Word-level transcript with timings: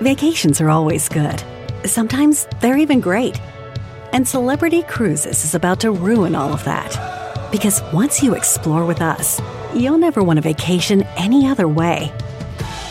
Vacations 0.00 0.60
are 0.60 0.68
always 0.68 1.08
good. 1.08 1.42
Sometimes 1.86 2.46
they're 2.60 2.76
even 2.76 3.00
great. 3.00 3.40
And 4.12 4.28
Celebrity 4.28 4.82
Cruises 4.82 5.42
is 5.42 5.54
about 5.54 5.80
to 5.80 5.90
ruin 5.90 6.34
all 6.34 6.52
of 6.52 6.62
that. 6.64 7.48
Because 7.50 7.80
once 7.94 8.22
you 8.22 8.34
explore 8.34 8.84
with 8.84 9.00
us, 9.00 9.40
you'll 9.74 9.96
never 9.96 10.22
want 10.22 10.38
a 10.38 10.42
vacation 10.42 11.02
any 11.16 11.48
other 11.48 11.66
way. 11.66 12.12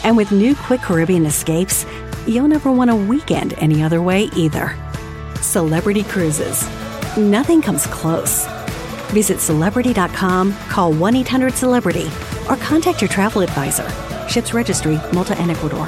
And 0.03 0.17
with 0.17 0.31
new 0.31 0.55
Quick 0.55 0.81
Caribbean 0.81 1.27
escapes, 1.27 1.85
you'll 2.25 2.47
never 2.47 2.71
want 2.71 2.89
a 2.89 2.95
weekend 2.95 3.53
any 3.59 3.83
other 3.83 4.01
way 4.01 4.23
either. 4.35 4.75
Celebrity 5.41 6.03
Cruises. 6.03 6.67
Nothing 7.15 7.61
comes 7.61 7.85
close. 7.85 8.47
Visit 9.11 9.39
celebrity.com, 9.39 10.53
call 10.69 10.91
1 10.91 11.15
800 11.17 11.53
Celebrity, 11.53 12.09
or 12.49 12.55
contact 12.57 12.99
your 12.99 13.09
travel 13.09 13.43
advisor. 13.43 13.87
Ships 14.27 14.55
Registry, 14.55 14.99
Malta 15.13 15.37
and 15.37 15.51
Ecuador. 15.51 15.87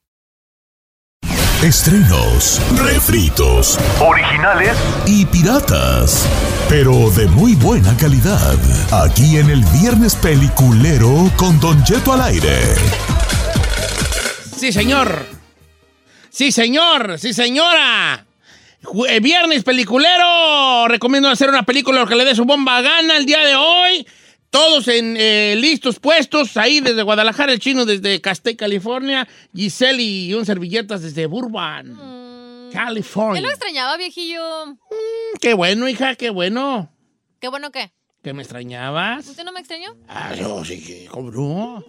Estrenos, 1.63 2.59
refritos 2.75 3.77
Originales 3.99 4.75
y 5.05 5.27
piratas, 5.27 6.27
pero 6.67 7.11
de 7.11 7.27
muy 7.27 7.53
buena 7.53 7.95
calidad. 7.97 8.57
Aquí 8.91 9.37
en 9.37 9.51
el 9.51 9.63
Viernes 9.65 10.15
Peliculero 10.15 11.31
con 11.37 11.59
Don 11.59 11.83
Cheto 11.83 12.13
al 12.13 12.21
aire. 12.23 12.57
Sí, 14.57 14.71
señor. 14.71 15.23
Sí, 16.31 16.51
señor. 16.51 17.19
Sí, 17.19 17.31
señora. 17.31 18.25
Eh, 19.07 19.19
Viernes 19.19 19.63
peliculero. 19.63 20.87
Recomiendo 20.87 21.29
hacer 21.29 21.49
una 21.49 21.61
película 21.61 22.07
que 22.07 22.15
le 22.15 22.25
dé 22.25 22.33
su 22.33 22.43
bomba 22.45 22.81
gana 22.81 23.17
el 23.17 23.27
día 23.27 23.45
de 23.45 23.53
hoy. 23.53 24.07
Todos 24.51 24.89
en 24.89 25.15
eh, 25.17 25.55
listos, 25.57 25.99
puestos, 25.99 26.57
ahí 26.57 26.81
desde 26.81 27.03
Guadalajara, 27.03 27.53
el 27.53 27.59
chino 27.59 27.85
desde 27.85 28.19
Castell, 28.19 28.57
California, 28.57 29.25
Giselle 29.55 30.03
y 30.03 30.33
un 30.33 30.45
servilletas 30.45 31.01
desde 31.01 31.25
Burbank, 31.25 31.87
¿Qué 32.69 32.75
California. 32.77 33.41
lo 33.41 33.49
extrañaba, 33.49 33.95
viejillo? 33.95 34.77
Qué 35.39 35.53
bueno, 35.53 35.87
hija, 35.87 36.15
qué 36.15 36.29
bueno. 36.31 36.93
Qué 37.39 37.47
bueno 37.47 37.71
que. 37.71 37.93
¿Que 38.21 38.33
me 38.33 38.41
extrañabas? 38.43 39.25
¿Usted 39.25 39.45
no 39.45 39.53
me 39.53 39.61
extrañó? 39.61 39.95
Ah, 40.09 40.35
yo 40.35 40.63
sí, 40.65 40.83
que, 40.83 41.07
¿cómo 41.09 41.31
no? 41.31 41.83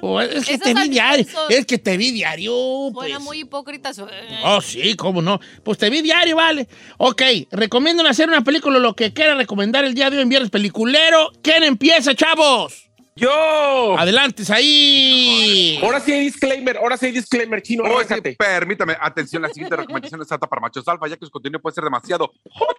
Oh, 0.00 0.20
es 0.20 0.46
que 0.46 0.58
te 0.58 0.74
vi 0.74 0.88
diario, 0.88 1.26
es 1.48 1.66
que 1.66 1.78
te 1.78 1.96
vi 1.96 2.10
diario, 2.10 2.52
pues. 2.92 3.08
Suena 3.10 3.18
muy 3.24 3.40
hipócrita. 3.40 3.92
su- 3.94 4.06
Oh, 4.44 4.60
sí, 4.60 4.94
cómo 4.96 5.20
no. 5.22 5.38
Pues 5.62 5.78
te 5.78 5.90
vi 5.90 6.02
diario, 6.02 6.36
vale. 6.36 6.66
Ok, 6.98 7.22
recomiendan 7.50 8.06
hacer 8.06 8.28
una 8.28 8.42
película, 8.42 8.78
lo 8.78 8.94
que 8.94 9.12
quiera 9.12 9.34
recomendar 9.34 9.84
el 9.84 9.94
día 9.94 10.10
de 10.10 10.16
hoy 10.16 10.22
en 10.22 10.28
Viernes 10.28 10.50
Peliculero. 10.50 11.30
¿Quién 11.42 11.62
empieza, 11.64 12.14
chavos? 12.14 12.88
¡Yo! 13.14 13.98
Adelante, 13.98 14.42
ahí. 14.52 15.78
Ahora 15.82 16.00
sí 16.00 16.12
hay 16.12 16.20
disclaimer, 16.24 16.78
ahora 16.78 16.96
sí 16.96 17.06
hay 17.06 17.12
disclaimer, 17.12 17.60
chino, 17.62 17.84
Oh, 17.86 18.00
sí, 18.02 18.14
permítame, 18.38 18.96
atención, 19.00 19.42
la 19.42 19.48
siguiente 19.48 19.76
recomendación 20.10 20.22
es 20.22 20.32
apta 20.32 20.46
para 20.46 20.60
machos 20.62 20.86
alfa, 20.88 21.06
ya 21.08 21.16
que 21.16 21.26
su 21.26 21.30
contenido 21.30 21.60
puede 21.60 21.74
ser 21.74 21.84
demasiado 21.84 22.32
hot. 22.50 22.76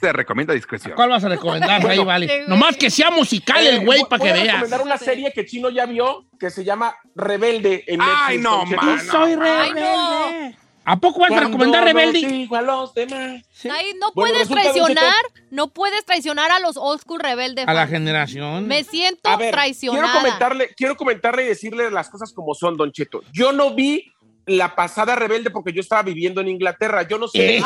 Se 0.00 0.12
recomienda 0.12 0.54
discreción. 0.54 0.94
¿Cuál 0.94 1.10
vas 1.10 1.22
a 1.24 1.28
recomendar 1.28 1.86
ahí, 1.90 1.98
vale? 2.02 2.44
Nomás 2.48 2.76
que 2.76 2.90
sea 2.90 3.10
musical 3.10 3.66
el 3.66 3.74
Eh, 3.76 3.84
güey 3.84 4.00
voy- 4.00 4.08
para 4.08 4.18
voy 4.20 4.26
que 4.28 4.30
a 4.32 4.42
veas. 4.42 4.54
recomendar 4.54 4.82
una 4.82 4.96
serie 4.98 5.32
que 5.32 5.44
Chino 5.44 5.68
ya 5.68 5.84
vio 5.86 6.24
que 6.38 6.50
se 6.50 6.64
llama 6.64 6.94
Rebelde 7.14 7.84
en 7.86 7.98
Netflix. 7.98 8.18
Ay, 8.26 8.38
no, 8.38 8.64
man, 8.64 9.00
Soy 9.06 9.32
Ay, 9.32 9.36
rebelde. 9.36 9.80
no. 9.82 10.60
¿A 10.86 10.96
poco 10.98 11.20
vas 11.20 11.30
a 11.32 11.40
recomendar 11.40 11.84
Rebelde? 11.84 12.26
digo 12.26 12.56
a 12.56 12.62
los 12.62 12.94
demás. 12.94 13.42
Ay, 13.70 13.92
no 14.00 14.10
Bueno, 14.14 14.32
puedes 14.32 14.48
traicionar, 14.48 15.22
no 15.50 15.68
puedes 15.68 16.04
traicionar 16.06 16.50
a 16.50 16.58
los 16.58 16.78
old 16.78 17.02
school 17.02 17.20
rebeldes. 17.20 17.68
A 17.68 17.74
la 17.74 17.86
generación. 17.86 18.66
Me 18.66 18.82
siento 18.82 19.28
A 19.28 19.36
ver, 19.36 19.52
traicionada. 19.52 20.02
quiero 20.02 20.18
comentarle, 20.20 20.74
quiero 20.74 20.96
comentarle 20.96 21.44
y 21.44 21.48
decirle 21.48 21.90
las 21.90 22.08
cosas 22.08 22.32
como 22.32 22.54
son, 22.54 22.78
Don 22.78 22.90
Cheto. 22.90 23.20
Yo 23.32 23.52
no 23.52 23.74
vi 23.74 24.10
la 24.50 24.74
pasada 24.74 25.14
Rebelde 25.14 25.50
porque 25.50 25.72
yo 25.72 25.80
estaba 25.80 26.02
viviendo 26.02 26.40
en 26.40 26.48
Inglaterra. 26.48 27.02
Yo 27.02 27.18
no 27.18 27.28
sé. 27.28 27.62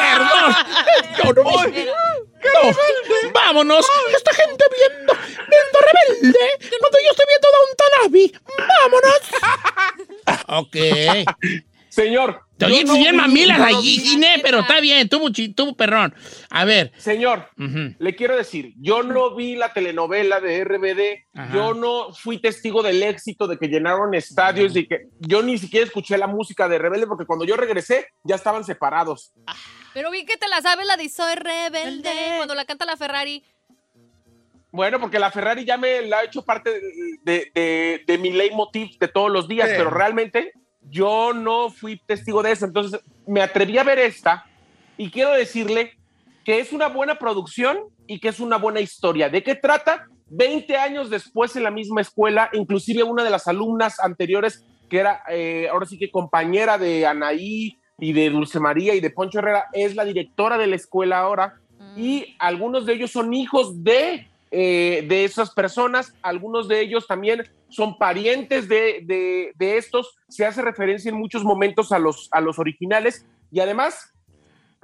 Perdón. 0.00 0.54
Vámonos. 3.32 3.86
Esta 4.16 4.34
gente 4.34 4.64
viendo, 4.76 5.12
viendo 5.36 5.78
rebelde. 5.86 6.38
Cuando 6.80 6.98
yo 7.04 7.10
estoy 7.10 7.26
viendo 7.28 7.48
Downton 7.54 7.92
Abbey. 8.06 8.32
Vámonos. 8.82 9.20
Ok. 10.50 10.76
Señor. 11.88 12.47
Te 12.58 12.66
oí 12.66 12.84
no 12.84 12.94
bien 12.94 13.12
vi- 13.12 13.16
mamilas 13.16 13.58
no 13.58 13.64
allí, 13.64 13.98
Gine, 14.00 14.40
pero 14.42 14.60
está 14.60 14.80
bien. 14.80 15.08
Tuvo, 15.08 15.30
chi- 15.30 15.50
tuvo 15.54 15.76
perrón. 15.76 16.12
A 16.50 16.64
ver. 16.64 16.92
Señor, 16.98 17.48
le 17.56 18.16
quiero 18.16 18.36
decir, 18.36 18.74
yo 18.80 19.02
no 19.02 19.34
vi 19.36 19.54
la 19.56 19.72
telenovela 19.72 20.40
de 20.40 20.64
RBD, 20.64 21.26
Ajá. 21.34 21.54
yo 21.54 21.74
no 21.74 22.12
fui 22.12 22.38
testigo 22.38 22.82
del 22.82 23.02
éxito 23.02 23.46
de 23.46 23.58
que 23.58 23.68
llenaron 23.68 24.12
estadios 24.14 24.74
y 24.76 24.86
que 24.88 25.08
yo 25.20 25.40
ni 25.42 25.56
siquiera 25.58 25.86
escuché 25.86 26.18
la 26.18 26.26
música 26.26 26.68
de 26.68 26.78
Rebelde 26.78 27.06
porque 27.06 27.26
cuando 27.26 27.44
yo 27.44 27.56
regresé 27.56 28.08
ya 28.24 28.34
estaban 28.34 28.64
separados. 28.64 29.32
Pero 29.94 30.10
vi 30.10 30.24
que 30.24 30.36
te 30.36 30.48
la 30.48 30.60
sabes 30.60 30.86
la 30.86 30.96
de 30.96 31.08
Soy 31.08 31.34
rebelde 31.36 32.10
cuando 32.36 32.54
la 32.54 32.64
canta 32.64 32.84
la 32.84 32.96
Ferrari. 32.96 33.42
Bueno, 34.70 35.00
porque 35.00 35.18
la 35.18 35.30
Ferrari 35.30 35.64
ya 35.64 35.78
me 35.78 36.02
la 36.02 36.18
ha 36.18 36.24
hecho 36.24 36.42
parte 36.44 36.70
de, 36.70 36.80
de- 37.22 37.50
de- 37.54 38.04
de 38.06 38.18
mi 38.18 38.30
leitmotiv 38.30 38.98
de 38.98 39.08
todos 39.08 39.30
los 39.30 39.48
días, 39.48 39.68
Sí. 39.68 39.74
pero 39.78 39.88
realmente 39.90 40.52
yo 40.90 41.32
no 41.32 41.70
fui 41.70 42.00
testigo 42.06 42.42
de 42.42 42.52
eso. 42.52 42.64
Entonces 42.66 43.00
me 43.26 43.42
atreví 43.42 43.78
a 43.78 43.84
ver 43.84 43.98
esta 43.98 44.46
y 44.96 45.10
quiero 45.10 45.32
decirle 45.32 45.98
que 46.44 46.60
es 46.60 46.72
una 46.72 46.88
buena 46.88 47.18
producción 47.18 47.78
y 48.06 48.20
que 48.20 48.28
es 48.28 48.40
una 48.40 48.56
buena 48.56 48.80
historia. 48.80 49.28
¿De 49.28 49.42
qué 49.42 49.54
trata? 49.54 50.06
20 50.30 50.76
años 50.76 51.10
después 51.10 51.54
en 51.56 51.62
la 51.62 51.70
misma 51.70 52.00
escuela, 52.00 52.50
inclusive 52.52 53.02
una 53.02 53.24
de 53.24 53.30
las 53.30 53.48
alumnas 53.48 54.00
anteriores, 54.00 54.64
que 54.88 54.98
era 54.98 55.22
eh, 55.30 55.68
ahora 55.70 55.86
sí 55.86 55.98
que 55.98 56.10
compañera 56.10 56.78
de 56.78 57.06
Anaí 57.06 57.78
y 57.98 58.12
de 58.12 58.30
Dulce 58.30 58.60
María 58.60 58.94
y 58.94 59.00
de 59.00 59.10
Poncho 59.10 59.38
Herrera, 59.38 59.66
es 59.72 59.94
la 59.94 60.04
directora 60.04 60.58
de 60.58 60.66
la 60.66 60.76
escuela 60.76 61.18
ahora 61.18 61.60
y 61.96 62.36
algunos 62.38 62.86
de 62.86 62.94
ellos 62.94 63.10
son 63.10 63.32
hijos 63.34 63.82
de, 63.82 64.28
eh, 64.50 65.04
de 65.08 65.24
esas 65.24 65.50
personas, 65.50 66.14
algunos 66.22 66.68
de 66.68 66.80
ellos 66.80 67.06
también 67.06 67.42
son 67.68 67.98
parientes 67.98 68.68
de, 68.68 69.00
de- 69.04 69.52
de 69.56 69.76
estos, 69.76 70.16
se 70.28 70.46
hace 70.46 70.62
referencia 70.62 71.10
en 71.10 71.16
muchos 71.18 71.44
momentos 71.44 71.92
a 71.92 71.98
los, 71.98 72.28
a 72.32 72.40
los 72.40 72.58
originales 72.58 73.26
y 73.52 73.60
además 73.60 74.12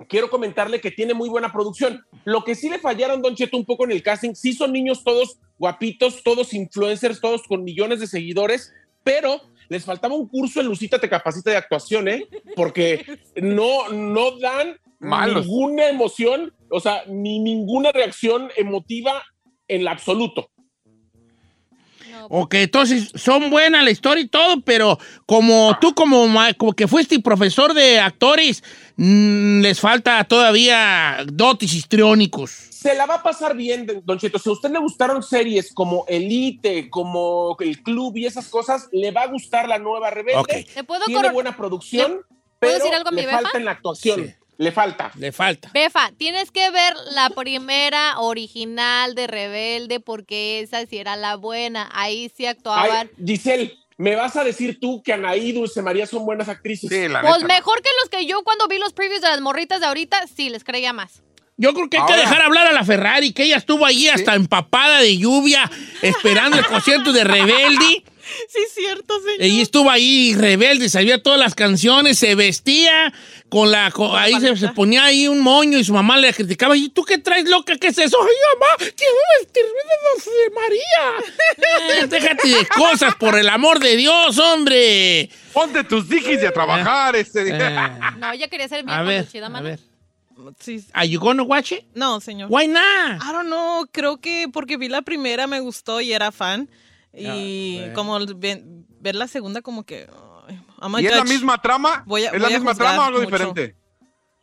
quiero 0.08 0.28
comentarle 0.28 0.80
que 0.80 0.91
tiene 0.91 1.14
muy 1.14 1.28
buena 1.28 1.52
producción. 1.52 2.04
Lo 2.25 2.44
que 2.44 2.54
sí 2.54 2.69
le 2.69 2.78
fallaron, 2.78 3.22
Don 3.22 3.34
Cheto, 3.36 3.56
un 3.56 3.64
poco 3.64 3.84
en 3.84 3.92
el 3.92 4.02
casting, 4.02 4.34
sí 4.34 4.52
son 4.52 4.72
niños 4.72 5.04
todos 5.04 5.38
guapitos, 5.58 6.22
todos 6.22 6.52
influencers, 6.52 7.20
todos 7.20 7.44
con 7.44 7.62
millones 7.64 8.00
de 8.00 8.06
seguidores, 8.06 8.72
pero 9.04 9.41
les 9.69 9.84
faltaba 9.84 10.14
un 10.14 10.28
curso 10.28 10.60
en 10.60 10.66
Lucita 10.66 10.98
Te 10.98 11.08
Capacita 11.08 11.50
de 11.50 11.56
actuación, 11.56 12.08
¿eh? 12.08 12.26
Porque 12.56 13.06
no, 13.36 13.88
no 13.88 14.38
dan 14.38 14.76
Malos. 14.98 15.46
ninguna 15.46 15.88
emoción, 15.88 16.52
o 16.69 16.81
sea, 16.81 17.04
ni 17.06 17.38
ninguna 17.38 17.92
reacción 17.92 18.50
emotiva 18.56 19.22
en 19.69 19.84
la 19.84 19.92
absoluto. 19.92 20.50
Ok, 22.28 22.54
entonces 22.54 23.10
son 23.14 23.50
buenas 23.50 23.84
la 23.84 23.91
historia 23.91 24.22
y 24.22 24.28
todo, 24.28 24.61
pero 24.62 24.99
como 25.26 25.76
tú 25.81 25.94
como, 25.94 26.26
como 26.56 26.72
que 26.72 26.88
fuiste 26.88 27.19
profesor 27.20 27.75
de 27.75 28.00
actores, 28.00 28.62
mm, 28.96 29.61
les 29.61 29.81
falta 29.81 30.25
todavía 30.25 31.19
dotes 31.26 31.72
histriónicos. 31.75 32.50
Se 32.50 32.94
la 32.94 33.06
va 33.06 33.16
a 33.16 33.22
pasar 33.22 33.56
bien, 33.56 34.02
Don 34.05 34.19
Cheto. 34.19 34.38
Si 34.38 34.49
a 34.49 34.52
usted 34.52 34.70
le 34.70 34.78
gustaron 34.78 35.22
series 35.22 35.72
como 35.72 36.05
Elite, 36.06 36.88
como 36.90 37.56
El 37.60 37.82
Club 37.82 38.17
y 38.17 38.26
esas 38.26 38.49
cosas, 38.49 38.88
le 38.93 39.10
va 39.10 39.22
a 39.22 39.26
gustar 39.26 39.69
la 39.69 39.78
nueva 39.78 40.10
Rebelde. 40.10 40.40
Ok. 40.40 40.76
¿Le 40.76 40.84
puedo 40.84 41.05
Tiene 41.06 41.31
buena 41.31 41.56
producción, 41.56 42.12
¿Le 42.12 42.19
puedo 42.19 42.26
pero 42.60 42.75
decir 42.75 42.94
algo 42.94 43.08
a 43.08 43.12
mi 43.12 43.20
le 43.22 43.26
befa? 43.26 43.40
falta 43.40 43.58
en 43.58 43.64
la 43.64 43.70
actuación. 43.72 44.26
Sí. 44.26 44.44
Le 44.59 44.71
falta. 44.73 45.11
Le 45.19 45.33
falta. 45.33 45.71
Befa, 45.75 46.12
tienes 46.17 46.51
que 46.51 46.71
ver 46.71 46.95
la 47.12 47.31
primera 47.31 48.19
original 48.21 49.15
de 49.15 49.27
Rebelde 49.27 50.01
porque 50.01 50.61
esa 50.61 50.87
sí 50.87 50.99
era 50.99 51.17
la 51.17 51.37
buena. 51.37 51.89
Ahí 51.93 52.31
sí 52.37 52.47
actuaban. 52.47 53.11
Ay, 53.19 53.25
Giselle, 53.27 53.77
¿me 53.97 54.15
vas 54.17 54.37
a 54.37 54.45
decir 54.45 54.79
tú 54.81 55.03
que 55.03 55.12
Anaí 55.12 55.49
y 55.49 55.53
Dulce 55.53 55.83
María 55.83 56.06
son 56.06 56.25
buenas 56.25 56.49
actrices? 56.49 56.89
Sí, 56.89 57.09
la 57.09 57.21
Pues 57.21 57.43
neta. 57.43 57.47
mejor 57.55 57.83
que 57.83 57.91
los 58.01 58.09
que 58.11 58.27
yo 58.27 58.43
cuando 58.45 58.69
vi 58.69 58.79
los 58.79 58.93
previews 58.93 59.21
de 59.23 59.29
las 59.29 59.41
morritas 59.41 59.81
de 59.81 59.87
ahorita, 59.87 60.27
sí, 60.29 60.51
les 60.51 60.62
creía 60.65 60.93
más. 60.93 61.23
Yo 61.56 61.73
creo 61.73 61.89
que 61.89 61.99
hay 61.99 62.06
que 62.06 62.17
dejar 62.17 62.43
hablar 62.43 62.67
a 62.67 62.73
la 62.73 62.83
Ferrari, 62.85 63.33
que 63.33 63.45
ella 63.45 63.56
estuvo 63.56 63.87
allí 63.87 64.09
hasta 64.09 64.35
empapada 64.35 64.99
de 64.99 65.17
lluvia, 65.19 65.71
esperando 66.03 66.59
el 66.59 66.67
concierto 66.67 67.12
de 67.12 67.23
Rebelde. 67.23 68.03
Sí, 68.49 68.59
es 68.67 68.75
cierto, 68.75 69.15
señor. 69.21 69.37
Ella 69.41 69.62
estuvo 69.62 69.91
ahí 69.91 70.35
rebelde, 70.35 70.88
sabía 70.88 71.23
todas 71.23 71.38
las 71.38 71.55
canciones, 71.55 72.19
se 72.19 72.35
vestía 72.35 73.12
con 73.49 73.71
la. 73.71 73.91
con- 73.91 74.17
ahí 74.17 74.35
se, 74.41 74.56
se 74.56 74.69
ponía 74.69 75.05
ahí 75.05 75.29
un 75.29 75.41
moño 75.41 75.79
y 75.79 75.85
su 75.85 75.93
mamá 75.93 76.17
le 76.19 76.32
criticaba. 76.32 76.76
¿Y 76.76 76.88
tú 76.88 77.05
qué 77.05 77.19
traes, 77.19 77.49
loca? 77.49 77.76
¿Qué 77.76 77.88
es 77.88 77.99
eso? 77.99 78.17
¡Ay, 78.21 78.37
mamá! 78.55 78.93
¡Quiero 78.97 79.15
vestirme 79.41 79.81
de, 79.91 80.31
de 80.31 80.50
María! 80.55 82.00
Eh, 82.03 82.06
déjate 82.09 82.49
de 82.49 82.67
cosas, 82.67 83.15
por 83.17 83.38
el 83.38 83.49
amor 83.49 83.79
de 83.81 83.97
Dios, 83.97 84.38
hombre. 84.38 85.31
Ponte 85.53 85.85
tus 85.85 86.09
dijis 86.09 86.43
y 86.43 86.47
a 86.47 86.53
trabajar. 86.53 87.17
Este. 87.17 87.49
Eh, 87.50 87.79
No, 88.19 88.32
ella 88.32 88.49
quería 88.49 88.69
ser 88.69 88.85
bien 88.85 88.97
a 88.97 89.03
ver, 89.03 89.29
chida, 89.29 89.47
a 89.47 89.61
ver. 89.61 89.79
Sí. 90.59 90.85
¿Are 90.93 91.09
you 91.09 91.20
gonna 91.20 91.44
watch 91.44 91.73
it? 91.73 91.85
No, 91.94 92.20
señor. 92.20 92.49
Why 92.50 92.67
not? 92.67 93.23
I 93.23 93.32
don't 93.32 93.47
know, 93.47 93.87
creo 93.93 94.17
que 94.20 94.49
porque 94.53 94.77
vi 94.77 94.88
la 94.88 95.03
primera 95.03 95.47
me 95.47 95.61
gustó 95.61 96.00
y 96.00 96.12
era 96.12 96.32
fan. 96.32 96.69
Y 97.16 97.81
como 97.94 98.16
el- 98.16 98.34
ve- 98.34 98.62
ver 99.00 99.14
la 99.14 99.28
segunda 99.28 99.62
como 99.62 99.84
que... 99.84 100.08
a 100.81 101.00
¿Y 101.00 101.06
es 101.06 101.16
la 101.16 101.25
misma 101.25 101.61
trama? 101.61 102.02
Voy 102.06 102.25
a- 102.25 102.31
¿Es 102.31 102.40
la 102.40 102.49
misma 102.50 102.75
trama 102.75 103.02
o 103.05 103.06
algo 103.06 103.20
mucho. 103.20 103.31
diferente? 103.31 103.76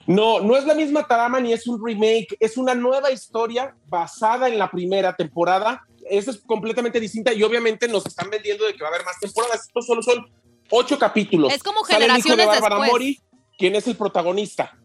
No, 0.07 0.39
no 0.39 0.55
es 0.57 0.65
la 0.65 0.73
misma 0.73 1.05
trama 1.07 1.39
ni 1.39 1.53
es 1.53 1.67
un 1.67 1.79
remake, 1.85 2.35
es 2.39 2.57
una 2.57 2.73
nueva 2.73 3.11
historia 3.11 3.75
basada 3.87 4.47
en 4.47 4.57
la 4.57 4.69
primera 4.71 5.15
temporada. 5.15 5.83
Esa 6.09 6.31
es 6.31 6.41
completamente 6.41 6.99
distinta 6.99 7.31
y 7.33 7.43
obviamente 7.43 7.87
nos 7.87 8.05
están 8.07 8.29
vendiendo 8.31 8.65
de 8.65 8.73
que 8.73 8.81
va 8.83 8.87
a 8.89 8.93
haber 8.93 9.05
más 9.05 9.19
temporadas. 9.19 9.67
Estos 9.67 9.85
solo 9.85 10.01
son 10.01 10.25
ocho 10.71 10.97
capítulos. 10.97 11.53
Es 11.53 11.61
como 11.61 11.85
Sale 11.85 12.05
el 12.05 12.17
hijo 12.17 12.29
de 12.29 12.35
generaciones 12.35 12.47
Bárbara 12.61 12.75
después. 12.77 12.91
Mori, 12.91 13.19
quien 13.57 13.75
es 13.75 13.87
el 13.87 13.95
protagonista. 13.95 14.75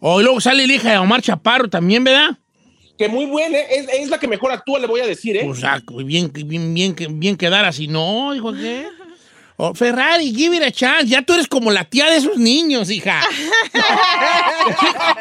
O 0.00 0.20
luego 0.20 0.40
sale 0.40 0.66
la 0.66 0.72
hija 0.72 0.90
de 0.90 0.98
Omar 0.98 1.22
Chaparro 1.22 1.70
también, 1.70 2.02
¿verdad? 2.02 2.36
Que 2.98 3.08
muy 3.08 3.26
buena, 3.26 3.58
es, 3.58 3.86
es 3.88 4.08
la 4.08 4.18
que 4.18 4.28
mejor 4.28 4.52
actúa, 4.52 4.78
le 4.78 4.86
voy 4.86 5.00
a 5.00 5.06
decir, 5.06 5.36
¿eh? 5.36 5.42
Pues 5.44 5.64
ah, 5.64 5.80
bien, 6.04 6.30
bien, 6.32 6.72
bien, 6.74 7.18
bien 7.20 7.36
quedar 7.36 7.64
así. 7.64 7.88
No, 7.88 8.32
dijo 8.32 8.52
¿qué? 8.52 8.86
Oh, 9.56 9.72
Ferrari, 9.74 10.32
give 10.34 10.56
it 10.56 10.62
a 10.62 10.70
chance. 10.70 11.06
Ya 11.06 11.22
tú 11.22 11.32
eres 11.34 11.46
como 11.48 11.70
la 11.70 11.84
tía 11.84 12.06
de 12.10 12.16
esos 12.16 12.36
niños, 12.36 12.90
hija. 12.90 13.20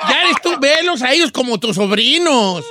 ya 0.10 0.22
eres 0.24 0.42
tú, 0.42 0.52
velos 0.60 1.02
a 1.02 1.14
ellos 1.14 1.32
como 1.32 1.60
tus 1.60 1.76
sobrinos. 1.76 2.66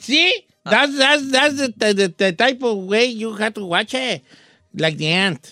¿Sí? 0.00 0.32
That's, 0.64 0.96
that's, 0.98 1.30
that's 1.30 1.56
the, 1.56 1.94
the- 1.94 2.08
the 2.08 2.32
type 2.32 2.62
of 2.62 2.78
way 2.88 3.16
you 3.16 3.32
have 3.34 3.52
to 3.54 3.64
watch 3.64 3.94
it. 3.94 4.22
Like 4.74 4.96
the 4.98 5.12
ant. 5.12 5.46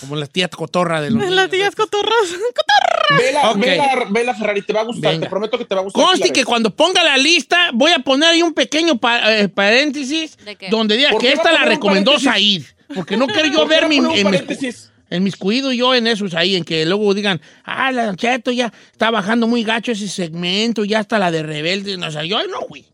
Como 0.00 0.16
la 0.16 0.26
tía 0.26 0.48
cotorra 0.48 1.00
de 1.00 1.10
los 1.10 1.20
Las 1.22 1.30
niños. 1.30 1.50
tías 1.50 1.74
cotorras. 1.74 2.12
Vela, 3.18 3.50
Ok. 3.50 3.58
vela, 3.58 4.06
vela, 4.10 4.34
Ferrari, 4.34 4.62
te 4.62 4.72
va 4.72 4.80
a 4.80 4.84
gustar, 4.84 5.12
Venga. 5.12 5.26
te 5.26 5.30
prometo 5.30 5.58
que 5.58 5.64
te 5.64 5.74
va 5.74 5.80
a 5.80 5.84
gustar. 5.84 6.02
Conste 6.04 6.32
que 6.32 6.44
cuando 6.44 6.70
ponga 6.74 7.02
la 7.04 7.16
lista, 7.18 7.70
voy 7.74 7.92
a 7.92 7.98
poner 7.98 8.30
ahí 8.30 8.42
un 8.42 8.54
pequeño 8.54 8.96
pa- 8.98 9.38
eh, 9.38 9.48
paréntesis 9.48 10.36
¿De 10.38 10.56
qué? 10.56 10.68
donde 10.70 10.96
diga 10.96 11.10
¿Por 11.10 11.20
que 11.20 11.32
esta 11.32 11.52
la 11.52 11.64
recomendó? 11.64 12.18
Said. 12.18 12.62
Porque 12.94 13.16
no 13.16 13.26
quiero 13.26 13.48
yo 13.48 13.58
¿Por 13.60 13.68
qué 13.68 13.74
ver 13.74 13.88
mi, 13.88 13.96
en, 13.96 14.30
mis, 14.30 14.90
en 15.10 15.22
mis 15.22 15.36
cuidos 15.36 15.74
yo 15.74 15.94
en 15.94 16.06
esos 16.06 16.34
ahí, 16.34 16.54
en 16.56 16.64
que 16.64 16.84
luego 16.86 17.12
digan, 17.14 17.40
ah, 17.64 17.90
la 17.92 18.14
Cheto 18.14 18.50
ya 18.52 18.72
está 18.92 19.10
bajando 19.10 19.46
muy 19.46 19.64
gacho 19.64 19.92
ese 19.92 20.08
segmento, 20.08 20.84
ya 20.84 21.00
está 21.00 21.18
la 21.18 21.30
de 21.30 21.42
rebelde. 21.42 21.96
No, 21.96 22.06
o 22.08 22.10
sea, 22.10 22.24
yo 22.24 22.38
no. 22.46 22.58
Sí. 22.72 22.86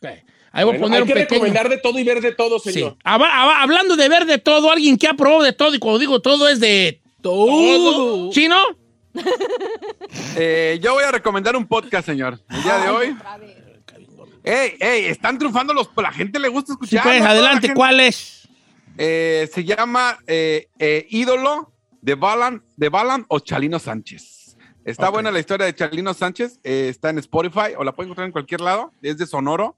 Ok. 0.00 0.08
Ahí 0.54 0.64
voy 0.64 0.76
a 0.76 0.80
poner 0.80 0.96
hay 0.96 1.02
un 1.02 1.08
que 1.08 1.14
pequeño. 1.14 1.28
recomendar 1.44 1.68
de 1.68 1.78
todo 1.78 1.98
y 1.98 2.04
ver 2.04 2.20
de 2.20 2.32
todo, 2.32 2.58
Sí. 2.58 2.72
señor. 2.72 2.96
Hablando 3.04 3.96
de 3.96 4.08
ver 4.08 4.26
de 4.26 4.38
todo, 4.38 4.70
alguien 4.70 4.96
que 4.98 5.08
ha 5.08 5.14
probado 5.14 5.42
de 5.42 5.52
todo, 5.52 5.74
y 5.74 5.78
cuando 5.78 5.98
digo 5.98 6.20
todo 6.20 6.48
es 6.48 6.60
de 6.60 7.00
todo. 7.22 8.30
¿Chino? 8.30 8.58
Eh, 10.36 10.78
yo 10.82 10.94
voy 10.94 11.04
a 11.04 11.10
recomendar 11.10 11.56
un 11.56 11.66
podcast, 11.66 12.06
señor. 12.06 12.38
El 12.48 12.62
día 12.62 12.78
de 12.78 12.88
hoy. 12.90 13.16
Ey, 14.44 14.76
ey, 14.80 15.04
están 15.06 15.38
triunfando 15.38 15.72
los. 15.74 15.90
La 15.96 16.12
gente 16.12 16.38
le 16.38 16.48
gusta 16.48 16.68
Sí, 16.68 16.72
escuchar. 16.72 17.02
pues, 17.02 17.22
adelante, 17.22 17.72
¿cuál 17.74 18.00
es? 18.00 18.48
Eh, 18.98 19.48
se 19.52 19.64
llama 19.64 20.18
eh, 20.26 20.68
eh, 20.78 21.06
Ídolo 21.10 21.72
de 22.00 22.14
Balan, 22.14 22.62
de 22.76 22.88
Balan 22.88 23.24
o 23.28 23.38
Chalino 23.40 23.78
Sánchez. 23.78 24.56
Está 24.84 25.10
buena 25.10 25.30
la 25.30 25.38
historia 25.38 25.66
de 25.66 25.74
Chalino 25.74 26.12
Sánchez. 26.12 26.58
eh, 26.64 26.88
está 26.88 27.10
en 27.10 27.18
Spotify 27.18 27.74
o 27.76 27.84
la 27.84 27.92
pueden 27.92 28.08
encontrar 28.08 28.26
en 28.26 28.32
cualquier 28.32 28.60
lado. 28.60 28.92
Es 29.02 29.16
de 29.18 29.26
Sonoro. 29.26 29.76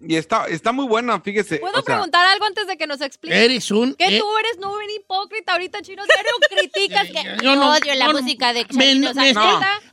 Y 0.00 0.16
está, 0.16 0.46
está 0.48 0.72
muy 0.72 0.86
buena, 0.86 1.20
fíjese. 1.20 1.58
¿Puedo 1.58 1.72
o 1.78 1.82
sea, 1.82 1.84
preguntar 1.94 2.26
algo 2.26 2.44
antes 2.44 2.66
de 2.66 2.76
que 2.76 2.86
nos 2.86 3.00
explique? 3.00 3.44
Eres 3.44 3.70
un... 3.70 3.94
Que 3.94 4.16
eh, 4.16 4.18
tú 4.20 4.26
eres 4.38 4.58
no 4.58 4.72
un 4.72 4.90
hipócrita 4.90 5.52
ahorita, 5.52 5.80
chino. 5.82 6.02
Diario 6.04 6.32
criticas 6.50 7.06
que 7.08 7.36
Yo 7.44 7.54
no- 7.56 7.70
odio 7.72 7.94
la 7.94 8.06
yo 8.06 8.12
no- 8.12 8.20
música 8.20 8.52
de 8.52 8.66
me- 8.72 8.94
me 8.96 9.08
estoy 9.30 9.34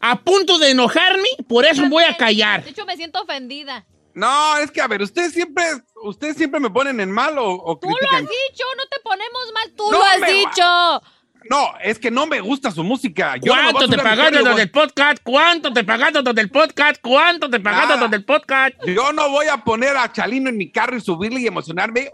a 0.01 0.19
punto 0.21 0.57
de 0.57 0.71
enojarme, 0.71 1.27
por 1.47 1.65
eso 1.65 1.87
voy 1.87 2.03
a 2.03 2.17
callar. 2.17 2.63
De 2.63 2.71
hecho, 2.71 2.85
me 2.85 2.97
siento 2.97 3.21
ofendida. 3.21 3.85
No, 4.13 4.57
es 4.57 4.71
que 4.71 4.81
a 4.81 4.87
ver, 4.87 5.01
ustedes 5.01 5.31
siempre, 5.31 5.63
ustedes 6.03 6.35
siempre 6.35 6.59
me 6.59 6.69
ponen 6.69 6.99
en 6.99 7.09
mal 7.11 7.37
o, 7.37 7.49
o 7.63 7.77
Tú 7.77 7.87
lo 7.87 8.11
has 8.11 8.21
dicho, 8.23 8.65
no 8.77 8.83
te 8.89 8.99
ponemos 9.01 9.51
mal. 9.53 9.71
Tú 9.77 9.89
No 9.91 9.99
lo 9.99 10.03
has 10.03 10.21
va- 10.21 10.27
dicho. 10.27 11.01
No, 11.49 11.73
es 11.81 11.97
que 11.99 12.11
no 12.11 12.27
me 12.27 12.39
gusta 12.39 12.71
su 12.71 12.83
música. 12.83 13.35
Yo 13.37 13.55
no 13.55 13.61
me 13.61 13.61
voy 13.61 13.69
a 13.69 13.73
¿Cuánto 13.73 13.89
te 13.89 13.97
pagaste 13.97 14.31
carro 14.31 14.41
y 14.41 14.45
los 14.45 14.55
del 14.57 14.71
podcast? 14.71 15.23
¿Cuánto 15.23 15.73
te 15.73 15.83
pagaste 15.83 16.21
los 16.21 16.35
del 16.35 16.49
podcast? 16.49 17.01
¿Cuánto 17.01 17.49
te 17.49 17.59
pagaste 17.59 17.87
Nada. 17.87 18.01
los 18.01 18.11
del 18.11 18.25
podcast? 18.25 18.75
Yo 18.85 19.11
no 19.13 19.29
voy 19.29 19.47
a 19.47 19.57
poner 19.57 19.97
a 19.97 20.11
Chalino 20.11 20.49
en 20.49 20.57
mi 20.57 20.71
carro 20.71 20.95
y 20.95 21.01
subirle 21.01 21.41
y 21.41 21.47
emocionarme. 21.47 22.09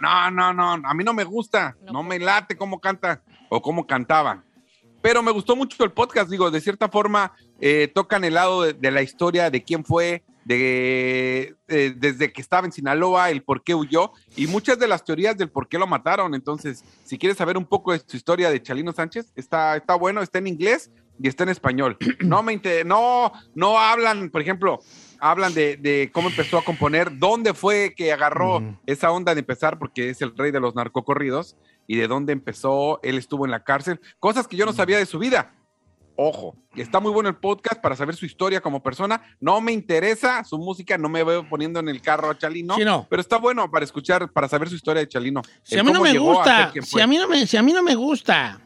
No, 0.00 0.30
no, 0.30 0.52
no, 0.52 0.88
a 0.88 0.94
mí 0.94 1.04
no 1.04 1.12
me 1.12 1.24
gusta. 1.24 1.76
No, 1.82 1.92
No 1.92 2.02
me 2.02 2.18
late 2.18 2.56
cómo 2.56 2.80
canta 2.80 3.22
o 3.48 3.60
cómo 3.60 3.86
cantaba. 3.86 4.44
Pero 5.00 5.22
me 5.22 5.32
gustó 5.32 5.56
mucho 5.56 5.82
el 5.84 5.90
podcast, 5.90 6.30
digo, 6.30 6.50
de 6.50 6.60
cierta 6.60 6.88
forma 6.88 7.32
eh, 7.60 7.90
tocan 7.92 8.24
el 8.24 8.34
lado 8.34 8.62
de, 8.62 8.72
de 8.72 8.90
la 8.92 9.02
historia, 9.02 9.50
de 9.50 9.62
quién 9.62 9.84
fue, 9.84 10.22
de, 10.44 11.56
eh, 11.68 11.94
desde 11.96 12.32
que 12.32 12.40
estaba 12.40 12.66
en 12.66 12.72
Sinaloa, 12.72 13.30
el 13.30 13.42
por 13.42 13.62
qué 13.62 13.74
huyó 13.74 14.12
y 14.36 14.46
muchas 14.46 14.78
de 14.78 14.88
las 14.88 15.04
teorías 15.04 15.36
del 15.36 15.50
por 15.50 15.68
qué 15.68 15.78
lo 15.78 15.86
mataron. 15.86 16.34
Entonces, 16.34 16.84
si 17.04 17.18
quieres 17.18 17.38
saber 17.38 17.56
un 17.56 17.64
poco 17.66 17.92
de 17.92 18.00
su 18.06 18.16
historia 18.16 18.50
de 18.50 18.62
Chalino 18.62 18.92
Sánchez, 18.92 19.32
está, 19.36 19.76
está 19.76 19.94
bueno, 19.94 20.22
está 20.22 20.38
en 20.38 20.46
inglés 20.48 20.90
y 21.20 21.28
está 21.28 21.42
en 21.44 21.50
español. 21.50 21.96
No 22.20 22.42
me 22.42 22.52
inter- 22.52 22.86
no, 22.86 23.32
no 23.54 23.78
hablan, 23.78 24.30
por 24.30 24.40
ejemplo, 24.40 24.80
hablan 25.20 25.54
de, 25.54 25.76
de 25.76 26.10
cómo 26.12 26.28
empezó 26.28 26.58
a 26.58 26.64
componer, 26.64 27.18
dónde 27.18 27.54
fue 27.54 27.94
que 27.96 28.12
agarró 28.12 28.58
esa 28.86 29.10
onda 29.12 29.34
de 29.34 29.40
empezar, 29.40 29.78
porque 29.78 30.10
es 30.10 30.20
el 30.22 30.36
rey 30.36 30.50
de 30.50 30.60
los 30.60 30.74
narcocorridos, 30.74 31.56
y 31.86 31.96
de 31.96 32.06
dónde 32.08 32.32
empezó, 32.32 33.00
él 33.02 33.18
estuvo 33.18 33.44
en 33.44 33.50
la 33.50 33.64
cárcel, 33.64 34.00
cosas 34.20 34.46
que 34.48 34.56
yo 34.56 34.64
no 34.66 34.72
sabía 34.72 34.98
de 34.98 35.06
su 35.06 35.18
vida. 35.18 35.52
Ojo, 36.16 36.54
está 36.76 37.00
muy 37.00 37.10
bueno 37.10 37.28
el 37.30 37.36
podcast 37.36 37.80
para 37.80 37.96
saber 37.96 38.14
su 38.14 38.26
historia 38.26 38.60
como 38.60 38.82
persona. 38.82 39.22
No 39.40 39.60
me 39.60 39.72
interesa 39.72 40.44
su 40.44 40.58
música, 40.58 40.98
no 40.98 41.08
me 41.08 41.24
veo 41.24 41.48
poniendo 41.48 41.80
en 41.80 41.88
el 41.88 42.02
carro 42.02 42.30
a 42.30 42.36
Chalino, 42.38 42.76
Sí, 42.76 42.84
no. 42.84 43.06
pero 43.08 43.22
está 43.22 43.38
bueno 43.38 43.70
para 43.70 43.84
escuchar, 43.84 44.30
para 44.30 44.46
saber 44.48 44.68
su 44.68 44.74
historia 44.74 45.00
de 45.00 45.08
Chalino. 45.08 45.40
Si 45.62 45.78
a 45.78 45.82
mí 45.82 45.90
no 45.90 46.00
me 46.00 46.10
a 46.10 46.18
gusta, 46.18 46.72
si 46.82 47.00
a 47.00 47.06
mí 47.06 47.16
no 47.16 47.28
me, 47.28 47.46
si 47.46 47.56
a 47.56 47.62
mí 47.62 47.72
no 47.72 47.82
me 47.82 47.94
gusta, 47.94 48.60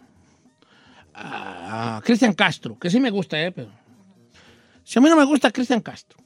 ah, 1.15 2.01
Cristian 2.05 2.33
Castro, 2.35 2.77
que 2.79 2.91
sí 2.91 2.99
me 2.99 3.11
gusta, 3.11 3.41
eh, 3.41 3.53
pero 3.53 3.71
si 4.83 4.99
a 4.99 5.03
mí 5.03 5.09
no 5.09 5.17
me 5.17 5.25
gusta 5.25 5.51
Cristian 5.53 5.81
Castro, 5.81 6.19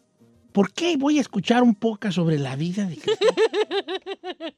¿por 0.52 0.72
qué 0.72 0.96
voy 0.96 1.18
a 1.18 1.20
escuchar 1.20 1.62
un 1.62 1.74
podcast 1.74 2.14
sobre 2.16 2.38
la 2.38 2.56
vida 2.56 2.86
de 2.86 2.96
Cristian? 2.96 3.34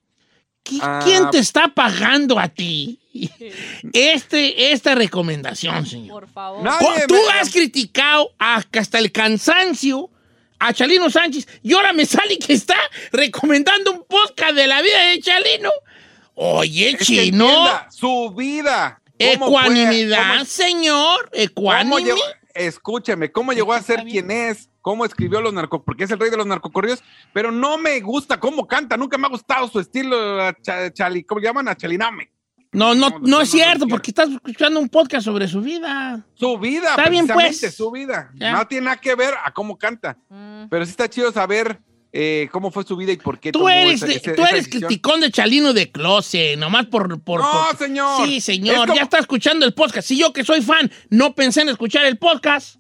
¿Qui- 0.64 0.81
Ah. 0.83 1.00
¿Quién 1.04 1.31
te 1.31 1.38
está 1.38 1.69
pagando 1.69 2.38
a 2.38 2.49
ti 2.49 2.99
este, 3.92 4.73
esta 4.73 4.95
recomendación, 4.95 5.85
señor? 5.87 6.21
Por 6.23 6.28
favor. 6.28 6.62
Nadie 6.62 7.07
Tú 7.09 7.14
me- 7.14 7.40
has 7.40 7.50
criticado 7.50 8.31
a- 8.38 8.62
hasta 8.73 8.99
el 8.99 9.11
cansancio 9.12 10.09
a 10.59 10.73
Chalino 10.73 11.11
Sánchez 11.11 11.47
y 11.62 11.73
ahora 11.75 11.92
me 11.92 12.07
sale 12.07 12.38
que 12.38 12.52
está 12.52 12.76
recomendando 13.11 13.90
un 13.92 14.04
podcast 14.04 14.54
de 14.54 14.66
la 14.66 14.81
vida 14.83 15.00
de 15.11 15.21
Chalino. 15.21 15.71
Oye, 16.35 16.90
Es 16.90 17.07
chino, 17.07 17.23
entienda 17.49 17.88
su 17.90 18.31
vida. 18.31 19.00
Ecuanimidad, 19.19 20.33
¿Cómo- 20.35 20.45
señor, 20.45 21.31
¿Cómo 21.54 21.99
Escúcheme, 22.54 23.30
¿cómo 23.32 23.52
llegó 23.52 23.73
a 23.73 23.82
ser 23.82 24.04
bien. 24.04 24.26
quien 24.26 24.30
es? 24.30 24.68
¿Cómo 24.80 25.04
escribió 25.04 25.40
los 25.40 25.52
narcos? 25.52 25.82
Porque 25.85 26.04
es 26.04 26.11
el 26.11 26.18
rey 26.18 26.30
de 26.30 26.37
los 26.37 26.47
narcocorridos, 26.47 27.02
pero 27.32 27.52
no 27.52 27.78
me 27.78 28.00
gusta 28.00 28.38
cómo 28.40 28.66
canta, 28.66 28.97
nunca 28.97 29.16
me 29.18 29.26
ha 29.26 29.30
gustado 29.30 29.68
su 29.68 29.78
estilo, 29.80 30.16
chali, 30.92 31.25
¿cómo 31.25 31.40
llaman? 31.40 31.68
A 31.68 31.76
chaliname. 31.76 32.30
No, 32.73 32.94
no, 32.94 33.11
No, 33.11 33.18
no 33.21 33.40
es 33.42 33.50
cierto, 33.50 33.87
porque 33.87 34.11
estás 34.12 34.30
escuchando 34.30 34.80
un 34.80 34.88
podcast 34.88 35.25
sobre 35.26 35.47
su 35.47 35.61
vida. 35.61 36.25
Su 36.35 36.59
vida, 36.59 36.90
Está 36.90 37.09
bien, 37.11 37.26
precisamente, 37.26 37.61
pues. 37.66 37.75
su 37.76 37.90
vida. 37.90 38.30
Ya. 38.35 38.52
No 38.52 38.66
tiene 38.66 38.87
nada 38.87 38.97
que 38.97 39.14
ver 39.14 39.35
a 39.44 39.52
cómo 39.52 39.76
canta, 39.76 40.16
Mm. 40.30 40.68
pero 40.71 40.85
sí 40.87 40.90
está 40.92 41.09
chido 41.09 41.30
saber 41.32 41.78
eh, 42.12 42.49
cómo 42.52 42.71
fue 42.71 42.85
su 42.85 42.97
vida 42.97 43.12
y 43.12 43.16
por 43.16 43.40
qué 43.40 43.52
Tú 43.52 43.69
eres, 43.69 44.02
esa- 44.02 44.35
tú 44.35 44.45
eres 44.45 44.69
criticón 44.69 45.21
de 45.21 45.31
Chalino 45.31 45.73
de 45.73 45.90
Close, 45.90 46.57
nomás 46.57 46.87
por... 46.87 47.23
por 47.23 47.40
No, 47.40 47.50
por- 47.71 47.76
señor. 47.78 48.26
Sí, 48.26 48.37
Es 48.37 48.45
señor, 48.45 48.87
como- 48.87 48.95
ya 48.97 49.02
está 49.02 49.19
escuchando 49.19 49.64
el 49.64 49.73
podcast. 49.75 50.07
Si 50.09 50.19
yo 50.19 50.33
que 50.33 50.45
soy 50.45 50.61
fan 50.62 50.90
no 51.11 51.35
pensé 51.35 51.62
en 51.62 51.71
escuchar 51.71 52.04
el 52.07 52.19
podcast, 52.19 52.76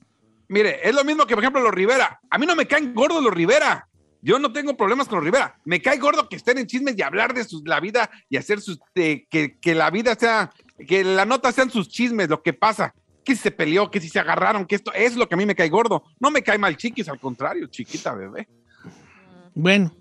Mire, 0.48 0.86
es 0.86 0.94
lo 0.94 1.02
mismo 1.02 1.24
que, 1.26 1.34
por 1.34 1.42
ejemplo, 1.42 1.62
los 1.62 1.72
Rivera. 1.72 2.20
A 2.28 2.36
mí 2.36 2.44
no 2.44 2.54
me 2.54 2.66
caen 2.66 2.92
gordos 2.92 3.22
los 3.22 3.32
Rivera. 3.32 3.88
Yo 4.20 4.38
no 4.38 4.52
tengo 4.52 4.76
problemas 4.76 5.08
con 5.08 5.16
los 5.16 5.24
Rivera. 5.24 5.58
Me 5.64 5.80
cae 5.80 5.96
gordo 5.96 6.28
que 6.28 6.36
estén 6.36 6.58
en 6.58 6.66
chismes 6.66 6.94
y 6.98 7.00
hablar 7.00 7.32
de 7.32 7.44
sus, 7.44 7.62
la 7.66 7.80
vida 7.80 8.10
y 8.28 8.36
hacer 8.36 8.60
sus. 8.60 8.78
de- 8.94 9.26
que, 9.30 9.56
que 9.58 9.74
la 9.74 9.88
vida 9.90 10.14
sea. 10.14 10.52
que 10.86 11.04
la 11.04 11.24
nota 11.24 11.52
sean 11.52 11.70
sus 11.70 11.88
chismes, 11.88 12.28
lo 12.28 12.42
que 12.42 12.52
pasa. 12.52 12.94
Que 13.24 13.34
si 13.34 13.40
se 13.40 13.50
peleó, 13.50 13.90
que 13.90 13.98
si 14.00 14.10
se 14.10 14.18
agarraron, 14.18 14.66
que 14.66 14.74
esto 14.74 14.92
es 14.92 15.16
lo 15.16 15.26
que 15.26 15.36
a 15.36 15.38
mí 15.38 15.46
me 15.46 15.54
cae 15.54 15.70
gordo. 15.70 16.02
No 16.20 16.30
me 16.30 16.42
cae 16.42 16.58
mal 16.58 16.76
chiquis, 16.76 17.08
al 17.08 17.18
contrario, 17.18 17.68
chiquita 17.68 18.12
bebé. 18.12 18.46
Bueno. 19.54 19.92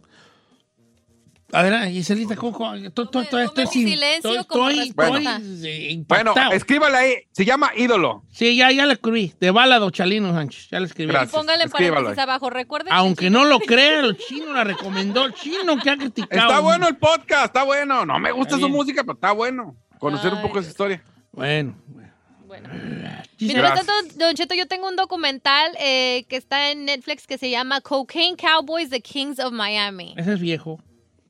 A 1.53 1.63
ver, 1.63 1.89
Giselita, 1.91 2.37
¿cómo? 2.37 2.73
Estoy, 2.75 3.05
silencio 3.67 4.31
estoy- 4.31 4.45
como 4.45 4.69
estoy- 4.69 4.85
respuesta. 4.85 5.35
estoy, 5.35 5.67
eh, 5.67 6.05
Bueno, 6.07 6.31
impactado. 6.31 6.51
escríbala 6.53 6.99
ahí. 6.99 7.13
Se 7.33 7.43
llama 7.43 7.71
Ídolo. 7.75 8.23
Sí, 8.31 8.55
ya, 8.55 8.71
ya 8.71 8.85
la 8.85 8.93
escribí. 8.93 9.33
De 9.37 9.51
bálado, 9.51 9.89
Chalino 9.89 10.31
Sánchez. 10.33 10.69
Ya 10.71 10.79
la 10.79 10.85
escribí. 10.85 11.11
Gracias. 11.11 11.33
Póngale 11.33 11.67
paréntesis 11.67 12.17
abajo. 12.19 12.49
Recuerden 12.49 12.87
que 12.87 12.93
Aunque 12.97 13.29
no 13.29 13.43
lo 13.43 13.59
crea, 13.59 13.99
el 13.99 14.15
chino 14.15 14.53
la 14.53 14.63
recomendó. 14.63 15.25
El 15.25 15.33
chino 15.33 15.77
que 15.83 15.89
ha 15.89 15.97
criticado. 15.97 16.41
Está 16.41 16.59
bueno 16.61 16.87
el 16.87 16.95
podcast, 16.95 17.47
está 17.47 17.63
bueno. 17.63 18.05
No 18.05 18.17
me 18.17 18.31
gusta 18.31 18.57
su 18.57 18.69
música, 18.69 19.03
pero 19.03 19.15
está 19.15 19.33
bueno. 19.33 19.75
Conocer 19.99 20.33
un 20.33 20.41
poco 20.41 20.59
esa 20.59 20.69
historia. 20.69 21.03
Bueno. 21.33 21.75
Bueno. 22.51 22.69
Mientras 23.39 23.85
tanto, 23.85 23.93
Don 24.17 24.35
Cheto, 24.35 24.53
yo 24.55 24.67
tengo 24.67 24.89
un 24.89 24.97
documental 24.97 25.71
eh, 25.79 26.25
que 26.27 26.35
está 26.35 26.71
en 26.71 26.83
Netflix 26.83 27.25
que 27.25 27.37
se 27.37 27.49
llama 27.49 27.79
Cocaine 27.79 28.35
Cowboys, 28.35 28.89
The 28.89 28.99
Kings 29.01 29.39
of 29.39 29.53
Miami. 29.53 30.13
Ese 30.17 30.33
es 30.33 30.39
viejo. 30.39 30.79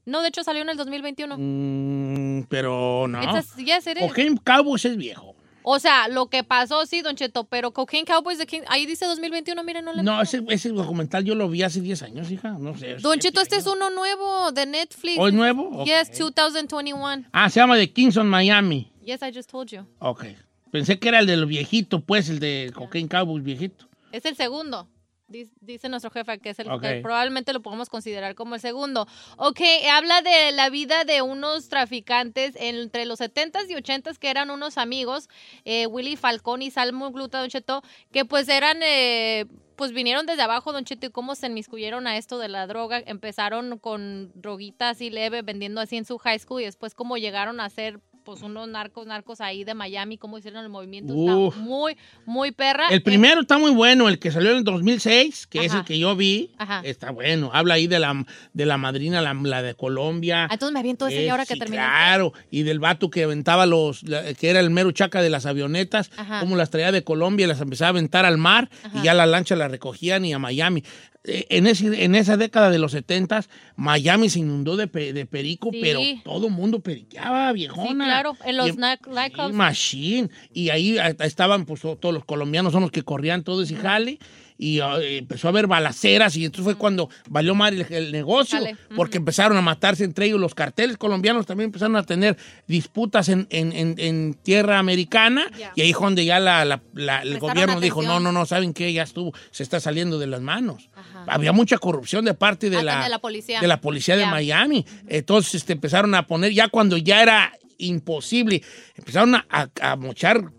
No, 0.05 0.23
de 0.23 0.29
hecho 0.29 0.43
salió 0.43 0.63
en 0.63 0.69
el 0.69 0.77
2021. 0.77 1.35
Mm, 1.37 2.47
pero 2.49 3.07
no. 3.07 3.21
It's 3.21 3.53
a- 3.55 3.61
yes, 3.61 3.85
it 3.85 3.97
is. 3.97 4.07
Cocaine 4.07 4.35
Cowboys 4.43 4.83
es 4.85 4.97
viejo. 4.97 5.35
O 5.63 5.77
sea, 5.77 6.07
lo 6.07 6.25
que 6.25 6.43
pasó, 6.43 6.87
sí, 6.87 7.03
Don 7.03 7.15
Cheto, 7.15 7.43
pero 7.43 7.69
Cocaine 7.71 8.03
Cowboys, 8.03 8.39
The 8.39 8.47
Kings... 8.47 8.65
Ahí 8.67 8.87
dice 8.87 9.05
2021, 9.05 9.63
miren, 9.63 9.85
no 9.85 9.93
le... 9.93 10.01
No, 10.01 10.19
ese, 10.19 10.43
ese 10.49 10.69
documental 10.69 11.23
yo 11.23 11.35
lo 11.35 11.47
vi 11.49 11.61
hace 11.61 11.81
10 11.81 12.01
años, 12.01 12.31
hija. 12.31 12.57
No 12.59 12.75
sé. 12.75 12.95
Don 12.95 13.19
Cheto, 13.19 13.41
este 13.41 13.57
es 13.57 13.67
años. 13.67 13.75
uno 13.75 13.91
nuevo 13.91 14.51
de 14.51 14.65
Netflix. 14.65 15.19
¿O 15.19 15.27
es 15.27 15.33
nuevo? 15.35 15.85
Yes, 15.85 16.09
2021. 16.17 17.25
Ah, 17.31 17.47
se 17.47 17.59
llama 17.59 17.75
The 17.77 17.93
Kingston 17.93 18.27
Miami. 18.27 18.91
Yes, 19.05 19.21
I 19.21 19.31
just 19.31 19.51
told 19.51 19.69
you. 19.69 19.85
Ok. 19.99 20.25
Pensé 20.71 20.99
que 20.99 21.09
era 21.09 21.19
el 21.19 21.27
del 21.27 21.45
viejito, 21.45 22.01
pues, 22.01 22.29
el 22.29 22.39
de 22.39 22.71
Cocaine 22.73 23.09
Cowboys 23.09 23.43
viejito. 23.43 23.87
Es 24.11 24.25
el 24.25 24.35
segundo. 24.35 24.87
Dice, 25.31 25.87
nuestro 25.87 26.11
jefe 26.11 26.39
que 26.39 26.49
es 26.49 26.59
el 26.59 26.67
que 26.81 26.99
probablemente 27.01 27.53
lo 27.53 27.61
podemos 27.61 27.89
considerar 27.89 28.35
como 28.35 28.55
el 28.55 28.61
segundo. 28.61 29.07
Ok, 29.37 29.61
habla 29.89 30.21
de 30.21 30.51
la 30.51 30.69
vida 30.69 31.05
de 31.05 31.21
unos 31.21 31.69
traficantes 31.69 32.55
entre 32.57 33.05
los 33.05 33.21
70s 33.21 33.69
y 33.69 33.75
80s 33.75 34.17
que 34.17 34.29
eran 34.29 34.49
unos 34.49 34.77
amigos, 34.77 35.29
eh, 35.63 35.87
Willy 35.87 36.17
Falcón 36.17 36.61
y 36.61 36.69
Salmo 36.69 37.11
Gluta, 37.11 37.39
Don 37.39 37.49
Cheto, 37.49 37.81
que 38.11 38.25
pues 38.25 38.49
eran, 38.49 38.79
eh, 38.83 39.45
pues 39.77 39.93
vinieron 39.93 40.25
desde 40.25 40.41
abajo, 40.41 40.73
Don 40.73 40.83
Cheto, 40.83 41.05
y 41.05 41.11
cómo 41.11 41.35
se 41.35 41.47
inmiscuyeron 41.47 42.07
a 42.07 42.17
esto 42.17 42.37
de 42.37 42.49
la 42.49 42.67
droga. 42.67 43.01
Empezaron 43.05 43.77
con 43.79 44.33
droguita 44.35 44.89
así 44.89 45.09
leve, 45.09 45.43
vendiendo 45.43 45.79
así 45.79 45.95
en 45.95 46.03
su 46.03 46.17
high 46.17 46.39
school 46.39 46.61
y 46.61 46.65
después 46.65 46.93
cómo 46.93 47.17
llegaron 47.17 47.61
a 47.61 47.69
ser 47.69 48.01
pues 48.23 48.41
unos 48.41 48.67
narcos, 48.67 49.07
narcos 49.07 49.41
ahí 49.41 49.63
de 49.63 49.73
Miami, 49.73 50.17
cómo 50.17 50.37
hicieron 50.37 50.63
el 50.63 50.69
movimiento. 50.69 51.13
Está 51.13 51.59
muy, 51.59 51.97
muy 52.25 52.51
perra. 52.51 52.87
El 52.89 52.97
Eh, 52.97 53.01
primero 53.01 53.41
está 53.41 53.57
muy 53.57 53.71
bueno, 53.71 54.07
el 54.09 54.19
que 54.19 54.31
salió 54.31 54.51
en 54.51 54.57
el 54.57 54.63
2006, 54.63 55.47
que 55.47 55.65
es 55.65 55.73
el 55.73 55.83
que 55.83 55.97
yo 55.99 56.15
vi. 56.15 56.51
Ajá. 56.57 56.81
Está 56.83 57.11
bueno. 57.11 57.49
Habla 57.53 57.75
ahí 57.75 57.87
de 57.87 57.99
la, 57.99 58.25
de 58.53 58.65
la 58.65 58.77
madrina, 58.77 59.21
la, 59.21 59.33
la 59.33 59.61
de 59.61 59.73
Colombia. 59.75 60.45
Ah, 60.45 60.53
Entonces 60.53 60.73
me 60.73 60.79
aviento 60.79 61.07
ese 61.07 61.23
Eh, 61.23 61.25
ya 61.25 61.31
ahora 61.31 61.45
que 61.45 61.53
sí, 61.53 61.59
terminé. 61.59 61.81
Claro, 61.81 62.33
y 62.49 62.63
del 62.63 62.79
vato 62.79 63.09
que 63.09 63.23
aventaba 63.23 63.65
los, 63.65 64.03
la- 64.03 64.33
que 64.33 64.49
era 64.49 64.59
el 64.59 64.69
mero 64.69 64.91
chaca 64.91 65.21
de 65.21 65.29
las 65.29 65.45
avionetas, 65.45 66.11
Ajá. 66.17 66.39
cómo 66.39 66.55
las 66.55 66.69
traía 66.69 66.91
de 66.91 67.03
Colombia 67.03 67.45
y 67.45 67.47
las 67.47 67.61
empezaba 67.61 67.87
a 67.87 67.89
aventar 67.91 68.25
al 68.25 68.37
mar 68.37 68.69
Ajá. 68.83 68.99
y 68.99 69.03
ya 69.03 69.13
la 69.13 69.25
lancha 69.25 69.55
la 69.55 69.67
recogían 69.67 70.25
y 70.25 70.33
a 70.33 70.39
Miami. 70.39 70.83
Eh, 71.23 71.45
En, 71.49 71.67
ese, 71.67 72.03
en 72.03 72.15
esa 72.15 72.35
década 72.35 72.71
de 72.71 72.79
los 72.79 72.93
70 72.93 73.43
Miami 73.75 74.29
se 74.29 74.39
inundó 74.39 74.75
de, 74.75 74.87
pe- 74.87 75.13
de 75.13 75.25
perico, 75.27 75.69
Sí. 75.71 75.79
pero 75.81 75.99
todo 76.23 76.47
el 76.47 76.53
mundo 76.53 76.79
periqueaba, 76.79 77.51
viejona. 77.53 78.05
Sí, 78.05 78.09
claro, 78.09 78.20
en 78.45 78.57
los 78.57 78.69
Y- 78.69 78.77
night- 78.77 79.05
nightclubs. 79.07 79.53
Machine. 79.53 80.29
Y 80.53 80.69
ahí 80.69 80.97
ah, 80.97 81.09
estaban, 81.19 81.65
pues, 81.65 81.81
to- 81.81 81.95
todos 81.97 82.13
los 82.13 82.25
colombianos 82.25 82.71
son 82.73 82.81
los 82.83 82.91
que 82.91 83.03
corrían 83.03 83.43
todo 83.43 83.61
ese 83.63 83.75
jale. 83.75 84.19
Y 84.57 84.79
ah, 84.79 84.97
empezó 85.01 85.47
a 85.47 85.49
haber 85.49 85.65
balaceras 85.65 86.35
y 86.37 86.45
entonces 86.45 86.63
fue 86.65 86.75
cuando 86.75 87.09
valió 87.27 87.55
mal 87.55 87.73
el, 87.73 87.91
el 87.91 88.11
negocio, 88.11 88.59
ujú. 88.61 88.95
porque 88.95 89.17
empezaron 89.17 89.57
a 89.57 89.61
matarse 89.61 90.03
entre 90.03 90.27
ellos. 90.27 90.39
Los 90.39 90.53
carteles 90.53 90.97
colombianos 90.97 91.47
también 91.47 91.69
empezaron 91.69 91.95
a 91.95 92.03
tener 92.03 92.37
disputas 92.67 93.29
en, 93.29 93.47
en- 93.49 93.73
en- 93.73 93.95
en 93.97 94.35
tierra 94.35 94.77
americana 94.77 95.49
Ya. 95.57 95.71
y 95.75 95.81
ahí 95.81 95.93
fue 95.93 96.03
donde 96.05 96.25
ya 96.25 96.39
la- 96.39 96.63
la- 96.65 96.81
la- 96.93 97.23
el 97.23 97.39
gobierno 97.39 97.79
dijo, 97.79 98.03
no, 98.03 98.19
no, 98.19 98.31
no, 98.31 98.45
¿saben 98.45 98.73
qué? 98.75 98.93
Ya 98.93 99.01
estuvo, 99.01 99.33
se 99.49 99.63
está 99.63 99.79
saliendo 99.79 100.19
de 100.19 100.27
las 100.27 100.41
manos. 100.41 100.89
Ajá. 100.95 101.25
Había 101.27 101.53
mucha 101.53 101.79
corrupción 101.79 102.23
de 102.25 102.35
parte 102.35 102.69
de, 102.69 102.77
Ah, 102.77 102.83
la, 102.83 103.03
de 103.03 103.09
la 103.09 103.17
policía. 103.19 103.61
de 103.61 103.77
policía 103.79 104.15
de 104.15 104.21
Ya. 104.23 104.29
Miami. 104.29 104.85
Entonces 105.07 105.55
este, 105.55 105.73
empezaron 105.73 106.13
a 106.13 106.27
poner, 106.27 106.53
ya 106.53 106.67
cuando 106.67 106.97
ya 106.97 107.23
era 107.23 107.51
imposible, 107.81 108.61
empezaron 108.95 109.35
a, 109.35 109.45
a- 109.49 109.69
a 109.91 109.95
mochar 109.95 110.51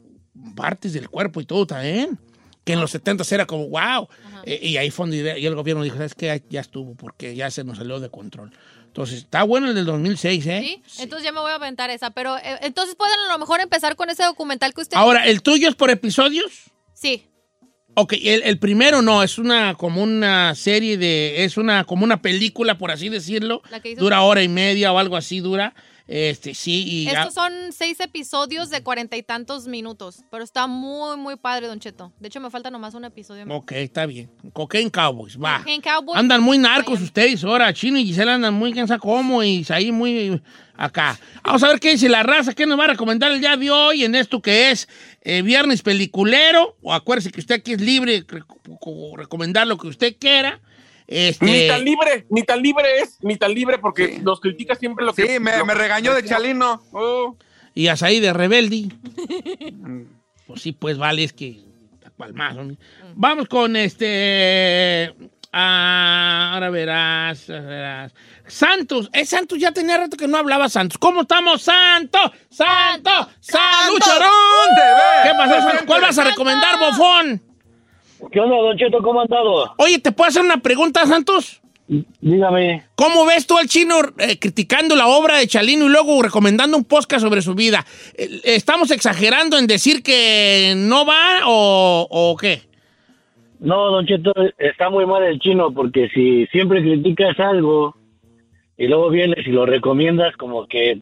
partes 0.57 0.93
del 0.93 1.09
cuerpo 1.09 1.41
y 1.41 1.45
todo 1.45 1.67
también. 1.67 2.19
Que 2.65 2.75
en 2.75 2.81
los 2.81 2.93
70 2.93 3.25
era 3.33 3.45
como, 3.45 3.69
wow. 3.69 4.09
Eh, 4.45 4.61
y 4.63 4.77
ahí 4.77 4.91
fue 4.91 5.07
donde 5.09 5.41
y 5.41 5.47
el 5.47 5.55
gobierno 5.57 5.83
dijo, 5.83 5.97
¿sabes 5.97 6.15
qué? 6.15 6.43
Ya 6.49 6.61
estuvo, 6.61 6.95
porque 6.95 7.35
ya 7.35 7.51
se 7.51 7.65
nos 7.65 7.79
salió 7.79 7.99
de 7.99 8.09
control. 8.09 8.53
Entonces, 8.87 9.19
está 9.19 9.43
bueno 9.43 9.69
el 9.69 9.75
del 9.75 9.85
2006, 9.87 10.47
¿eh? 10.47 10.61
¿Sí? 10.87 11.03
Entonces 11.03 11.25
ya 11.25 11.33
me 11.33 11.41
voy 11.41 11.51
a 11.51 11.57
aventar 11.57 11.91
esa. 11.91 12.11
Pero 12.11 12.37
eh, 12.39 12.59
entonces 12.61 12.95
pueden 12.95 13.17
a 13.29 13.33
lo 13.33 13.39
mejor 13.41 13.61
empezar 13.61 13.97
con 13.97 14.11
ese 14.11 14.23
documental 14.23 14.73
que 14.75 14.83
usted. 14.83 14.97
Ahora, 14.97 15.27
¿el 15.27 15.43
tuyo 15.43 15.69
es 15.69 15.75
por 15.75 15.91
episodios? 15.91 16.71
Sí. 16.95 17.25
Ok, 17.95 18.13
el, 18.23 18.43
el 18.45 18.59
primero 18.59 19.03
no, 19.03 19.23
es 19.25 19.39
una 19.39 19.75
como 19.75 20.03
una 20.03 20.55
serie 20.55 20.97
de, 20.99 21.45
es 21.45 21.57
una 21.57 21.83
como 21.85 22.05
una 22.05 22.23
película, 22.23 22.79
por 22.79 22.91
así 22.93 23.09
decirlo. 23.09 23.61
La 23.71 23.81
que 23.81 23.91
hizo- 23.91 24.01
Dura 24.01 24.23
hora 24.23 24.43
y 24.43 24.49
media 24.49 24.93
o 24.93 24.99
algo 24.99 25.17
así 25.17 25.41
dura. 25.41 25.75
Este, 26.09 26.55
sí, 26.55 26.85
y 26.87 27.09
Estos 27.09 27.35
son 27.35 27.53
seis 27.73 28.01
episodios 28.01 28.71
de 28.71 28.83
cuarenta 28.83 29.17
y 29.17 29.23
tantos 29.23 29.67
minutos. 29.69 30.25
Pero 30.31 30.43
está 30.45 30.67
muy, 30.67 31.17
muy 31.17 31.37
padre, 31.37 31.69
Don 31.69 31.79
Cheto. 31.81 32.13
De 32.19 32.29
hecho, 32.29 32.41
me 32.41 32.51
falta 32.51 32.71
nomás 32.71 32.95
un 32.95 33.05
episodio. 33.05 33.47
más. 33.47 33.57
Ok, 33.57 33.73
está 33.73 34.05
bien. 34.07 34.31
Cocaine 34.53 34.91
Cowboys, 34.91 35.39
va. 35.41 35.59
Cocaine 35.59 35.81
Cowboys. 35.83 36.19
Andan 36.19 36.43
muy 36.43 36.59
narcos 36.59 36.95
Miami. 36.95 37.05
ustedes 37.07 37.45
ahora. 37.45 37.73
Chino 37.73 37.99
y 37.99 38.05
Gisela 38.05 38.35
andan 38.35 38.55
muy 38.55 38.73
quién 38.73 38.89
sabe 38.89 39.01
cómo 39.01 39.43
y 39.43 39.65
ahí 39.71 39.93
muy 39.93 40.43
acá. 40.77 41.19
Vamos 41.45 41.63
a 41.63 41.69
ver 41.69 41.79
qué 41.81 41.91
dice 41.91 42.09
la 42.09 42.23
raza, 42.23 42.53
qué 42.53 42.67
nos 42.67 42.79
va 42.79 42.85
a 42.85 42.89
recomendar 42.89 43.31
el 43.31 43.41
día 43.41 43.57
de 43.57 43.71
hoy 43.71 44.05
en 44.05 44.15
esto 44.15 44.43
que 44.43 44.71
es 44.73 44.89
eh, 45.23 45.43
Viernes 45.43 45.83
Peliculero. 45.83 46.77
O 46.83 46.93
acuérdese 46.93 47.31
que 47.31 47.41
usted 47.41 47.55
aquí 47.57 47.73
es 47.73 47.81
libre 47.81 48.13
de 48.23 48.27
rec- 48.27 48.79
co- 48.81 49.17
recomendar 49.17 49.67
lo 49.67 49.79
que 49.79 49.87
usted 49.87 50.17
quiera. 50.19 50.61
Este, 51.13 51.45
Ni 51.45 51.69
tan 51.69 51.85
libre, 51.85 52.27
ni 52.31 52.43
tan 52.43 52.63
libre 52.63 53.01
es, 53.01 53.19
ni 53.21 53.37
tan 53.37 53.55
libre 53.55 53.79
porque 53.79 54.19
nos 54.21 54.41
critica 54.41 54.75
siempre 54.75 55.05
lo 55.05 55.13
que. 55.13 55.27
Sí, 55.27 55.39
me, 55.39 55.59
lo 55.59 55.67
me 55.67 55.75
regañó 55.75 56.15
de 56.15 56.25
Chalino. 56.25 56.83
Oh. 56.93 57.37
y 57.75 57.89
Azaí 57.89 58.19
de 58.21 58.33
Rebeldi. 58.33 58.91
pues 60.47 60.63
sí, 60.63 60.73
pues 60.73 60.97
vale, 60.97 61.25
es 61.25 61.33
que 61.33 61.61
está 61.95 62.11
palmazo. 62.11 62.65
¿no? 62.65 62.77
Vamos 63.15 63.47
con 63.49 63.77
este. 63.77 65.15
ah, 65.53 66.53
ahora 66.55 66.71
verás, 66.71 67.47
verás. 67.47 68.15
Santos, 68.47 69.11
eh, 69.13 69.27
Santos, 69.27 69.59
ya 69.59 69.73
tenía 69.73 69.99
rato 69.99 70.17
que 70.17 70.29
no 70.29 70.39
hablaba 70.39 70.69
Santos. 70.69 70.99
¿Cómo 70.99 71.23
estamos, 71.23 71.63
Santos? 71.63 72.33
¡Santos! 72.51 73.29
¡Salud, 73.41 73.99
Chorón! 74.01 74.69
¿Qué 75.25 75.31
pasó, 75.37 75.61
Santos? 75.61 75.85
¿Cuál 75.87 76.01
vas 76.01 76.19
a 76.19 76.25
recomendar, 76.25 76.79
bofón? 76.79 77.52
¿Qué 78.31 78.41
onda, 78.41 78.57
Don 78.57 78.77
Cheto? 78.77 79.03
¿Cómo 79.03 79.21
ha 79.21 79.23
andado? 79.25 79.75
Oye, 79.79 79.99
¿te 79.99 80.13
puedo 80.13 80.29
hacer 80.29 80.43
una 80.43 80.59
pregunta, 80.59 81.07
Santos? 81.07 81.61
Dígame. 82.21 82.85
¿Cómo 82.95 83.27
ves 83.27 83.47
tú 83.47 83.59
al 83.59 83.67
chino 83.67 83.97
eh, 84.19 84.39
criticando 84.39 84.97
la 84.97 85.09
obra 85.09 85.39
de 85.39 85.47
Chalino 85.47 85.87
y 85.87 85.89
luego 85.89 86.23
recomendando 86.23 86.77
un 86.77 86.85
podcast 86.85 87.23
sobre 87.23 87.43
su 87.43 87.55
vida? 87.55 87.85
Eh, 88.15 88.41
¿Estamos 88.45 88.91
exagerando 88.91 89.59
en 89.59 89.67
decir 89.67 90.03
que 90.03 90.75
no 90.77 91.05
va 91.05 91.41
o, 91.47 92.07
o 92.09 92.37
qué? 92.37 92.63
No, 93.59 93.91
Don 93.91 94.07
Cheto, 94.07 94.33
está 94.59 94.91
muy 94.91 95.07
mal 95.07 95.23
el 95.25 95.39
chino 95.39 95.73
porque 95.73 96.09
si 96.15 96.47
siempre 96.47 96.83
criticas 96.83 97.39
algo 97.39 97.97
y 98.79 98.87
luego 98.87 99.11
vienes 99.11 99.47
y 99.47 99.51
lo 99.51 99.67
recomiendas 99.67 100.37
como 100.37 100.67
que, 100.67 101.01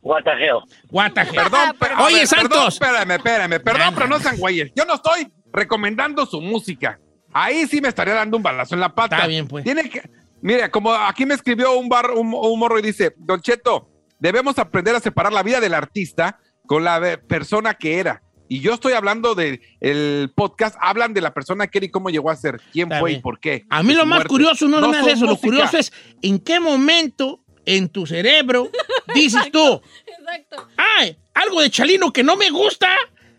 what 0.00 0.22
the 0.24 0.30
hell. 0.30 0.60
What 0.90 1.12
the 1.12 1.20
hell? 1.20 1.50
Perdón, 1.78 1.98
Oye, 2.04 2.18
ver, 2.18 2.26
Santos. 2.26 2.78
Perdón, 2.78 3.10
espérame, 3.10 3.12
espérame. 3.12 3.60
Perdón, 3.62 3.94
pero 3.94 4.08
no 4.08 4.18
sean 4.18 4.36
güeyes. 4.38 4.72
Yo 4.74 4.84
no 4.84 4.94
estoy 4.94 5.28
recomendando 5.52 6.26
su 6.26 6.40
música. 6.40 6.98
Ahí 7.32 7.66
sí 7.66 7.80
me 7.80 7.88
estaría 7.88 8.14
dando 8.14 8.36
un 8.36 8.42
balazo 8.42 8.74
en 8.74 8.80
la 8.80 8.94
pata. 8.94 9.16
Está 9.16 9.26
bien, 9.28 9.46
pues. 9.48 9.64
Tiene 9.64 9.88
que. 9.88 10.02
Mire, 10.40 10.70
como 10.70 10.92
aquí 10.92 11.24
me 11.24 11.34
escribió 11.34 11.78
un, 11.78 11.88
bar, 11.88 12.10
un, 12.10 12.34
un 12.34 12.58
morro 12.58 12.78
y 12.78 12.82
dice: 12.82 13.14
Don 13.16 13.40
Cheto, 13.40 13.88
debemos 14.18 14.58
aprender 14.58 14.94
a 14.94 15.00
separar 15.00 15.32
la 15.32 15.42
vida 15.42 15.60
del 15.60 15.74
artista 15.74 16.38
con 16.66 16.84
la 16.84 17.18
persona 17.28 17.74
que 17.74 17.98
era. 17.98 18.22
Y 18.48 18.60
yo 18.60 18.74
estoy 18.74 18.92
hablando 18.92 19.34
del 19.34 19.62
el 19.80 20.30
podcast, 20.34 20.76
hablan 20.78 21.14
de 21.14 21.22
la 21.22 21.32
persona 21.32 21.68
que 21.68 21.78
era 21.78 21.86
y 21.86 21.90
cómo 21.90 22.10
llegó 22.10 22.28
a 22.30 22.36
ser, 22.36 22.60
quién 22.70 22.88
Está 22.88 23.00
fue 23.00 23.10
bien. 23.10 23.20
y 23.20 23.22
por 23.22 23.40
qué. 23.40 23.64
A 23.70 23.82
mí 23.82 23.94
lo 23.94 24.00
más 24.04 24.18
muerte. 24.18 24.28
curioso 24.28 24.68
no, 24.68 24.78
no 24.80 24.88
me 24.90 24.98
hace 24.98 25.12
eso. 25.12 25.24
Lo 25.24 25.36
curioso 25.36 25.78
es 25.78 25.90
en 26.20 26.38
qué 26.38 26.60
momento 26.60 27.40
en 27.64 27.88
tu 27.88 28.04
cerebro 28.06 28.68
dices 29.14 29.50
tú, 29.50 29.80
Exacto. 30.06 30.68
ay, 30.76 31.16
algo 31.32 31.62
de 31.62 31.70
Chalino 31.70 32.12
que 32.12 32.22
no 32.22 32.36
me 32.36 32.50
gusta. 32.50 32.88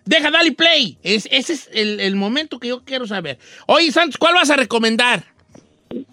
Deja, 0.06 0.32
dale 0.32 0.52
play. 0.52 0.98
Es, 1.04 1.28
ese 1.32 1.54
es 1.54 1.70
el, 1.74 2.00
el 2.00 2.16
momento 2.16 2.60
que 2.60 2.70
yo 2.70 2.84
quiero 2.84 3.08
saber. 3.08 3.38
Oye, 3.68 3.92
Santos, 3.92 4.18
¿cuál 4.18 4.34
vas 4.34 4.50
a 4.50 4.56
recomendar? 4.56 5.24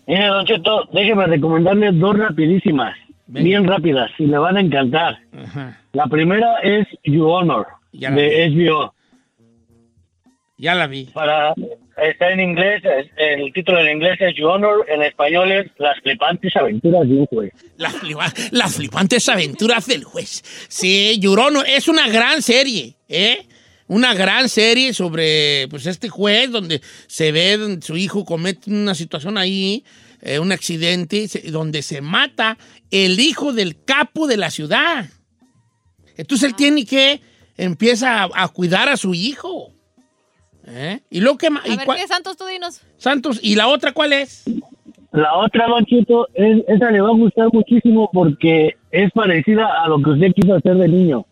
Mire, 0.07 0.27
Don 0.27 0.47
Cheto, 0.47 0.89
déjeme 0.93 1.27
recomendarle 1.27 1.91
dos 1.93 2.19
rapidísimas, 2.19 2.97
bien 3.27 3.67
rápidas, 3.67 4.11
y 4.19 4.27
le 4.27 4.39
van 4.39 4.57
a 4.57 4.61
encantar. 4.61 5.19
Ajá. 5.33 5.81
La 5.93 6.07
primera 6.07 6.59
es 6.63 6.87
You 7.05 7.27
Honor, 7.27 7.67
Ya 7.93 8.11
de 8.11 8.49
HBO. 8.51 8.95
Ya 10.59 10.75
la 10.75 10.87
vi. 10.87 11.05
Para, 11.07 11.55
está 11.97 12.31
en 12.31 12.41
inglés, 12.41 12.83
el 13.17 13.53
título 13.53 13.81
en 13.81 13.97
inglés 13.97 14.21
es 14.21 14.37
Your 14.37 14.51
Honor, 14.51 14.85
en 14.89 15.03
español 15.03 15.51
es 15.51 15.71
Las 15.79 15.99
flipantes 16.01 16.55
aventuras 16.55 17.09
de 17.09 17.15
un 17.15 17.27
juez. 17.27 17.53
Las, 17.79 17.95
las 18.53 18.77
flipantes 18.77 19.29
aventuras 19.29 19.87
del 19.87 20.05
juez. 20.05 20.43
Sí, 20.69 21.19
Yurono, 21.19 21.63
es 21.63 21.89
una 21.89 22.09
gran 22.09 22.43
serie, 22.43 22.95
¿eh? 23.09 23.47
Una 23.91 24.15
gran 24.15 24.49
serie 24.49 24.95
sobre 24.95 25.67
pues 25.69 25.85
este 25.87 26.09
juez 26.09 26.53
donde 26.53 26.81
se 27.09 27.33
ve 27.33 27.57
donde 27.57 27.83
su 27.85 27.97
hijo 27.97 28.25
comete 28.25 28.71
una 28.71 28.95
situación 28.95 29.37
ahí, 29.37 29.83
eh, 30.23 30.39
un 30.39 30.53
accidente, 30.53 31.27
se- 31.27 31.51
donde 31.51 31.83
se 31.83 32.01
mata 32.01 32.57
el 32.93 33.19
hijo 33.19 33.53
del 33.53 33.83
capo 33.85 34.29
de 34.29 34.37
la 34.37 34.51
ciudad. 34.51 35.07
Entonces 36.17 36.51
él 36.51 36.55
tiene 36.55 36.87
que 36.87 37.21
empieza 37.57 38.23
a, 38.23 38.29
a 38.33 38.47
cuidar 38.49 38.89
a 38.89 38.97
su 38.97 39.13
hijo. 39.13 39.73
¿Eh? 40.69 41.01
Y 41.11 41.21
lo 41.21 41.37
que 41.37 41.49
A 41.49 41.61
y 41.65 41.77
ver, 41.77 41.85
cuál- 41.85 41.99
¿qué 41.99 42.07
Santos 42.07 42.37
tú 42.37 42.47
dinos? 42.47 42.81
Santos, 42.97 43.41
¿y 43.43 43.57
la 43.57 43.67
otra 43.67 43.91
cuál 43.93 44.13
es? 44.13 44.45
La 45.13 45.35
otra, 45.37 45.67
Don 45.67 45.85
Cheto, 45.87 46.29
es, 46.35 46.63
esa 46.69 46.93
le 46.93 47.01
va 47.01 47.09
a 47.09 47.13
gustar 47.17 47.49
muchísimo 47.53 48.09
porque 48.13 48.77
es 48.93 49.11
parecida 49.13 49.67
a 49.83 49.89
lo 49.89 50.01
que 50.01 50.11
usted 50.11 50.29
quiso 50.37 50.55
hacer 50.55 50.77
de 50.77 50.87
niño. 50.87 51.27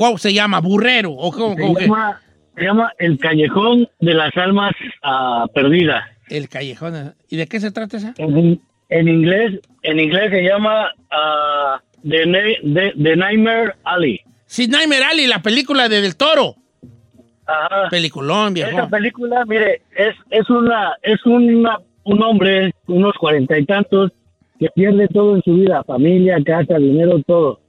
¿Cómo 0.00 0.16
se 0.16 0.32
llama? 0.32 0.60
¿Burrero? 0.60 1.12
¿O 1.12 1.30
cómo, 1.30 1.54
Se 1.56 1.60
cómo 1.60 1.78
llama, 1.78 2.22
se 2.56 2.62
llama 2.64 2.90
El 2.98 3.18
Callejón 3.18 3.86
de 4.00 4.14
las 4.14 4.34
Almas 4.34 4.72
ah, 5.02 5.44
Perdidas. 5.54 6.04
El 6.30 6.48
callejón. 6.48 7.14
¿Y 7.28 7.36
de 7.36 7.46
qué 7.46 7.60
se 7.60 7.70
trata 7.70 7.98
esa? 7.98 8.14
En, 8.16 8.58
en 8.88 9.08
inglés, 9.08 9.60
en 9.82 10.00
inglés 10.00 10.30
se 10.30 10.42
llama 10.42 10.88
ah, 11.10 11.82
The, 12.02 12.24
The- 12.62 12.94
The 12.96 13.14
Nightmare 13.16 13.74
Alley. 13.84 14.20
Sí, 14.46 14.68
Nightmare 14.68 15.04
Alley, 15.04 15.26
la 15.26 15.42
película 15.42 15.86
de 15.90 16.00
Del 16.00 16.16
Toro. 16.16 16.54
Ajá. 17.46 17.88
Peliculón, 17.90 18.56
Esa 18.56 18.70
viejo. 18.70 18.88
película, 18.88 19.44
mire, 19.44 19.82
es, 19.94 20.14
es 20.30 20.48
una, 20.48 20.94
es 21.02 21.26
una, 21.26 21.78
un 22.04 22.22
hombre, 22.22 22.72
unos 22.86 23.12
cuarenta 23.20 23.58
y 23.58 23.66
tantos, 23.66 24.12
que 24.58 24.68
pierde 24.74 25.08
todo 25.08 25.36
en 25.36 25.42
su 25.42 25.52
vida, 25.56 25.84
familia, 25.84 26.38
casa, 26.42 26.78
dinero, 26.78 27.20
todo. 27.26 27.60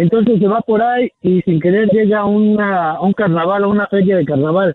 Entonces 0.00 0.38
se 0.38 0.48
va 0.48 0.62
por 0.62 0.80
ahí 0.80 1.12
y 1.20 1.42
sin 1.42 1.60
querer 1.60 1.86
llega 1.90 2.20
a, 2.20 2.24
una, 2.24 2.92
a 2.92 3.02
un 3.02 3.12
carnaval, 3.12 3.64
a 3.64 3.66
una 3.66 3.86
feria 3.86 4.16
de 4.16 4.24
carnaval, 4.24 4.74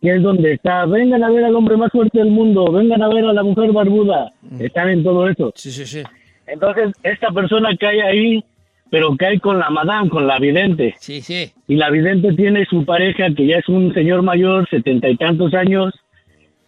que 0.00 0.14
es 0.14 0.22
donde 0.22 0.52
está, 0.54 0.86
vengan 0.86 1.22
a 1.22 1.28
ver 1.28 1.44
al 1.44 1.54
hombre 1.54 1.76
más 1.76 1.92
fuerte 1.92 2.20
del 2.20 2.30
mundo, 2.30 2.72
vengan 2.72 3.02
a 3.02 3.08
ver 3.08 3.22
a 3.26 3.34
la 3.34 3.42
mujer 3.42 3.70
barbuda, 3.70 4.32
están 4.58 4.88
en 4.88 5.04
todo 5.04 5.28
eso. 5.28 5.52
Sí, 5.56 5.70
sí, 5.70 5.84
sí. 5.84 6.02
Entonces 6.46 6.94
esta 7.02 7.30
persona 7.32 7.76
cae 7.78 8.00
ahí, 8.00 8.42
pero 8.90 9.14
cae 9.14 9.38
con 9.40 9.58
la 9.58 9.68
madame, 9.68 10.08
con 10.08 10.26
la 10.26 10.38
vidente. 10.38 10.94
Sí, 10.98 11.20
sí. 11.20 11.52
Y 11.68 11.76
la 11.76 11.90
vidente 11.90 12.32
tiene 12.32 12.64
su 12.64 12.86
pareja, 12.86 13.26
que 13.36 13.46
ya 13.46 13.58
es 13.58 13.68
un 13.68 13.92
señor 13.92 14.22
mayor, 14.22 14.66
setenta 14.70 15.10
y 15.10 15.18
tantos 15.18 15.52
años, 15.52 15.92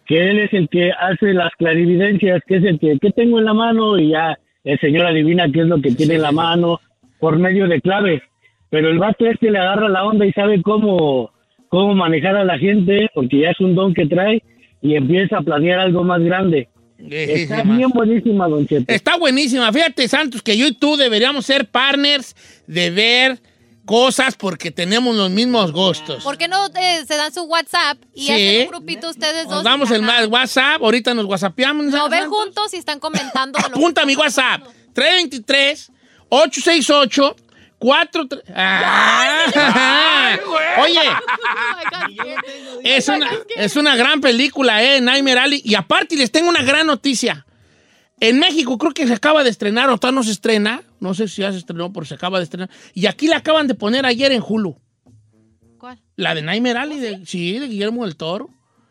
que 0.05 0.31
él 0.31 0.41
es 0.41 0.53
el 0.53 0.69
que 0.69 0.93
hace 0.93 1.33
las 1.33 1.55
clarividencias, 1.55 2.43
que 2.47 2.57
es 2.57 2.65
el 2.65 2.79
que, 2.79 2.99
¿qué 3.01 3.13
tengo 3.13 3.39
en 3.39 3.47
la 3.47 3.55
mano? 3.55 3.99
Y 3.99 4.11
ya 4.11 4.39
el 4.63 4.79
señor 4.79 5.07
adivina 5.07 5.51
qué 5.51 5.61
es 5.61 5.67
lo 5.69 5.81
que 5.81 5.93
tiene 5.93 6.17
en 6.17 6.23
la 6.23 6.33
mano 6.33 6.79
por 7.23 7.39
medio 7.39 7.69
de 7.69 7.81
claves. 7.81 8.21
Pero 8.69 8.89
el 8.91 8.99
vato 8.99 9.25
este 9.27 9.49
le 9.49 9.59
agarra 9.59 9.89
la 9.89 10.05
onda 10.05 10.27
y 10.27 10.33
sabe 10.33 10.61
cómo, 10.61 11.31
cómo 11.69 11.95
manejar 11.95 12.35
a 12.37 12.45
la 12.45 12.59
gente, 12.59 13.09
porque 13.15 13.43
ya 13.43 13.51
es 13.51 13.61
un 13.61 13.77
don 13.77 13.95
que 13.95 14.07
trae, 14.07 14.43
y 14.81 14.97
empieza 14.97 15.39
a 15.39 15.43
planear 15.43 15.79
algo 15.79 16.03
más 16.03 16.21
grande. 16.21 16.69
Está 16.99 17.63
bien 17.63 17.91
buenísima, 17.91 18.49
Don 18.49 18.67
Cheto. 18.67 18.93
Está 18.93 19.17
buenísima. 19.19 19.73
Fíjate, 19.73 20.09
Santos, 20.09 20.43
que 20.43 20.57
yo 20.57 20.67
y 20.67 20.73
tú 20.75 20.97
deberíamos 20.97 21.47
ser 21.47 21.69
partners 21.69 22.35
de 22.67 22.91
ver 22.91 23.39
cosas 23.85 24.35
porque 24.37 24.73
tenemos 24.73 25.15
los 25.15 25.31
mismos 25.31 25.71
gustos. 25.73 26.25
¿Por 26.25 26.37
qué 26.37 26.49
no 26.49 26.67
eh, 26.67 27.05
se 27.07 27.15
dan 27.17 27.33
su 27.33 27.45
WhatsApp 27.45 27.99
y 28.15 28.23
Sí. 28.23 28.33
hacen 28.33 28.61
un 28.63 28.69
grupito 28.69 29.11
ustedes 29.11 29.45
dos? 29.45 29.55
Nos 29.55 29.65
damos 29.65 29.91
el 29.93 30.03
más 30.03 30.27
WhatsApp, 30.27 30.83
ahorita 30.83 31.15
nos 31.15 31.27
whatsappeamos. 31.27 31.87
Lo 31.87 32.09
ven 32.09 32.21
Santos. 32.23 32.39
juntos 32.39 32.75
y 32.75 32.79
están 32.79 32.99
comentando. 32.99 33.61
Apunta 33.61 34.05
mi 34.07 34.17
WhatsApp. 34.17 34.63
hablando. 34.63 34.73
323 34.95 35.93
868 36.35 37.37
43 37.79 38.43
Ah. 38.55 40.39
Oye, 40.81 41.01
es 42.97 43.09
una, 43.09 43.31
es 43.57 43.77
una 43.77 43.97
gran 43.97 44.21
película, 44.21 44.83
¿eh? 44.83 45.01
Nightmare 45.03 45.41
Alley. 45.41 45.63
Y 45.63 45.75
aparte 45.75 46.17
les 46.17 46.31
tengo 46.31 46.49
una 46.49 46.63
gran 46.63 46.87
noticia. 46.87 47.45
En 48.19 48.39
México 48.39 48.79
creo 48.79 48.93
que 48.95 49.07
se 49.07 49.13
acaba 49.13 49.45
de 49.45 49.51
estrenar, 49.51 49.91
o 49.91 49.99
todavía 49.99 50.21
no 50.21 50.23
se 50.23 50.31
estrena. 50.31 50.83
No 51.01 51.13
sé 51.13 51.29
si 51.29 51.43
ya 51.43 51.53
se 51.53 51.59
estrenó, 51.59 51.93
pero 51.93 52.07
se 52.07 52.15
acaba 52.15 52.39
de 52.39 52.45
estrenar. 52.45 52.71
Y 52.95 53.07
aquí 53.07 53.27
la 53.27 53.39
acaban 53.39 53.67
de 53.67 53.75
poner 53.75 54.07
ayer 54.07 54.33
en 54.33 54.43
Hulu. 54.47 54.79
¿Cuál? 55.77 56.01
La 56.17 56.35
de 56.35 56.41
Nightmare 56.41 56.79
Alley, 56.79 56.99
de, 56.99 57.27
sí, 57.27 57.59
de 57.59 57.67
Guillermo 57.67 58.07
del 58.07 58.17
Toro. 58.17 58.49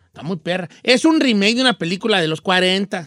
Está 0.08 0.22
muy 0.22 0.38
perra. 0.38 0.70
Es 0.84 1.06
un 1.06 1.20
remake 1.20 1.56
de 1.56 1.62
una 1.62 1.78
película 1.78 2.22
de 2.22 2.28
los 2.28 2.42
40 2.42 3.06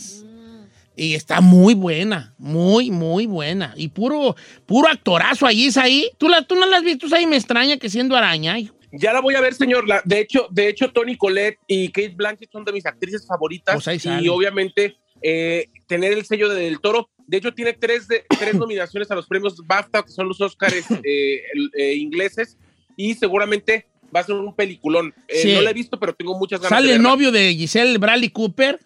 Y 0.96 1.14
está 1.14 1.40
muy 1.40 1.74
buena, 1.74 2.34
muy, 2.38 2.90
muy 2.90 3.26
buena. 3.26 3.74
Y 3.76 3.88
puro, 3.88 4.36
puro 4.66 4.88
actorazo 4.88 5.46
ahí, 5.46 5.66
es 5.66 5.76
ahí. 5.76 6.08
¿Tú, 6.18 6.28
la, 6.28 6.42
tú 6.42 6.54
no 6.54 6.66
la 6.66 6.76
has 6.76 6.84
visto, 6.84 7.06
ahí 7.14 7.26
me 7.26 7.36
extraña 7.36 7.76
que 7.78 7.88
siendo 7.90 8.14
araña. 8.16 8.58
hijo. 8.58 8.74
Ya 8.92 9.12
la 9.12 9.20
voy 9.20 9.34
a 9.34 9.40
ver, 9.40 9.54
señor. 9.54 9.88
La- 9.88 10.02
de 10.04 10.20
hecho, 10.20 10.46
de 10.52 10.68
hecho, 10.68 10.92
Tony 10.92 11.16
Collette 11.16 11.58
y 11.66 11.88
Kate 11.88 12.14
Blanchett 12.14 12.52
son 12.52 12.64
de 12.64 12.72
mis 12.72 12.86
actrices 12.86 13.26
favoritas. 13.26 13.74
Pues 13.74 13.88
ahí 13.88 13.98
sale. 13.98 14.24
y 14.24 14.28
obviamente 14.28 14.96
eh, 15.20 15.66
tener 15.88 16.12
el 16.12 16.24
sello 16.24 16.48
de 16.48 16.62
Del 16.62 16.80
Toro. 16.80 17.08
De 17.26 17.38
hecho, 17.38 17.52
tiene 17.52 17.72
tres, 17.72 18.06
de, 18.06 18.24
tres 18.38 18.54
nominaciones 18.54 19.10
a 19.10 19.16
los 19.16 19.26
premios 19.26 19.56
BAFTA, 19.66 20.02
que 20.04 20.10
son 20.12 20.28
los 20.28 20.40
Oscars 20.40 20.74
eh, 21.04 21.42
eh, 21.76 21.94
ingleses. 21.94 22.56
Y 22.96 23.14
seguramente 23.14 23.88
va 24.14 24.20
a 24.20 24.24
ser 24.24 24.36
un 24.36 24.54
peliculón. 24.54 25.12
Eh, 25.26 25.38
Sí. 25.42 25.52
No 25.54 25.62
la 25.62 25.70
he 25.70 25.74
visto, 25.74 25.98
pero 25.98 26.14
tengo 26.14 26.38
muchas 26.38 26.60
ganas 26.60 26.68
Sale 26.78 26.90
de 26.90 26.94
el 26.96 27.02
novio 27.02 27.32
de 27.32 27.52
Giselle 27.52 27.98
Bradley 27.98 28.28
Cooper. 28.28 28.78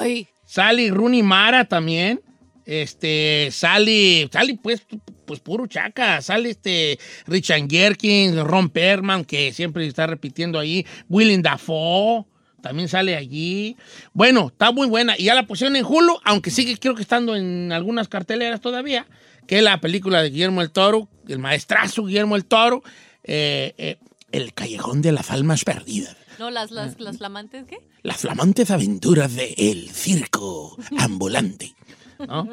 Ay, 0.00 0.28
Sale 0.48 0.90
Rooney 0.90 1.22
Mara 1.22 1.66
también. 1.66 2.22
Este, 2.64 3.50
sale, 3.52 4.30
sale 4.32 4.58
pues, 4.62 4.82
pues 5.26 5.40
puro 5.40 5.66
chaca. 5.66 6.22
Sale 6.22 6.48
este 6.48 6.98
Richard 7.26 7.68
Jerkins, 7.68 8.34
Ron 8.34 8.70
Perlman, 8.70 9.26
que 9.26 9.52
siempre 9.52 9.86
está 9.86 10.06
repitiendo 10.06 10.58
ahí. 10.58 10.86
Willem 11.10 11.42
Dafoe 11.42 12.24
también 12.62 12.88
sale 12.88 13.14
allí. 13.14 13.76
Bueno, 14.14 14.46
está 14.46 14.72
muy 14.72 14.86
buena. 14.86 15.16
Y 15.18 15.24
ya 15.24 15.34
la 15.34 15.46
pusieron 15.46 15.76
en 15.76 15.84
Hulu, 15.84 16.18
aunque 16.24 16.50
sigue 16.50 16.78
creo 16.78 16.94
que 16.94 17.02
estando 17.02 17.36
en 17.36 17.70
algunas 17.70 18.08
carteleras 18.08 18.62
todavía, 18.62 19.06
que 19.46 19.58
es 19.58 19.62
la 19.62 19.82
película 19.82 20.22
de 20.22 20.30
Guillermo 20.30 20.62
el 20.62 20.70
Toro, 20.70 21.10
el 21.28 21.40
maestrazo 21.40 22.06
Guillermo 22.06 22.36
el 22.36 22.46
Toro, 22.46 22.82
eh, 23.22 23.74
eh, 23.76 23.98
El 24.32 24.54
Callejón 24.54 25.02
de 25.02 25.12
las 25.12 25.30
Almas 25.30 25.64
Perdidas. 25.64 26.17
No, 26.38 26.50
las, 26.50 26.70
las, 26.70 27.00
las 27.00 27.18
flamantes, 27.18 27.64
¿qué? 27.66 27.80
Las 28.02 28.18
flamantes 28.18 28.70
aventuras 28.70 29.34
de 29.34 29.54
El 29.56 29.90
Circo 29.90 30.76
Ambulante. 30.98 31.74
¿no? 32.26 32.48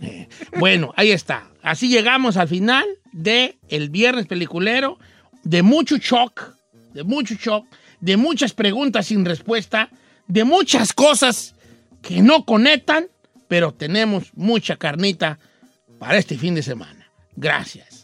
Eh, 0.00 0.28
bueno, 0.58 0.92
ahí 0.96 1.10
está. 1.10 1.50
Así 1.62 1.88
llegamos 1.88 2.36
al 2.36 2.48
final 2.48 2.84
de 3.12 3.58
el 3.68 3.90
viernes 3.90 4.26
peliculero, 4.26 4.98
de 5.42 5.62
mucho 5.62 5.96
shock, 5.98 6.54
de 6.92 7.04
mucho 7.04 7.34
shock, 7.34 7.66
de 8.00 8.16
muchas 8.16 8.52
preguntas 8.52 9.06
sin 9.06 9.24
respuesta, 9.24 9.90
de 10.26 10.44
muchas 10.44 10.92
cosas 10.92 11.54
que 12.02 12.22
no 12.22 12.44
conectan, 12.44 13.08
pero 13.48 13.72
tenemos 13.72 14.32
mucha 14.34 14.76
carnita 14.76 15.38
para 15.98 16.18
este 16.18 16.36
fin 16.36 16.54
de 16.54 16.62
semana. 16.62 17.10
Gracias. 17.36 18.03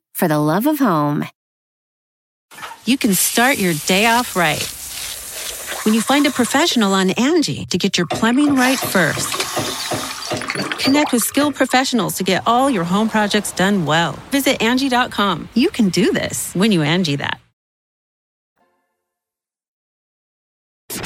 for 0.21 0.27
the 0.27 0.37
love 0.37 0.67
of 0.67 0.77
home. 0.77 1.25
you 2.85 2.95
can 2.95 3.15
start 3.15 3.57
your 3.57 3.73
day 3.87 4.05
off 4.05 4.35
right. 4.35 4.61
When 5.83 5.95
you 5.95 6.01
find 6.01 6.27
a 6.27 6.29
professional 6.29 6.93
on 6.93 7.09
Angie 7.17 7.65
to 7.71 7.77
get 7.79 7.97
your 7.97 8.05
plumbing 8.05 8.53
right 8.53 8.77
first. 8.77 9.33
Connect 10.77 11.11
with 11.11 11.23
skilled 11.23 11.55
professionals 11.55 12.13
to 12.17 12.23
get 12.23 12.43
all 12.45 12.69
your 12.69 12.83
home 12.83 13.09
projects 13.09 13.51
done 13.51 13.87
well. 13.87 14.11
Visit 14.29 14.61
Angie.com. 14.61 15.49
You 15.55 15.71
can 15.71 15.89
do 15.89 16.13
this 16.13 16.53
when 16.53 16.71
you 16.71 16.83
Angie 16.83 17.15
that. 17.15 17.39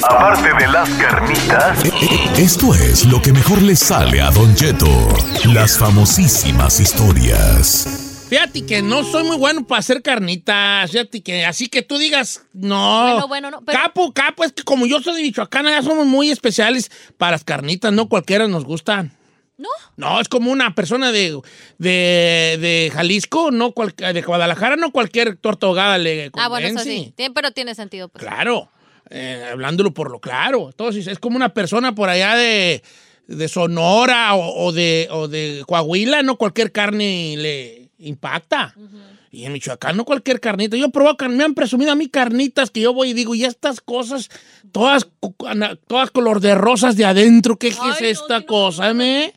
Aparte 0.02 0.52
de 0.58 0.68
las 0.68 0.90
carnitas, 1.00 1.78
esto 2.38 2.74
es 2.74 3.06
lo 3.06 3.22
que 3.22 3.32
mejor 3.32 3.62
le 3.62 3.76
sale 3.76 4.20
a 4.20 4.30
Don 4.30 4.54
Cheto. 4.54 5.08
Las 5.54 5.78
famosísimas 5.78 6.80
historias. 6.80 8.05
Fíjate 8.28 8.66
que 8.66 8.82
no 8.82 9.04
soy 9.04 9.22
muy 9.22 9.36
bueno 9.36 9.64
para 9.66 9.78
hacer 9.78 10.02
carnitas. 10.02 10.90
Fíjate 10.90 11.22
que 11.22 11.44
así 11.44 11.68
que 11.68 11.82
tú 11.82 11.96
digas, 11.96 12.42
no. 12.52 13.02
Bueno, 13.12 13.28
bueno, 13.28 13.50
no, 13.52 13.62
pero- 13.64 13.78
Capo, 13.78 14.12
capo, 14.12 14.42
es 14.44 14.52
que 14.52 14.64
como 14.64 14.86
yo 14.86 15.00
soy 15.00 15.16
de 15.16 15.22
Michoacán, 15.22 15.66
ya 15.66 15.80
somos 15.82 16.06
muy 16.06 16.30
especiales 16.30 16.90
para 17.16 17.32
las 17.32 17.44
carnitas, 17.44 17.92
no 17.92 18.08
cualquiera 18.08 18.48
nos 18.48 18.64
gustan. 18.64 19.12
¿No? 19.58 19.68
No, 19.96 20.20
es 20.20 20.28
como 20.28 20.50
una 20.50 20.74
persona 20.74 21.12
de, 21.12 21.40
de, 21.78 22.58
de 22.60 22.90
Jalisco, 22.92 23.50
no 23.52 23.72
cual- 23.72 23.94
de 23.96 24.20
Guadalajara, 24.22 24.76
no 24.76 24.90
cualquier 24.90 25.36
torta 25.36 25.66
ahogada 25.66 25.96
le 25.96 26.30
Ah, 26.34 26.48
bueno, 26.48 26.66
eso 26.66 26.76
convence. 26.76 27.12
sí. 27.16 27.30
Pero 27.34 27.52
tiene 27.52 27.74
sentido. 27.74 28.08
Pues. 28.08 28.22
Claro, 28.22 28.68
eh, 29.08 29.48
hablándolo 29.52 29.94
por 29.94 30.10
lo 30.10 30.20
claro. 30.20 30.66
Entonces, 30.68 31.06
es 31.06 31.18
como 31.18 31.36
una 31.36 31.54
persona 31.54 31.94
por 31.94 32.10
allá 32.10 32.34
de, 32.36 32.82
de 33.28 33.48
Sonora 33.48 34.34
o, 34.34 34.66
o 34.66 34.72
de, 34.72 35.08
o 35.10 35.26
de 35.28 35.62
Coahuila, 35.66 36.22
no 36.22 36.36
cualquier 36.36 36.70
carne 36.70 37.36
le 37.38 37.85
impacta. 37.98 38.74
Y 39.30 39.44
en 39.44 39.52
Michoacán 39.52 39.96
no 39.96 40.04
cualquier 40.04 40.40
carnita. 40.40 40.76
Yo 40.76 40.90
carne, 40.90 41.36
me 41.36 41.44
han 41.44 41.54
presumido 41.54 41.92
a 41.92 41.94
mí 41.94 42.08
carnitas 42.08 42.70
que 42.70 42.80
yo 42.80 42.92
voy 42.92 43.10
y 43.10 43.14
digo, 43.14 43.34
y 43.34 43.44
estas 43.44 43.80
cosas, 43.80 44.30
todas, 44.72 45.06
todas 45.86 46.10
color 46.10 46.40
de 46.40 46.54
rosas 46.54 46.96
de 46.96 47.04
adentro, 47.04 47.58
¿qué, 47.58 47.68
es 47.68 48.00
esta 48.00 48.42
cosa, 48.42 48.92
me? 48.94 49.32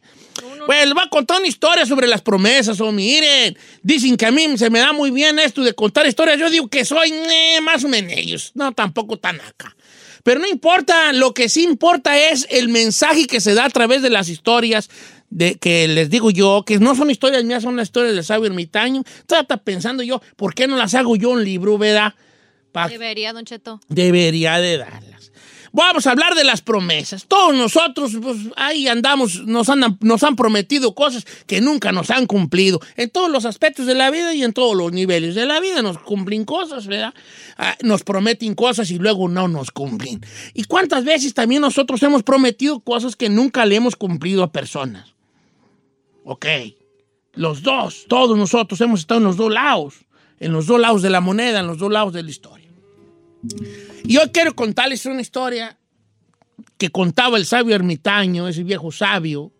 Pues 0.66 0.86
les 0.86 0.94
voy 0.94 1.04
a 1.04 1.10
contar 1.10 1.40
una 1.40 1.48
historia 1.48 1.86
sobre 1.86 2.08
las 2.08 2.22
promesas, 2.22 2.80
o 2.80 2.92
miren, 2.92 3.58
dicen 3.82 4.16
que 4.16 4.26
a 4.26 4.32
mí 4.32 4.58
se 4.58 4.70
me 4.70 4.80
da 4.80 4.94
muy 4.94 5.12
bien 5.12 5.40
esto 5.40 5.64
de 5.64 5.74
contar 5.74 6.08
historias, 6.08 6.38
yo 6.40 6.50
digo 6.50 6.68
que 6.68 6.86
soy 6.86 7.12
eh, 7.12 7.60
más 7.62 7.84
o 7.84 7.88
menos, 7.88 8.52
no 8.54 8.72
tampoco 8.72 9.18
tan 9.18 9.42
acá. 9.42 9.76
Pero 10.24 10.42
no 10.42 10.48
importa, 10.48 11.14
lo 11.14 11.34
que 11.34 11.50
sí 11.50 11.64
importa 11.64 12.18
es 12.18 12.46
el 12.50 12.70
mensaje 12.70 13.26
que 13.26 13.42
se 13.42 13.54
da 13.54 13.66
a 13.66 13.70
través 13.70 14.02
de 14.02 14.10
las 14.10 14.30
historias 14.30 14.90
de 15.30 15.56
que 15.56 15.88
les 15.88 16.10
digo 16.10 16.32
yo, 16.32 16.64
que 16.66 16.80
no 16.80 16.96
son 16.96 17.10
historias 17.12 17.44
mías, 17.44 17.64
son 17.64 17.76
las 17.76 17.88
historias 17.90 18.16
del 18.16 18.24
sabio 18.24 18.48
ermitaño. 18.48 19.04
Hasta 19.30 19.58
pensando 19.58 20.04
yo, 20.04 20.22
¿por 20.36 20.54
qué 20.56 20.68
no 20.68 20.76
las 20.78 20.94
hago 20.96 21.16
yo 21.16 21.30
un 21.30 21.44
libro, 21.44 21.78
verdad? 21.78 22.14
Pa- 22.72 22.88
Debería, 22.88 23.34
Don 23.34 23.46
Cheto. 23.46 23.80
debería 23.90 24.60
de 24.60 24.78
darlas. 24.78 25.32
Vamos 25.72 26.08
a 26.08 26.12
hablar 26.14 26.34
de 26.34 26.44
las 26.44 26.62
promesas. 26.64 27.26
Todos 27.28 27.56
nosotros, 27.56 28.14
pues 28.20 28.38
ahí 28.56 28.88
andamos, 28.88 29.46
nos, 29.46 29.70
andan, 29.70 30.00
nos 30.02 30.24
han 30.24 30.36
prometido 30.36 30.96
cosas 30.96 31.26
que 31.46 31.62
nunca 31.62 31.92
nos 31.92 32.10
han 32.10 32.26
cumplido. 32.26 32.80
En 32.98 33.12
todos 33.12 33.30
los 33.30 33.46
aspectos 33.46 33.86
de 33.86 33.94
la 33.94 34.10
vida 34.10 34.34
y 34.34 34.44
en 34.44 34.52
todos 34.52 34.76
los 34.76 34.92
niveles 34.92 35.36
de 35.36 35.46
la 35.46 35.60
vida 35.60 35.84
nos 35.84 36.00
cumplen 36.00 36.44
cosas, 36.44 36.88
¿verdad? 36.88 37.14
Ah, 37.56 37.78
nos 37.84 38.02
prometen 38.04 38.56
cosas 38.56 38.90
y 38.90 38.98
luego 38.98 39.30
no 39.30 39.48
nos 39.48 39.70
cumplen. 39.70 40.22
¿Y 40.56 40.64
cuántas 40.64 41.06
veces 41.06 41.36
también 41.36 41.62
nosotros 41.62 42.02
hemos 42.02 42.24
prometido 42.24 42.80
cosas 42.80 43.16
que 43.16 43.30
nunca 43.30 43.64
le 43.68 43.76
hemos 43.76 43.96
cumplido 43.96 44.42
a 44.42 44.52
personas? 44.52 45.14
Ok. 46.24 46.46
Los 47.34 47.62
dos, 47.62 48.06
todos 48.08 48.38
nosotros 48.38 48.80
hemos 48.82 49.02
estado 49.02 49.20
en 49.20 49.26
los 49.26 49.38
dos 49.38 49.52
lados, 49.52 50.06
en 50.40 50.52
los 50.52 50.66
dos 50.66 50.80
lados 50.80 51.02
de 51.02 51.10
la 51.10 51.22
moneda, 51.22 51.60
en 51.60 51.68
los 51.68 51.78
dos 51.78 51.92
lados 51.92 52.14
de 52.14 52.24
la 52.24 52.30
historia. 52.30 52.70
Y 54.04 54.18
hoy 54.18 54.30
quiero 54.30 54.56
contarles 54.56 55.06
una 55.06 55.22
historia 55.22 55.78
que 56.78 56.90
contaba 56.90 57.38
el 57.38 57.46
sabio 57.46 57.76
ermitaño, 57.76 58.48
ese 58.48 58.64
viejo 58.64 58.92
sabio, 58.92 59.52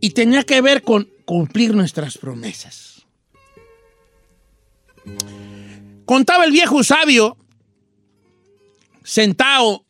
y 0.00 0.10
tenía 0.10 0.42
que 0.44 0.60
ver 0.60 0.82
con 0.82 1.08
cumplir 1.24 1.74
nuestras 1.74 2.18
promesas. 2.18 3.06
Contaba 6.04 6.44
el 6.44 6.52
viejo 6.52 6.84
sabio 6.84 7.36
sentado 9.02 9.84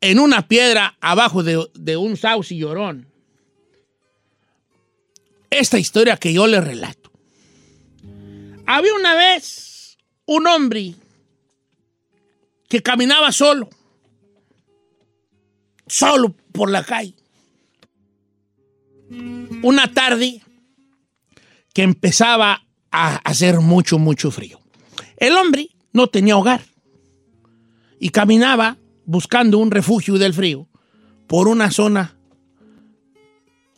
en 0.00 0.18
una 0.18 0.46
piedra 0.46 0.96
abajo 1.00 1.42
de, 1.42 1.66
de 1.74 1.96
un 1.96 2.16
sauce 2.16 2.56
llorón. 2.56 3.07
Esta 5.50 5.78
historia 5.78 6.16
que 6.16 6.32
yo 6.32 6.46
le 6.46 6.60
relato. 6.60 7.10
Había 8.66 8.94
una 8.94 9.14
vez 9.14 9.96
un 10.26 10.46
hombre 10.46 10.94
que 12.68 12.82
caminaba 12.82 13.32
solo, 13.32 13.70
solo 15.86 16.34
por 16.52 16.70
la 16.70 16.84
calle. 16.84 17.14
Una 19.62 19.92
tarde 19.92 20.42
que 21.72 21.82
empezaba 21.82 22.62
a 22.90 23.16
hacer 23.16 23.60
mucho, 23.60 23.98
mucho 23.98 24.30
frío. 24.30 24.60
El 25.16 25.36
hombre 25.36 25.68
no 25.92 26.08
tenía 26.08 26.36
hogar 26.36 26.62
y 27.98 28.10
caminaba 28.10 28.76
buscando 29.04 29.58
un 29.58 29.70
refugio 29.70 30.18
del 30.18 30.34
frío 30.34 30.68
por 31.26 31.48
una 31.48 31.70
zona, 31.70 32.16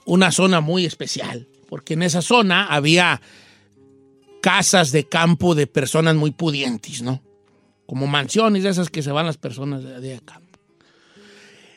una 0.05 0.33
zona 0.33 0.61
muy 0.61 0.85
especial, 0.85 1.49
porque 1.71 1.95
en 1.95 2.03
esa 2.03 2.21
zona 2.21 2.67
había 2.67 3.23
casas 4.43 4.93
de 4.93 5.05
campo 5.09 5.55
de 5.55 5.67
personas 5.67 6.17
muy 6.17 6.33
pudientes, 6.33 7.01
¿no? 7.01 7.23
Como 7.87 8.07
mansiones 8.07 8.63
de 8.65 8.69
esas 8.71 8.91
que 8.91 9.03
se 9.03 9.13
van 9.13 9.25
las 9.27 9.39
personas 9.39 9.83
de, 9.83 10.01
de 10.01 10.21
campo. 10.21 10.59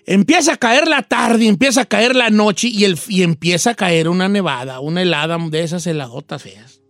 Empieza 0.05 0.53
a 0.53 0.57
caer 0.57 0.87
la 0.87 1.03
tarde, 1.03 1.47
empieza 1.47 1.81
a 1.81 1.85
caer 1.85 2.15
la 2.15 2.29
noche 2.29 2.67
y, 2.67 2.83
el, 2.83 2.99
y 3.07 3.21
empieza 3.23 3.69
a 3.71 3.75
caer 3.75 4.09
una 4.09 4.27
nevada, 4.27 4.81
una 4.81 5.01
helada 5.01 5.37
de 5.37 5.63
esas 5.63 5.87
heladotas 5.87 6.41
feas. 6.43 6.81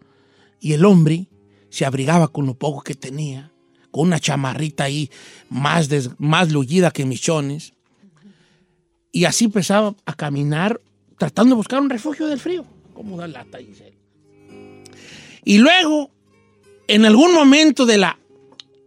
Y 0.60 0.74
el 0.74 0.84
hombre 0.86 1.28
se 1.70 1.86
abrigaba 1.86 2.30
con 2.30 2.46
lo 2.48 2.56
poco 2.56 2.82
que 2.82 2.96
tenía, 2.96 3.52
con 3.92 4.08
una 4.08 4.20
chamarrita 4.20 4.86
ahí 4.86 5.12
más, 5.50 5.89
des- 5.89 6.10
más 6.18 6.52
lullida 6.52 6.89
que 6.92 7.06
michones. 7.06 7.74
Y 9.12 9.26
así 9.26 9.46
empezaba 9.46 9.94
a 10.06 10.13
caminar 10.16 10.82
tratando 11.20 11.52
de 11.54 11.58
buscar 11.58 11.82
un 11.82 11.89
refugio 11.89 12.26
del 12.28 12.39
frío. 12.39 12.66
¿Cómo 12.94 13.18
da 13.18 13.28
lata, 13.28 13.60
Giselle? 13.60 13.98
Y 15.44 15.58
luego, 15.58 16.12
en 16.88 17.06
algún 17.06 17.34
momento 17.34 17.86
de 17.86 17.98
la, 17.98 18.20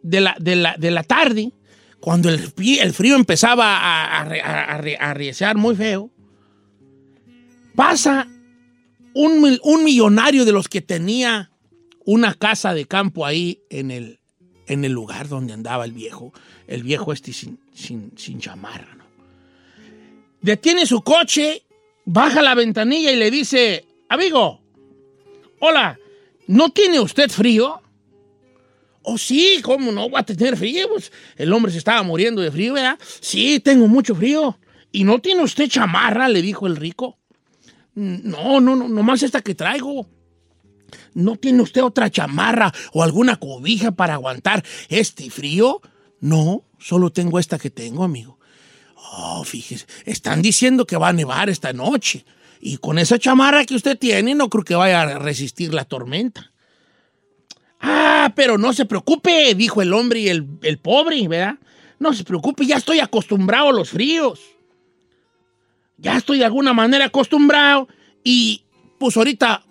de 0.02 0.20
la, 0.20 0.36
de 0.38 0.56
la, 0.56 0.76
de 0.78 0.90
la 0.90 1.02
tarde, 1.02 1.52
cuando 2.00 2.28
el, 2.28 2.38
frío 2.38 3.16
empezaba 3.16 3.76
a, 3.76 4.22
a, 4.22 5.54
muy 5.54 5.74
feo, 5.74 6.10
pasa 7.74 8.28
un, 9.12 9.58
un 9.62 9.84
millonario 9.84 10.44
de 10.44 10.52
los 10.52 10.68
que 10.68 10.80
tenía 10.80 11.50
una 12.04 12.34
casa 12.34 12.72
de 12.74 12.86
campo 12.86 13.26
ahí 13.26 13.60
en 13.68 13.90
el, 13.90 14.20
en 14.66 14.84
el 14.84 14.92
lugar 14.92 15.28
donde 15.28 15.52
andaba 15.52 15.84
el 15.84 15.92
viejo, 15.92 16.32
el 16.66 16.82
viejo 16.82 17.12
este 17.12 17.32
sin, 17.32 17.58
sin, 17.74 18.12
sin 18.16 18.38
¿no? 18.38 19.04
Detiene 20.40 20.86
su 20.86 21.02
coche, 21.02 21.64
baja 22.04 22.40
la 22.42 22.54
ventanilla 22.54 23.10
y 23.10 23.16
le 23.16 23.30
dice, 23.30 23.84
amigo, 24.08 24.60
hola, 25.60 25.98
¿no 26.46 26.70
tiene 26.70 27.00
usted 27.00 27.30
frío? 27.30 27.80
Oh, 29.02 29.18
sí, 29.18 29.60
¿cómo 29.62 29.92
no 29.92 30.08
voy 30.08 30.20
a 30.20 30.24
tener 30.24 30.56
frío? 30.56 30.88
Pues, 30.88 31.12
el 31.36 31.52
hombre 31.52 31.70
se 31.70 31.78
estaba 31.78 32.02
muriendo 32.02 32.42
de 32.42 32.50
frío, 32.50 32.74
¿verdad? 32.74 32.98
Sí, 33.20 33.60
tengo 33.60 33.86
mucho 33.86 34.14
frío. 34.16 34.58
¿Y 34.90 35.04
no 35.04 35.20
tiene 35.20 35.42
usted 35.42 35.68
chamarra? 35.68 36.28
le 36.28 36.42
dijo 36.42 36.66
el 36.66 36.76
rico. 36.76 37.18
No, 37.94 38.60
no, 38.60 38.74
no, 38.74 38.88
nomás 38.88 39.22
esta 39.22 39.42
que 39.42 39.54
traigo. 39.54 40.06
¿No 41.14 41.36
tiene 41.36 41.62
usted 41.62 41.82
otra 41.82 42.10
chamarra 42.10 42.72
o 42.92 43.02
alguna 43.02 43.36
cobija 43.36 43.92
para 43.92 44.14
aguantar 44.14 44.64
este 44.88 45.30
frío? 45.30 45.80
No, 46.20 46.64
solo 46.78 47.10
tengo 47.10 47.38
esta 47.38 47.58
que 47.58 47.70
tengo, 47.70 48.04
amigo. 48.04 48.38
Oh, 48.96 49.44
fíjese, 49.44 49.86
están 50.04 50.42
diciendo 50.42 50.86
que 50.86 50.96
va 50.96 51.08
a 51.08 51.12
nevar 51.12 51.48
esta 51.48 51.72
noche. 51.72 52.24
Y 52.60 52.78
con 52.78 52.98
esa 52.98 53.18
chamarra 53.18 53.64
que 53.64 53.74
usted 53.74 53.98
tiene, 53.98 54.34
no 54.34 54.48
creo 54.48 54.64
que 54.64 54.74
vaya 54.74 55.02
a 55.02 55.18
resistir 55.18 55.74
la 55.74 55.84
tormenta. 55.84 56.52
Ah, 57.80 58.32
pero 58.34 58.58
no 58.58 58.72
se 58.72 58.86
preocupe, 58.86 59.54
dijo 59.54 59.82
el 59.82 59.92
hombre 59.92 60.20
y 60.20 60.28
el, 60.28 60.46
el 60.62 60.78
pobre, 60.78 61.28
¿verdad? 61.28 61.58
No 61.98 62.12
se 62.12 62.24
preocupe, 62.24 62.66
ya 62.66 62.76
estoy 62.76 63.00
acostumbrado 63.00 63.68
a 63.68 63.72
los 63.72 63.90
fríos. 63.90 64.40
Ya 65.98 66.16
estoy 66.16 66.38
de 66.38 66.44
alguna 66.44 66.72
manera 66.72 67.06
acostumbrado 67.06 67.88
y 68.22 68.64
pues 68.98 69.16
ahorita 69.16 69.64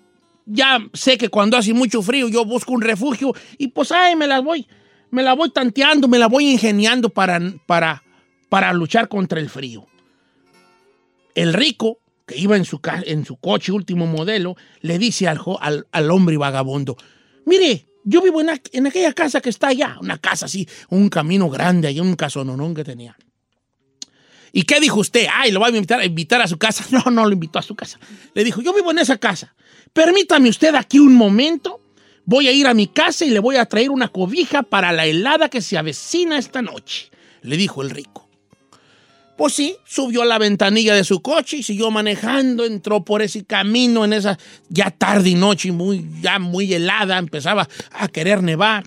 ya 0.45 0.80
sé 0.93 1.17
que 1.17 1.30
cuando 1.30 1.58
hace 1.58 1.74
mucho 1.74 2.02
frío 2.02 2.30
yo 2.30 2.45
busco 2.45 2.74
un 2.74 2.82
refugio 2.82 3.34
y 3.58 3.67
pues 3.67 3.91
ahí 3.91 4.15
me 4.15 4.28
la 4.28 4.39
voy, 4.39 4.67
me 5.12 5.24
la 5.24 5.34
voy 5.34 5.52
tanteando, 5.52 6.08
me 6.08 6.19
la 6.19 6.28
voy 6.28 6.50
ingeniando 6.52 7.10
para, 7.10 7.39
para, 7.65 8.04
para 8.50 8.74
luchar 8.74 9.08
contra 9.08 9.39
el 9.39 9.50
frío. 9.50 9.86
El 11.34 11.54
rico, 11.54 12.00
que 12.25 12.38
iba 12.38 12.55
en 12.55 12.65
su, 12.65 12.79
coche 13.38 13.71
último 13.71 14.07
modelo, 14.07 14.55
le 14.81 14.97
dice 14.97 15.27
al, 15.27 16.11
hombre 16.11 16.38
vagabundo, 16.38 16.97
mire, 17.45 17.88
yo 18.03 18.21
vivo 18.21 18.41
en 18.41 18.88
aquella 18.88 19.13
casa 19.13 19.41
que 19.41 19.49
está 19.49 19.67
allá, 19.67 19.97
una 20.01 20.17
casa 20.17 20.45
así, 20.45 20.67
un 20.89 21.09
camino 21.09 21.49
grande, 21.49 21.88
allá 21.88 22.01
un 22.01 22.15
casononón 22.15 22.73
que 22.73 22.83
tenía. 22.83 23.17
¿Y 24.55 24.63
qué 24.63 24.79
dijo 24.79 25.01
usted? 25.01 25.27
Ay, 25.33 25.51
lo 25.51 25.59
va 25.59 25.67
a 25.67 25.69
invitar, 25.69 25.99
a 25.99 26.05
invitar 26.05 26.41
a 26.41 26.47
su 26.47 26.57
casa. 26.57 26.85
No, 26.91 27.11
no 27.11 27.25
lo 27.25 27.33
invitó 27.33 27.59
a 27.59 27.61
su 27.61 27.75
casa. 27.75 27.99
Le 28.33 28.41
dijo, 28.45 28.61
yo 28.61 28.73
vivo 28.73 28.89
en 28.89 28.99
esa 28.99 29.17
casa. 29.17 29.53
Permítame 29.91 30.47
usted 30.47 30.73
aquí 30.75 30.97
un 30.97 31.13
momento. 31.13 31.81
Voy 32.23 32.47
a 32.47 32.53
ir 32.53 32.65
a 32.65 32.73
mi 32.73 32.88
casa 32.88 33.25
y 33.25 33.31
le 33.31 33.39
voy 33.39 33.57
a 33.57 33.65
traer 33.65 33.89
una 33.89 34.07
cobija 34.07 34.63
para 34.63 34.93
la 34.93 35.05
helada 35.05 35.49
que 35.49 35.61
se 35.61 35.77
avecina 35.77 36.38
esta 36.38 36.61
noche. 36.61 37.11
Le 37.41 37.57
dijo 37.57 37.81
el 37.81 37.89
rico. 37.89 38.24
Pues 39.38 39.54
sí, 39.54 39.76
subió 39.86 40.21
a 40.21 40.26
la 40.26 40.38
ventanilla 40.38 40.95
de 40.95 41.04
su 41.04 41.21
coche 41.21 41.58
y 41.58 41.63
siguió 41.63 41.91
manejando, 41.91 42.63
entró 42.63 43.04
por 43.04 43.21
ese 43.21 43.43
camino 43.43 44.06
en 44.06 44.13
esa 44.13 44.39
ya 44.69 44.91
tarde 44.91 45.30
y 45.30 45.36
noche, 45.36 45.71
muy, 45.74 46.08
ya 46.21 46.39
muy 46.39 46.74
helada, 46.74 47.17
empezaba 47.17 47.67
a 47.91 48.08
querer 48.08 48.41
nevar. 48.43 48.86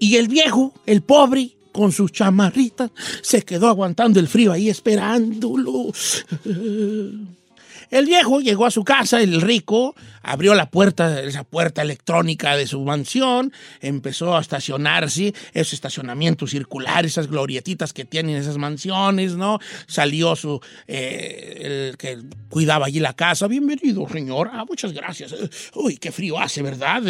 Y 0.00 0.16
el 0.16 0.26
viejo, 0.26 0.74
el 0.86 1.02
pobre, 1.02 1.52
con 1.70 1.92
sus 1.92 2.12
chamarritas, 2.12 2.90
se 3.22 3.42
quedó 3.42 3.68
aguantando 3.68 4.18
el 4.18 4.28
frío 4.28 4.52
ahí 4.52 4.68
esperándolo. 4.68 5.92
El 7.92 8.06
viejo 8.06 8.40
llegó 8.40 8.64
a 8.64 8.70
su 8.70 8.84
casa, 8.84 9.20
el 9.20 9.42
rico, 9.42 9.94
abrió 10.22 10.54
la 10.54 10.70
puerta, 10.70 11.20
esa 11.20 11.44
puerta 11.44 11.82
electrónica 11.82 12.56
de 12.56 12.66
su 12.66 12.80
mansión, 12.80 13.52
empezó 13.82 14.34
a 14.34 14.40
estacionarse, 14.40 15.34
esos 15.52 15.74
estacionamientos 15.74 16.52
circulares, 16.52 17.12
esas 17.12 17.26
glorietitas 17.26 17.92
que 17.92 18.06
tienen 18.06 18.36
esas 18.36 18.56
mansiones, 18.56 19.36
¿no? 19.36 19.58
Salió 19.86 20.34
su, 20.36 20.58
eh, 20.86 21.90
el 21.90 21.98
que 21.98 22.16
cuidaba 22.48 22.86
allí 22.86 22.98
la 22.98 23.12
casa. 23.12 23.46
Bienvenido, 23.46 24.08
señor. 24.08 24.48
Ah, 24.54 24.64
muchas 24.66 24.94
gracias. 24.94 25.34
Uy, 25.74 25.98
qué 25.98 26.10
frío 26.12 26.38
hace, 26.38 26.62
¿verdad? 26.62 27.02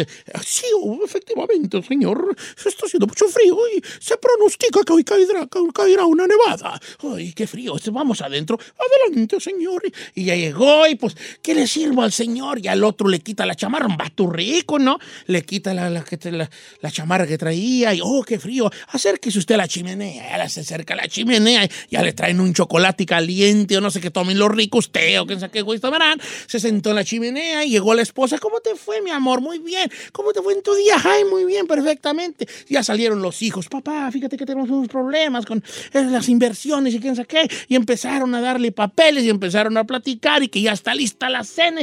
Sí, 0.45 0.65
oh, 0.81 0.99
efectivamente, 1.05 1.81
señor. 1.81 2.35
Está 2.57 2.85
haciendo 2.85 3.07
mucho 3.07 3.27
frío 3.29 3.57
y 3.73 3.81
se 4.01 4.17
pronostica 4.17 4.81
que 4.85 4.91
hoy 4.91 5.05
caerá, 5.05 5.47
caerá 5.73 6.05
una 6.05 6.27
nevada. 6.27 6.77
Ay, 7.15 7.31
qué 7.31 7.47
frío. 7.47 7.75
Vamos 7.93 8.21
adentro. 8.21 8.59
Adelante, 9.07 9.39
señor. 9.39 9.81
Y 10.13 10.25
ya 10.25 10.35
llegó 10.35 10.72
pues, 10.99 11.15
¿qué 11.41 11.55
le 11.55 11.67
sirvo 11.67 12.01
al 12.01 12.11
señor? 12.11 12.59
Y 12.59 12.67
al 12.67 12.83
otro 12.83 13.07
le 13.07 13.19
quita 13.19 13.45
la 13.45 13.55
chamarra, 13.55 13.87
un 13.87 13.97
vato 13.97 14.27
rico, 14.29 14.79
¿no? 14.79 14.97
Le 15.27 15.43
quita 15.43 15.73
la, 15.73 15.89
la, 15.89 16.03
la- 16.31 16.49
la 16.81 16.91
chamarra 16.91 17.25
que 17.27 17.37
traía 17.37 17.93
y, 17.93 17.99
oh, 18.03 18.23
qué 18.23 18.39
frío. 18.39 18.69
Acérquese 18.89 19.39
usted 19.39 19.55
a 19.55 19.59
la 19.59 19.67
chimenea. 19.67 20.37
Ya 20.37 20.49
se 20.49 20.61
acerca 20.61 20.93
a 20.93 20.97
la 20.97 21.07
chimenea 21.07 21.67
ya 21.89 22.01
le 22.01 22.13
traen 22.13 22.39
un 22.39 22.53
chocolate 22.53 23.05
caliente 23.05 23.77
o 23.77 23.81
no 23.81 23.91
sé 23.91 24.01
qué 24.01 24.09
tomen 24.11 24.37
los 24.37 24.49
ricos, 24.51 24.91
té 24.91 25.19
o 25.19 25.25
quién 25.25 25.39
sabe 25.39 25.51
qué 25.51 25.61
güey 25.61 25.79
tomarán. 25.79 26.19
Se 26.47 26.59
sentó 26.59 26.89
en 26.89 26.95
la 26.97 27.03
chimenea 27.03 27.65
y 27.65 27.69
llegó 27.71 27.93
la 27.93 28.01
esposa. 28.01 28.37
¿Cómo 28.39 28.59
te 28.59 28.75
fue, 28.75 29.01
mi 29.01 29.11
amor? 29.11 29.41
Muy 29.41 29.59
bien. 29.59 29.89
¿Cómo 30.11 30.33
te 30.33 30.41
fue 30.41 30.53
en 30.53 30.61
tu 30.63 30.73
día? 30.75 30.95
Ay, 31.03 31.23
muy 31.25 31.45
bien, 31.45 31.67
perfectamente. 31.67 32.47
Ya 32.69 32.83
salieron 32.83 33.21
los 33.21 33.41
hijos. 33.41 33.67
Papá, 33.67 34.09
fíjate 34.11 34.37
que 34.37 34.45
tenemos 34.45 34.69
unos 34.69 34.87
problemas 34.87 35.45
con 35.45 35.63
eh, 35.93 36.03
las 36.09 36.29
inversiones 36.29 36.93
y 36.93 36.99
quién 36.99 37.15
sabe 37.15 37.27
qué. 37.27 37.47
Y 37.67 37.75
empezaron 37.75 38.33
a 38.35 38.41
darle 38.41 38.71
papeles 38.71 39.23
y 39.23 39.29
empezaron 39.29 39.77
a 39.77 39.83
platicar 39.83 40.43
y 40.43 40.47
que 40.49 40.61
ya 40.63 40.73
está 40.73 40.95
lista 40.95 41.29
la 41.29 41.43
cena. 41.43 41.81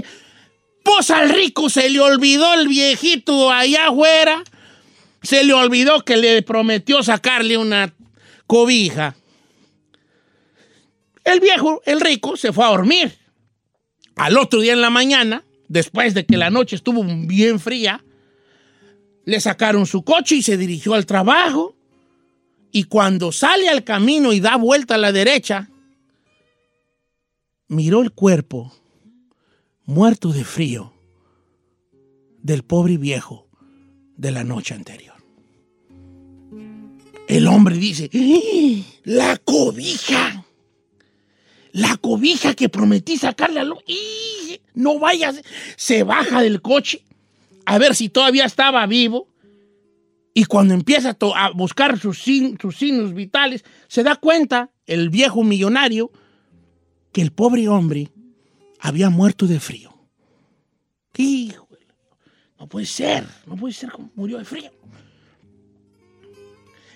Pues 0.82 1.10
al 1.10 1.28
rico 1.28 1.70
se 1.70 1.88
le 1.90 2.00
olvidó 2.00 2.54
el 2.54 2.68
viejito 2.68 3.50
allá 3.50 3.88
afuera. 3.88 4.42
Se 5.22 5.44
le 5.44 5.52
olvidó 5.52 6.04
que 6.04 6.16
le 6.16 6.42
prometió 6.42 7.02
sacarle 7.02 7.56
una 7.56 7.94
cobija. 8.46 9.14
El 11.24 11.40
viejo, 11.40 11.82
el 11.86 12.00
rico, 12.00 12.36
se 12.36 12.52
fue 12.52 12.64
a 12.64 12.68
dormir. 12.68 13.16
Al 14.16 14.36
otro 14.36 14.60
día 14.60 14.72
en 14.72 14.80
la 14.80 14.90
mañana, 14.90 15.44
después 15.68 16.14
de 16.14 16.26
que 16.26 16.36
la 16.36 16.50
noche 16.50 16.76
estuvo 16.76 17.04
bien 17.04 17.60
fría, 17.60 18.02
le 19.24 19.40
sacaron 19.40 19.86
su 19.86 20.02
coche 20.02 20.36
y 20.36 20.42
se 20.42 20.56
dirigió 20.56 20.94
al 20.94 21.06
trabajo. 21.06 21.76
Y 22.72 22.84
cuando 22.84 23.32
sale 23.32 23.68
al 23.68 23.84
camino 23.84 24.32
y 24.32 24.40
da 24.40 24.56
vuelta 24.56 24.96
a 24.96 24.98
la 24.98 25.12
derecha, 25.12 25.69
miró 27.70 28.02
el 28.02 28.10
cuerpo 28.10 28.72
muerto 29.86 30.32
de 30.32 30.44
frío 30.44 30.92
del 32.42 32.64
pobre 32.64 32.98
viejo 32.98 33.46
de 34.16 34.32
la 34.32 34.42
noche 34.44 34.74
anterior. 34.74 35.14
El 37.28 37.46
hombre 37.46 37.76
dice, 37.76 38.10
"¡Ah! 38.12 39.00
la 39.04 39.36
cobija, 39.36 40.44
la 41.72 41.96
cobija 41.96 42.54
que 42.54 42.68
prometí 42.68 43.16
sacarle 43.16 43.60
a 43.60 43.64
lo... 43.64 43.78
¡Ih! 43.86 44.60
No 44.74 44.98
vayas, 44.98 45.40
se 45.76 46.02
baja 46.02 46.42
del 46.42 46.60
coche 46.60 47.02
a 47.66 47.78
ver 47.78 47.94
si 47.94 48.08
todavía 48.08 48.46
estaba 48.46 48.84
vivo 48.86 49.28
y 50.34 50.44
cuando 50.46 50.74
empieza 50.74 51.16
a 51.36 51.50
buscar 51.50 52.00
sus, 52.00 52.18
sin- 52.18 52.58
sus 52.60 52.76
signos 52.76 53.14
vitales, 53.14 53.64
se 53.86 54.02
da 54.02 54.16
cuenta 54.16 54.70
el 54.86 55.08
viejo 55.08 55.44
millonario 55.44 56.10
que 57.12 57.22
el 57.22 57.32
pobre 57.32 57.68
hombre 57.68 58.10
había 58.78 59.10
muerto 59.10 59.46
de 59.46 59.60
frío. 59.60 59.94
Híjole, 61.16 61.86
no 62.58 62.66
puede 62.66 62.86
ser, 62.86 63.26
no 63.46 63.56
puede 63.56 63.74
ser 63.74 63.90
como 63.90 64.10
murió 64.14 64.38
de 64.38 64.44
frío. 64.44 64.70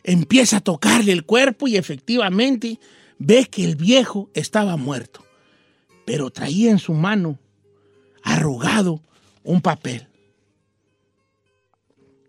Empieza 0.02 0.58
a 0.58 0.60
tocarle 0.60 1.12
el 1.12 1.24
cuerpo 1.24 1.68
y 1.68 1.76
efectivamente 1.76 2.78
ve 3.18 3.46
que 3.46 3.64
el 3.64 3.76
viejo 3.76 4.30
estaba 4.34 4.76
muerto, 4.76 5.24
pero 6.04 6.30
traía 6.30 6.70
en 6.70 6.78
su 6.78 6.92
mano 6.92 7.38
arrugado 8.22 9.02
un 9.42 9.60
papel. 9.60 10.08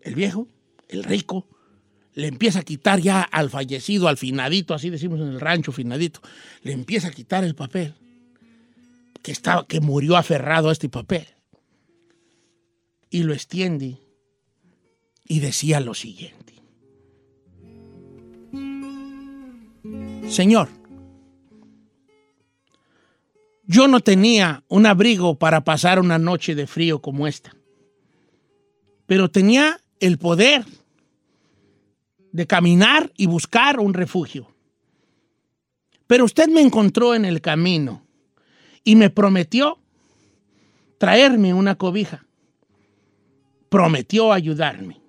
El 0.02 0.14
viejo, 0.14 0.48
el 0.88 1.04
rico, 1.04 1.46
le 2.16 2.28
empieza 2.28 2.60
a 2.60 2.62
quitar 2.62 2.98
ya 2.98 3.20
al 3.20 3.50
fallecido, 3.50 4.08
al 4.08 4.16
finadito, 4.16 4.72
así 4.72 4.88
decimos 4.88 5.20
en 5.20 5.28
el 5.28 5.38
rancho, 5.38 5.70
finadito, 5.70 6.20
le 6.62 6.72
empieza 6.72 7.08
a 7.08 7.10
quitar 7.10 7.44
el 7.44 7.54
papel 7.54 7.94
que, 9.22 9.32
estaba, 9.32 9.66
que 9.66 9.80
murió 9.80 10.16
aferrado 10.16 10.70
a 10.70 10.72
este 10.72 10.88
papel. 10.88 11.26
Y 13.10 13.22
lo 13.22 13.34
extiende 13.34 13.98
y 15.26 15.40
decía 15.40 15.78
lo 15.78 15.92
siguiente. 15.92 16.54
Señor, 20.30 20.70
yo 23.66 23.88
no 23.88 24.00
tenía 24.00 24.64
un 24.68 24.86
abrigo 24.86 25.38
para 25.38 25.64
pasar 25.64 26.00
una 26.00 26.18
noche 26.18 26.54
de 26.54 26.66
frío 26.66 27.02
como 27.02 27.26
esta, 27.26 27.54
pero 29.04 29.30
tenía 29.30 29.82
el 30.00 30.16
poder 30.16 30.64
de 32.36 32.46
caminar 32.46 33.10
y 33.16 33.24
buscar 33.24 33.80
un 33.80 33.94
refugio. 33.94 34.46
Pero 36.06 36.26
usted 36.26 36.48
me 36.48 36.60
encontró 36.60 37.14
en 37.14 37.24
el 37.24 37.40
camino 37.40 38.06
y 38.84 38.94
me 38.94 39.08
prometió 39.08 39.78
traerme 40.98 41.54
una 41.54 41.76
cobija. 41.76 42.26
Prometió 43.70 44.34
ayudarme. 44.34 45.00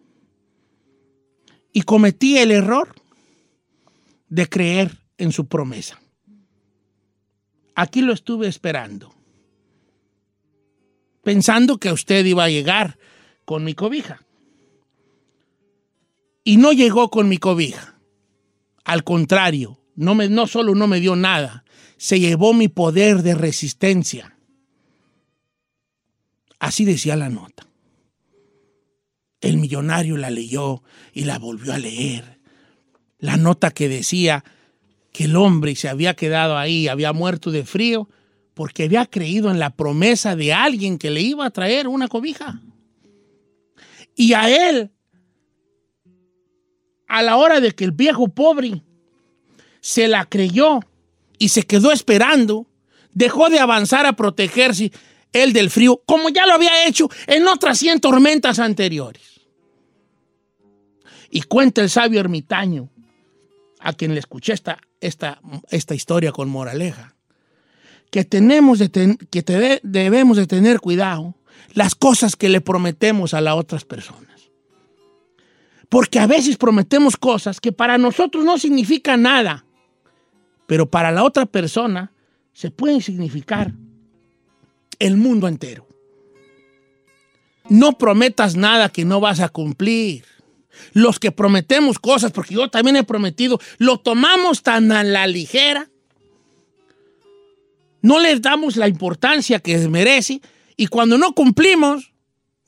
Y 1.73 1.81
cometí 1.81 2.37
el 2.37 2.51
error 2.51 2.95
de 4.29 4.47
creer 4.47 4.97
en 5.17 5.33
su 5.33 5.47
promesa. 5.47 5.99
Aquí 7.75 8.01
lo 8.01 8.13
estuve 8.13 8.47
esperando, 8.47 9.13
pensando 11.23 11.77
que 11.77 11.91
usted 11.91 12.25
iba 12.25 12.45
a 12.45 12.49
llegar 12.49 12.97
con 13.43 13.65
mi 13.65 13.73
cobija. 13.73 14.21
Y 16.47 16.55
no 16.55 16.71
llegó 16.71 17.09
con 17.09 17.27
mi 17.27 17.39
cobija. 17.39 17.99
Al 18.85 19.03
contrario, 19.03 19.81
no, 19.95 20.15
me, 20.15 20.29
no 20.29 20.47
solo 20.47 20.75
no 20.75 20.87
me 20.87 21.01
dio 21.01 21.17
nada, 21.17 21.65
se 21.97 22.21
llevó 22.21 22.53
mi 22.53 22.69
poder 22.69 23.21
de 23.21 23.35
resistencia. 23.35 24.37
Así 26.57 26.85
decía 26.85 27.17
la 27.17 27.27
nota. 27.27 27.67
El 29.41 29.57
millonario 29.57 30.15
la 30.15 30.29
leyó 30.29 30.83
y 31.11 31.25
la 31.25 31.37
volvió 31.37 31.73
a 31.73 31.79
leer. 31.79 32.39
La 33.19 33.35
nota 33.35 33.71
que 33.71 33.89
decía 33.89 34.45
que 35.11 35.25
el 35.25 35.35
hombre 35.35 35.75
se 35.75 35.89
había 35.89 36.13
quedado 36.13 36.57
ahí, 36.57 36.87
había 36.87 37.11
muerto 37.11 37.51
de 37.51 37.65
frío, 37.65 38.07
porque 38.53 38.85
había 38.85 39.05
creído 39.05 39.51
en 39.51 39.59
la 39.59 39.71
promesa 39.71 40.37
de 40.37 40.53
alguien 40.53 40.97
que 40.97 41.09
le 41.11 41.19
iba 41.19 41.45
a 41.45 41.51
traer 41.51 41.89
una 41.89 42.07
cobija. 42.07 42.61
Y 44.15 44.31
a 44.31 44.69
él, 44.69 44.93
a 47.07 47.21
la 47.21 47.37
hora 47.37 47.59
de 47.59 47.71
que 47.71 47.83
el 47.83 47.91
viejo 47.91 48.27
pobre 48.27 48.83
se 49.81 50.07
la 50.07 50.25
creyó 50.25 50.81
y 51.39 51.49
se 51.49 51.63
quedó 51.63 51.91
esperando, 51.91 52.67
dejó 53.13 53.49
de 53.49 53.59
avanzar 53.59 54.05
a 54.05 54.13
protegerse 54.13 54.91
él 55.33 55.53
del 55.53 55.69
frío, 55.69 56.01
como 56.05 56.29
ya 56.29 56.45
lo 56.45 56.53
había 56.53 56.87
hecho 56.87 57.09
en 57.27 57.47
otras 57.47 57.79
100 57.79 57.99
tormentas 57.99 58.59
anteriores. 58.59 59.41
Y 61.29 61.41
cuenta 61.41 61.81
el 61.81 61.89
sabio 61.89 62.19
ermitaño, 62.19 62.89
a 63.79 63.93
quien 63.93 64.13
le 64.13 64.19
escuché 64.19 64.53
esta, 64.53 64.79
esta, 65.01 65.41
esta 65.69 65.93
historia 65.93 66.31
con 66.31 66.49
moraleja, 66.49 67.15
que, 68.09 68.23
tenemos 68.23 68.79
de 68.79 68.89
que 69.29 69.79
debemos 69.83 70.37
de 70.37 70.47
tener 70.47 70.79
cuidado 70.79 71.35
las 71.73 71.95
cosas 71.95 72.35
que 72.35 72.49
le 72.49 72.61
prometemos 72.61 73.33
a 73.33 73.41
las 73.41 73.55
otras 73.55 73.85
personas. 73.85 74.26
Porque 75.89 76.19
a 76.19 76.27
veces 76.27 76.57
prometemos 76.57 77.15
cosas 77.15 77.61
que 77.61 77.71
para 77.71 77.97
nosotros 77.97 78.43
no 78.43 78.57
significan 78.57 79.21
nada, 79.21 79.65
pero 80.65 80.89
para 80.89 81.11
la 81.11 81.23
otra 81.23 81.45
persona 81.45 82.11
se 82.53 82.71
pueden 82.71 83.01
significar 83.01 83.71
el 84.99 85.17
mundo 85.17 85.47
entero. 85.47 85.87
No 87.69 87.97
prometas 87.97 88.55
nada 88.55 88.89
que 88.89 89.05
no 89.05 89.19
vas 89.19 89.39
a 89.39 89.49
cumplir. 89.49 90.25
Los 90.93 91.19
que 91.19 91.31
prometemos 91.31 91.99
cosas, 91.99 92.31
porque 92.31 92.53
yo 92.53 92.69
también 92.69 92.97
he 92.97 93.03
prometido, 93.03 93.59
lo 93.77 93.97
tomamos 93.97 94.61
tan 94.61 94.91
a 94.91 95.03
la 95.03 95.25
ligera, 95.25 95.89
no 98.01 98.19
les 98.19 98.41
damos 98.41 98.75
la 98.75 98.87
importancia 98.87 99.59
que 99.59 99.77
merece 99.89 100.41
y 100.75 100.87
cuando 100.87 101.17
no 101.17 101.33
cumplimos, 101.33 102.13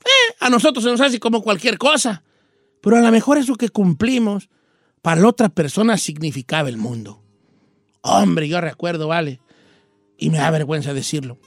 eh, 0.04 0.34
a 0.40 0.50
nosotros 0.50 0.84
se 0.84 0.90
nos 0.90 1.00
hace 1.00 1.20
como 1.20 1.42
cualquier 1.42 1.78
cosa. 1.78 2.22
Pero 2.80 2.96
a 2.96 3.00
lo 3.00 3.10
mejor 3.10 3.38
eso 3.38 3.56
que 3.56 3.68
cumplimos 3.68 4.48
para 5.02 5.20
la 5.20 5.28
otra 5.28 5.48
persona 5.48 5.96
significaba 5.96 6.68
el 6.68 6.76
mundo. 6.76 7.22
Hombre, 8.02 8.48
yo 8.48 8.60
recuerdo, 8.60 9.08
vale, 9.08 9.40
y 10.16 10.30
me 10.30 10.38
da 10.38 10.50
vergüenza 10.50 10.94
decirlo. 10.94 11.38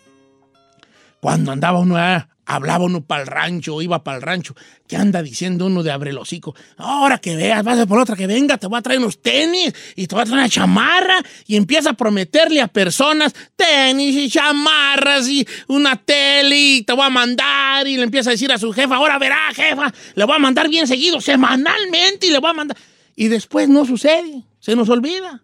Cuando 1.21 1.51
andaba 1.51 1.79
uno, 1.79 1.97
ah, 1.97 2.29
hablaba 2.45 2.85
uno 2.85 3.01
para 3.01 3.21
el 3.21 3.27
rancho, 3.27 3.81
iba 3.81 4.03
para 4.03 4.17
el 4.17 4.23
rancho, 4.23 4.55
¿qué 4.87 4.97
anda 4.97 5.21
diciendo 5.21 5.65
uno 5.65 5.83
de 5.83 5.91
abre 5.91 6.11
el 6.11 6.17
hocico? 6.17 6.55
Ahora 6.77 7.17
que 7.17 7.35
veas, 7.35 7.63
vas 7.63 7.79
a 7.79 7.85
por 7.85 7.99
otra 7.99 8.15
que 8.15 8.27
venga, 8.27 8.57
te 8.57 8.67
voy 8.67 8.79
a 8.79 8.81
traer 8.81 8.99
unos 8.99 9.21
tenis 9.21 9.73
y 9.95 10.07
te 10.07 10.15
voy 10.15 10.23
a 10.23 10.25
traer 10.25 10.39
una 10.39 10.49
chamarra 10.49 11.15
y 11.47 11.55
empieza 11.55 11.91
a 11.91 11.93
prometerle 11.93 12.61
a 12.61 12.67
personas 12.67 13.33
tenis 13.55 14.15
y 14.15 14.29
chamarras 14.29 15.27
y 15.27 15.47
una 15.67 15.95
tele 15.95 16.57
y 16.57 16.81
te 16.83 16.93
voy 16.93 17.05
a 17.05 17.09
mandar 17.09 17.87
y 17.87 17.97
le 17.97 18.03
empieza 18.03 18.29
a 18.29 18.31
decir 18.31 18.51
a 18.51 18.57
su 18.57 18.71
jefa, 18.73 18.95
ahora 18.95 19.17
verá, 19.17 19.51
jefa, 19.53 19.93
le 20.15 20.23
voy 20.25 20.35
a 20.35 20.39
mandar 20.39 20.69
bien 20.69 20.87
seguido, 20.87 21.21
semanalmente 21.21 22.27
y 22.27 22.31
le 22.31 22.39
voy 22.39 22.49
a 22.49 22.53
mandar. 22.53 22.77
Y 23.15 23.27
después 23.27 23.69
no 23.69 23.85
sucede, 23.85 24.43
se 24.59 24.75
nos 24.75 24.89
olvida. 24.89 25.43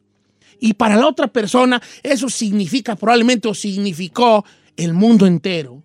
Y 0.60 0.74
para 0.74 0.98
la 0.98 1.08
otra 1.08 1.28
persona 1.28 1.82
eso 2.04 2.30
significa 2.30 2.96
probablemente 2.98 3.48
o 3.48 3.54
significó 3.54 4.44
el 4.76 4.94
mundo 4.94 5.26
entero 5.26 5.84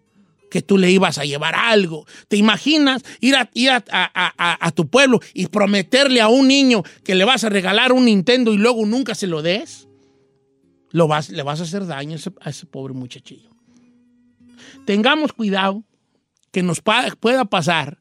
que 0.54 0.62
tú 0.62 0.78
le 0.78 0.88
ibas 0.88 1.18
a 1.18 1.24
llevar 1.24 1.56
algo. 1.56 2.06
¿Te 2.28 2.36
imaginas 2.36 3.02
ir 3.18 3.34
a, 3.34 3.50
ir 3.54 3.70
a, 3.70 3.82
a- 3.90 4.66
a- 4.66 4.70
tu 4.70 4.86
pueblo 4.86 5.18
y 5.32 5.48
prometerle 5.48 6.20
a 6.20 6.28
un 6.28 6.46
niño 6.46 6.84
que 7.02 7.16
le 7.16 7.24
vas 7.24 7.42
a 7.42 7.48
regalar 7.48 7.92
un 7.92 8.04
Nintendo 8.04 8.54
y 8.54 8.56
luego 8.56 8.86
nunca 8.86 9.16
se 9.16 9.26
lo 9.26 9.42
des? 9.42 9.88
Lo 10.90 11.08
vas, 11.08 11.30
le 11.30 11.42
vas 11.42 11.58
a 11.58 11.64
hacer 11.64 11.86
daño 11.86 12.16
a 12.40 12.50
ese, 12.50 12.66
pobre 12.66 12.94
muchachillo. 12.94 13.50
Tengamos 14.86 15.32
cuidado 15.32 15.82
que 16.52 16.62
nos 16.62 16.80
pueda 16.80 17.46
pasar 17.46 17.98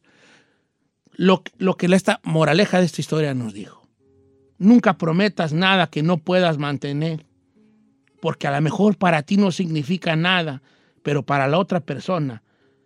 lo, 1.13 1.41
lo 1.57 1.75
que 1.75 1.87
esta 1.87 2.19
moraleja 2.21 2.77
de 2.77 2.85
esta 2.85 3.01
historia 3.01 3.33
nos 3.33 3.55
dijo. 3.55 3.89
Nunca 4.59 4.99
prometas 4.99 5.53
nada 5.53 5.87
que 5.87 6.03
no 6.03 6.19
puedas 6.19 6.59
mantener, 6.59 7.25
porque 8.21 8.45
a 8.45 8.51
lo 8.51 8.61
mejor 8.61 8.95
para 8.95 9.23
ti 9.23 9.37
no 9.37 9.51
significa 9.51 10.15
nada, 10.15 10.61
pero 11.01 11.23
para 11.25 11.47
la 11.47 11.57
otra 11.57 11.79
persona 11.79 12.42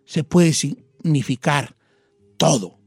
se 0.08 0.24
puede 0.24 0.54
significar 0.54 1.76
todo. 2.38 2.78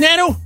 Dinero? 0.00 0.40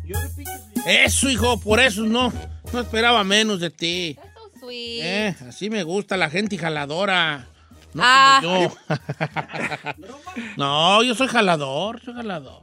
Eso, 0.86 1.28
hijo, 1.30 1.58
por 1.60 1.80
eso 1.80 2.02
no. 2.02 2.32
No 2.72 2.80
esperaba 2.80 3.22
menos 3.24 3.60
de 3.60 3.70
ti. 3.70 4.16
Sweet. 4.58 5.00
Eh, 5.02 5.36
así 5.48 5.70
me 5.70 5.82
gusta 5.82 6.16
la 6.16 6.30
gente 6.30 6.56
jaladora. 6.58 7.46
No 7.94 8.02
Ah. 8.04 8.40
como 8.42 8.60
yo. 8.62 8.76
no, 10.56 11.02
yo 11.02 11.14
soy 11.14 11.28
jalador, 11.28 12.00
soy 12.02 12.14
jalador. 12.14 12.62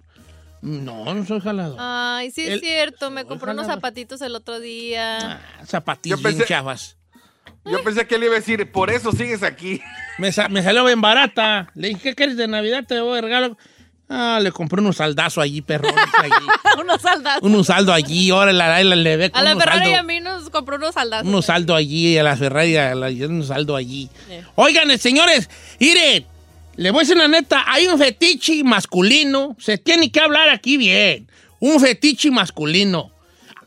No, 0.61 1.13
no 1.13 1.25
soy 1.25 1.39
jalador. 1.39 1.77
Ay, 1.79 2.31
sí 2.31 2.41
es 2.41 2.49
El- 2.53 2.59
cierto. 2.59 3.11
Me 3.11 3.25
compró 3.25 3.51
unos 3.53 3.67
zapatitos 3.67 4.21
el 4.21 4.35
otro 4.35 4.59
día. 4.59 5.39
Yo 6.03 6.17
pensé- 6.17 6.35
bien 6.35 6.47
chafas. 6.47 6.97
Yo 7.65 7.83
pensé 7.83 8.07
que 8.07 8.17
le 8.17 8.25
iba 8.25 8.35
a 8.35 8.39
decir, 8.39 8.71
por 8.71 8.89
eso 8.89 9.11
sigues 9.11 9.43
aquí. 9.43 9.81
Me, 10.17 10.31
sa- 10.31 10.49
me 10.49 10.63
salió 10.63 10.83
bien 10.85 11.01
barata. 11.01 11.69
Le 11.75 11.89
dije, 11.89 12.01
¿qué 12.01 12.15
quieres 12.15 12.35
de 12.37 12.47
Navidad? 12.47 12.83
Te 12.87 12.99
voy 12.99 13.19
a 13.19 13.21
regalo. 13.21 13.57
Ah, 14.11 14.39
le 14.41 14.51
compré 14.51 14.81
unos 14.81 14.97
saldazos 14.97 15.43
allí, 15.43 15.61
perrones 15.61 15.95
allí. 16.17 16.45
unos 16.81 16.99
saldazos. 17.01 17.43
un 17.43 17.63
saldo 17.63 17.93
allí, 17.93 18.31
ahora 18.31 18.51
la, 18.51 18.83
la, 18.83 18.95
le 18.95 19.17
ve 19.17 19.31
A 19.33 19.43
la 19.43 19.51
unos 19.51 19.63
Ferrari 19.63 19.79
saldo- 19.85 19.91
y 19.91 19.93
a 19.93 20.03
mí 20.03 20.19
nos 20.19 20.49
compró 20.49 20.77
unos 20.77 20.95
saldazos. 20.95 21.27
unos 21.27 21.45
saldo 21.45 21.75
allí, 21.75 22.17
a 22.17 22.23
la 22.23 22.35
Ferrari, 22.35 22.75
a 22.75 22.95
la, 22.95 23.07
un 23.27 23.43
saldo 23.45 23.75
allí. 23.75 24.09
Eh. 24.29 24.43
Oigan, 24.55 24.97
señores, 24.97 25.47
mire, 25.79 26.25
le 26.75 26.89
voy 26.91 26.99
a 26.99 27.01
decir 27.03 27.17
la 27.17 27.27
neta, 27.27 27.63
hay 27.67 27.85
un 27.87 27.99
fetiche 27.99 28.63
masculino, 28.63 29.55
se 29.59 29.77
tiene 29.77 30.11
que 30.11 30.19
hablar 30.21 30.49
aquí 30.49 30.77
bien, 30.77 31.29
un 31.59 31.79
fetiche 31.79 32.31
masculino. 32.31 33.11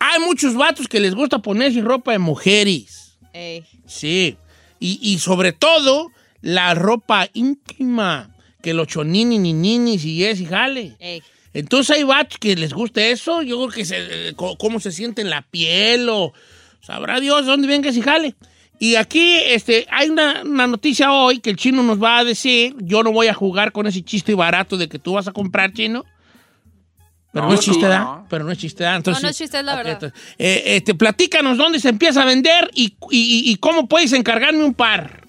Hay 0.00 0.18
muchos 0.20 0.54
vatos 0.54 0.88
que 0.88 0.98
les 0.98 1.14
gusta 1.14 1.38
ponerse 1.38 1.80
ropa 1.82 2.10
de 2.10 2.18
mujeres, 2.18 3.16
Ey. 3.32 3.64
sí, 3.86 4.36
y, 4.80 4.98
y 5.00 5.20
sobre 5.20 5.52
todo 5.52 6.10
la 6.40 6.74
ropa 6.74 7.28
íntima, 7.34 8.31
que 8.62 8.72
los 8.74 8.86
chonini, 8.88 9.38
ni 9.38 9.52
ninis 9.52 10.04
y 10.04 10.24
es 10.24 10.40
y 10.40 10.46
jale. 10.46 10.96
Ey. 10.98 11.22
Entonces 11.54 11.96
hay 11.96 12.02
vatos 12.04 12.38
que 12.38 12.56
les 12.56 12.72
gusta 12.72 13.04
eso, 13.04 13.42
yo 13.42 13.58
creo 13.58 13.68
que 13.68 13.84
se, 13.84 14.34
cómo 14.36 14.80
se 14.80 14.90
siente 14.92 15.20
en 15.20 15.28
la 15.28 15.42
piel 15.42 16.08
o 16.08 16.32
sabrá 16.80 17.20
Dios 17.20 17.44
dónde 17.44 17.68
venga 17.68 17.90
ese 17.90 18.00
jale. 18.00 18.34
Y 18.78 18.94
aquí 18.96 19.36
este, 19.46 19.86
hay 19.90 20.08
una, 20.08 20.42
una 20.42 20.66
noticia 20.66 21.12
hoy 21.12 21.38
que 21.40 21.50
el 21.50 21.56
chino 21.56 21.82
nos 21.82 22.02
va 22.02 22.18
a 22.18 22.24
decir, 22.24 22.74
yo 22.80 23.02
no 23.02 23.12
voy 23.12 23.26
a 23.28 23.34
jugar 23.34 23.70
con 23.72 23.86
ese 23.86 24.02
chiste 24.02 24.34
barato 24.34 24.76
de 24.76 24.88
que 24.88 24.98
tú 24.98 25.12
vas 25.12 25.28
a 25.28 25.32
comprar 25.32 25.72
chino. 25.72 26.04
Pero 27.32 27.44
no, 27.44 27.48
No, 27.50 27.54
es 27.54 27.60
chiste, 27.60 27.82
no, 27.82 27.88
¿da? 27.88 27.98
no. 28.00 28.26
Pero 28.28 28.44
no 28.44 28.50
es 28.52 28.58
chiste, 28.58 28.84
¿da? 28.84 28.96
Entonces, 28.96 29.22
no, 29.22 29.26
no 29.26 29.30
es 29.30 29.38
chiste, 29.38 29.58
es 29.58 29.64
la 29.64 29.76
verdad. 29.76 29.92
entonces, 29.92 30.20
eh, 30.38 30.62
este, 30.76 30.94
platícanos 30.94 31.56
dónde 31.58 31.80
se 31.80 31.88
empieza 31.90 32.22
a 32.22 32.24
vender 32.24 32.70
y, 32.74 32.94
y- 33.10 33.50
y 33.50 33.56
cómo 33.56 33.86
puedes 33.88 34.12
encargarme 34.12 34.64
un 34.64 34.74
par. 34.74 35.21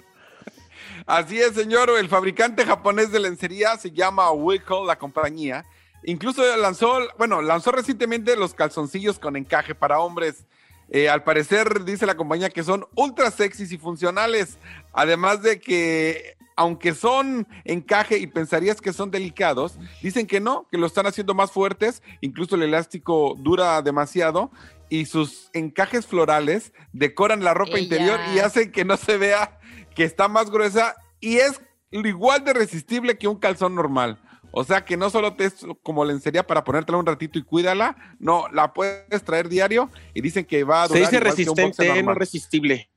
Así 1.06 1.38
es, 1.38 1.52
señor. 1.54 1.90
El 1.90 2.08
fabricante 2.08 2.64
japonés 2.64 3.12
de 3.12 3.20
lencería 3.20 3.76
se 3.76 3.90
llama 3.90 4.30
Wickle, 4.30 4.86
la 4.86 4.96
compañía. 4.96 5.64
Incluso 6.04 6.42
lanzó, 6.56 6.98
bueno, 7.18 7.42
lanzó 7.42 7.72
recientemente 7.72 8.36
los 8.36 8.54
calzoncillos 8.54 9.18
con 9.18 9.36
encaje 9.36 9.74
para 9.74 10.00
hombres. 10.00 10.46
Eh, 10.90 11.08
al 11.08 11.22
parecer, 11.22 11.84
dice 11.84 12.06
la 12.06 12.16
compañía 12.16 12.50
que 12.50 12.62
son 12.62 12.86
ultra 12.94 13.30
sexys 13.30 13.72
y 13.72 13.78
funcionales. 13.78 14.58
Además 14.92 15.42
de 15.42 15.60
que, 15.60 16.36
aunque 16.56 16.94
son 16.94 17.46
encaje 17.64 18.18
y 18.18 18.26
pensarías 18.26 18.80
que 18.80 18.92
son 18.92 19.10
delicados, 19.10 19.78
dicen 20.02 20.26
que 20.26 20.40
no, 20.40 20.68
que 20.70 20.78
lo 20.78 20.86
están 20.86 21.06
haciendo 21.06 21.34
más 21.34 21.52
fuertes. 21.52 22.02
Incluso 22.22 22.54
el 22.54 22.62
elástico 22.62 23.34
dura 23.38 23.82
demasiado. 23.82 24.50
Y 24.88 25.06
sus 25.06 25.50
encajes 25.52 26.06
florales 26.06 26.72
decoran 26.92 27.44
la 27.44 27.52
ropa 27.52 27.72
Ella. 27.72 27.80
interior 27.80 28.20
y 28.34 28.38
hacen 28.38 28.70
que 28.70 28.84
no 28.84 28.96
se 28.96 29.16
vea 29.16 29.58
que 29.94 30.04
está 30.04 30.28
más 30.28 30.50
gruesa. 30.50 30.94
Y 31.20 31.36
es 31.36 31.60
igual 31.90 32.44
de 32.44 32.52
resistible 32.52 33.16
que 33.16 33.28
un 33.28 33.38
calzón 33.38 33.74
normal. 33.74 34.18
O 34.56 34.62
sea 34.62 34.84
que 34.84 34.96
no 34.96 35.10
solo 35.10 35.34
te 35.34 35.46
es 35.46 35.66
como 35.82 36.04
lencería 36.04 36.46
para 36.46 36.62
ponértela 36.62 36.98
un 36.98 37.06
ratito 37.06 37.40
y 37.40 37.42
cuídala, 37.42 37.96
no, 38.20 38.46
la 38.52 38.72
puedes 38.72 39.24
traer 39.24 39.48
diario 39.48 39.90
y 40.14 40.20
dicen 40.20 40.44
que 40.44 40.62
va 40.62 40.84
a 40.84 40.88
Se 40.88 40.94
durar 40.94 41.10
dice 41.10 41.16
igual 41.16 41.36
que 41.36 41.42
un 41.42 41.46
boxer 41.46 41.86
resistente, 41.86 42.02
no 42.04 42.14
resistible. 42.14 42.90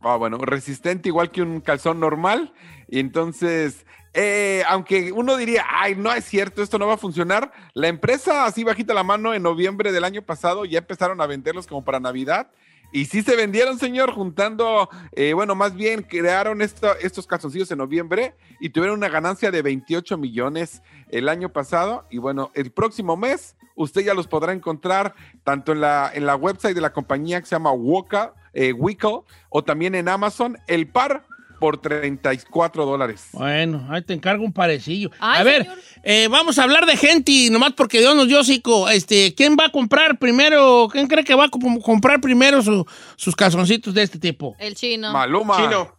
Ah, 0.00 0.16
bueno, 0.16 0.38
resistente 0.38 1.08
igual 1.08 1.30
que 1.30 1.42
un 1.42 1.60
calzón 1.60 2.00
normal. 2.00 2.52
Y 2.88 2.98
entonces, 2.98 3.86
eh, 4.14 4.64
aunque 4.66 5.12
uno 5.12 5.36
diría, 5.36 5.64
ay, 5.68 5.94
no 5.94 6.12
es 6.12 6.24
cierto, 6.24 6.60
esto 6.62 6.78
no 6.78 6.88
va 6.88 6.94
a 6.94 6.98
funcionar, 6.98 7.52
la 7.74 7.88
empresa 7.88 8.44
así 8.44 8.64
bajita 8.64 8.94
la 8.94 9.04
mano 9.04 9.32
en 9.32 9.42
noviembre 9.42 9.92
del 9.92 10.04
año 10.04 10.22
pasado 10.22 10.64
ya 10.64 10.78
empezaron 10.78 11.20
a 11.20 11.26
venderlos 11.26 11.66
como 11.66 11.84
para 11.84 12.00
Navidad. 12.00 12.50
Y 12.96 13.04
sí 13.04 13.20
se 13.20 13.36
vendieron, 13.36 13.78
señor, 13.78 14.10
juntando, 14.12 14.88
eh, 15.12 15.34
bueno, 15.34 15.54
más 15.54 15.74
bien 15.74 16.00
crearon 16.02 16.62
esto- 16.62 16.96
estos 16.98 17.26
calzoncillos 17.26 17.70
en 17.70 17.76
noviembre 17.76 18.34
y 18.58 18.70
tuvieron 18.70 18.96
una 18.96 19.10
ganancia 19.10 19.50
de 19.50 19.60
28 19.60 20.16
millones 20.16 20.80
el 21.10 21.28
año 21.28 21.50
pasado. 21.52 22.06
Y 22.08 22.16
bueno, 22.16 22.50
el 22.54 22.70
próximo 22.72 23.14
mes 23.14 23.54
usted 23.74 24.00
ya 24.00 24.14
los 24.14 24.26
podrá 24.26 24.54
encontrar 24.54 25.14
tanto 25.44 25.72
en 25.72 25.82
la, 25.82 26.10
en 26.14 26.24
la 26.24 26.36
website 26.36 26.74
de 26.74 26.80
la 26.80 26.94
compañía 26.94 27.38
que 27.38 27.46
se 27.46 27.54
llama 27.54 27.70
Woka, 27.72 28.32
eh, 28.54 28.72
Wickle 28.72 29.20
o 29.50 29.62
también 29.62 29.94
en 29.94 30.08
Amazon, 30.08 30.56
el 30.66 30.88
par 30.88 31.26
por 31.66 31.78
34 31.78 32.84
dólares. 32.86 33.26
Bueno, 33.32 33.84
ahí 33.90 34.00
te 34.02 34.14
encargo 34.14 34.44
un 34.44 34.52
parecillo. 34.52 35.10
Ay, 35.18 35.40
a 35.40 35.42
ver, 35.42 35.66
eh, 36.04 36.28
vamos 36.30 36.60
a 36.60 36.62
hablar 36.62 36.86
de 36.86 36.96
gente, 36.96 37.32
y 37.32 37.50
nomás 37.50 37.72
porque 37.72 37.98
Dios 37.98 38.14
nos 38.14 38.28
dio 38.28 38.38
hocico. 38.38 38.88
Este, 38.88 39.34
¿Quién 39.34 39.56
va 39.58 39.64
a 39.66 39.72
comprar 39.72 40.16
primero? 40.20 40.86
¿Quién 40.92 41.08
cree 41.08 41.24
que 41.24 41.34
va 41.34 41.46
a 41.46 41.48
comp- 41.48 41.82
comprar 41.82 42.20
primero 42.20 42.62
su- 42.62 42.86
sus 43.16 43.34
calzoncitos 43.34 43.92
de 43.94 44.02
este 44.04 44.20
tipo? 44.20 44.54
El 44.60 44.76
chino. 44.76 45.12
Maluma. 45.12 45.56
Chino. 45.56 45.92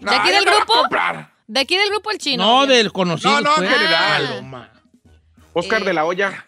¿De 0.00 0.14
aquí 0.14 0.30
del 0.30 0.44
grupo? 0.44 0.74
De 1.48 1.58
aquí 1.60 1.76
del 1.76 1.88
grupo 1.90 2.12
el 2.12 2.18
chino. 2.18 2.44
No, 2.44 2.66
del 2.66 2.92
conocido. 2.92 3.32
No, 3.32 3.40
no, 3.40 3.54
pues. 3.56 3.68
en 3.68 3.76
general. 3.76 4.22
Maluma. 4.28 4.70
Oscar 5.54 5.82
Eh. 5.82 5.86
de 5.86 5.92
la 5.92 6.04
Olla. 6.04 6.46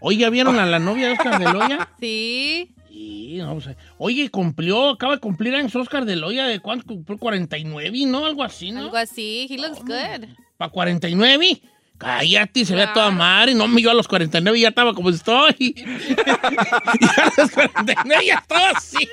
Oye, 0.00 0.18
¿ya 0.18 0.28
vieron 0.28 0.58
a 0.58 0.66
la 0.66 0.78
novia 0.78 1.06
de 1.06 1.12
Oscar 1.14 1.38
de 1.38 1.50
Loya? 1.50 1.88
Sí. 1.98 2.74
Sí, 2.98 3.36
no, 3.38 3.54
o 3.54 3.60
sea, 3.60 3.76
oye, 3.98 4.28
cumplió, 4.28 4.88
acaba 4.88 5.14
de 5.14 5.20
cumplir 5.20 5.54
años 5.54 5.72
Oscar 5.76 6.04
de 6.04 6.16
Loya 6.16 6.46
de 6.46 6.58
cuánto 6.58 6.84
cumplió 6.84 7.16
49, 7.16 7.92
¿no? 8.06 8.26
Algo 8.26 8.42
así, 8.42 8.72
¿no? 8.72 8.80
Algo 8.80 8.96
así. 8.96 9.46
He 9.48 9.56
looks 9.56 9.78
good. 9.84 10.26
¿Para 10.56 10.72
49? 10.72 11.62
Cállate, 11.96 12.64
se 12.64 12.74
ve 12.74 12.82
a 12.82 12.92
toda 12.92 13.12
madre. 13.12 13.54
No, 13.54 13.68
yo 13.78 13.92
a 13.92 13.94
los 13.94 14.08
49 14.08 14.58
ya 14.58 14.70
estaba 14.70 14.94
como 14.94 15.10
estoy. 15.10 15.54
y 15.60 15.80
a 15.80 17.32
los 17.36 17.50
49 17.52 18.26
ya 18.26 18.34
estaba 18.34 18.70
así. 18.70 19.08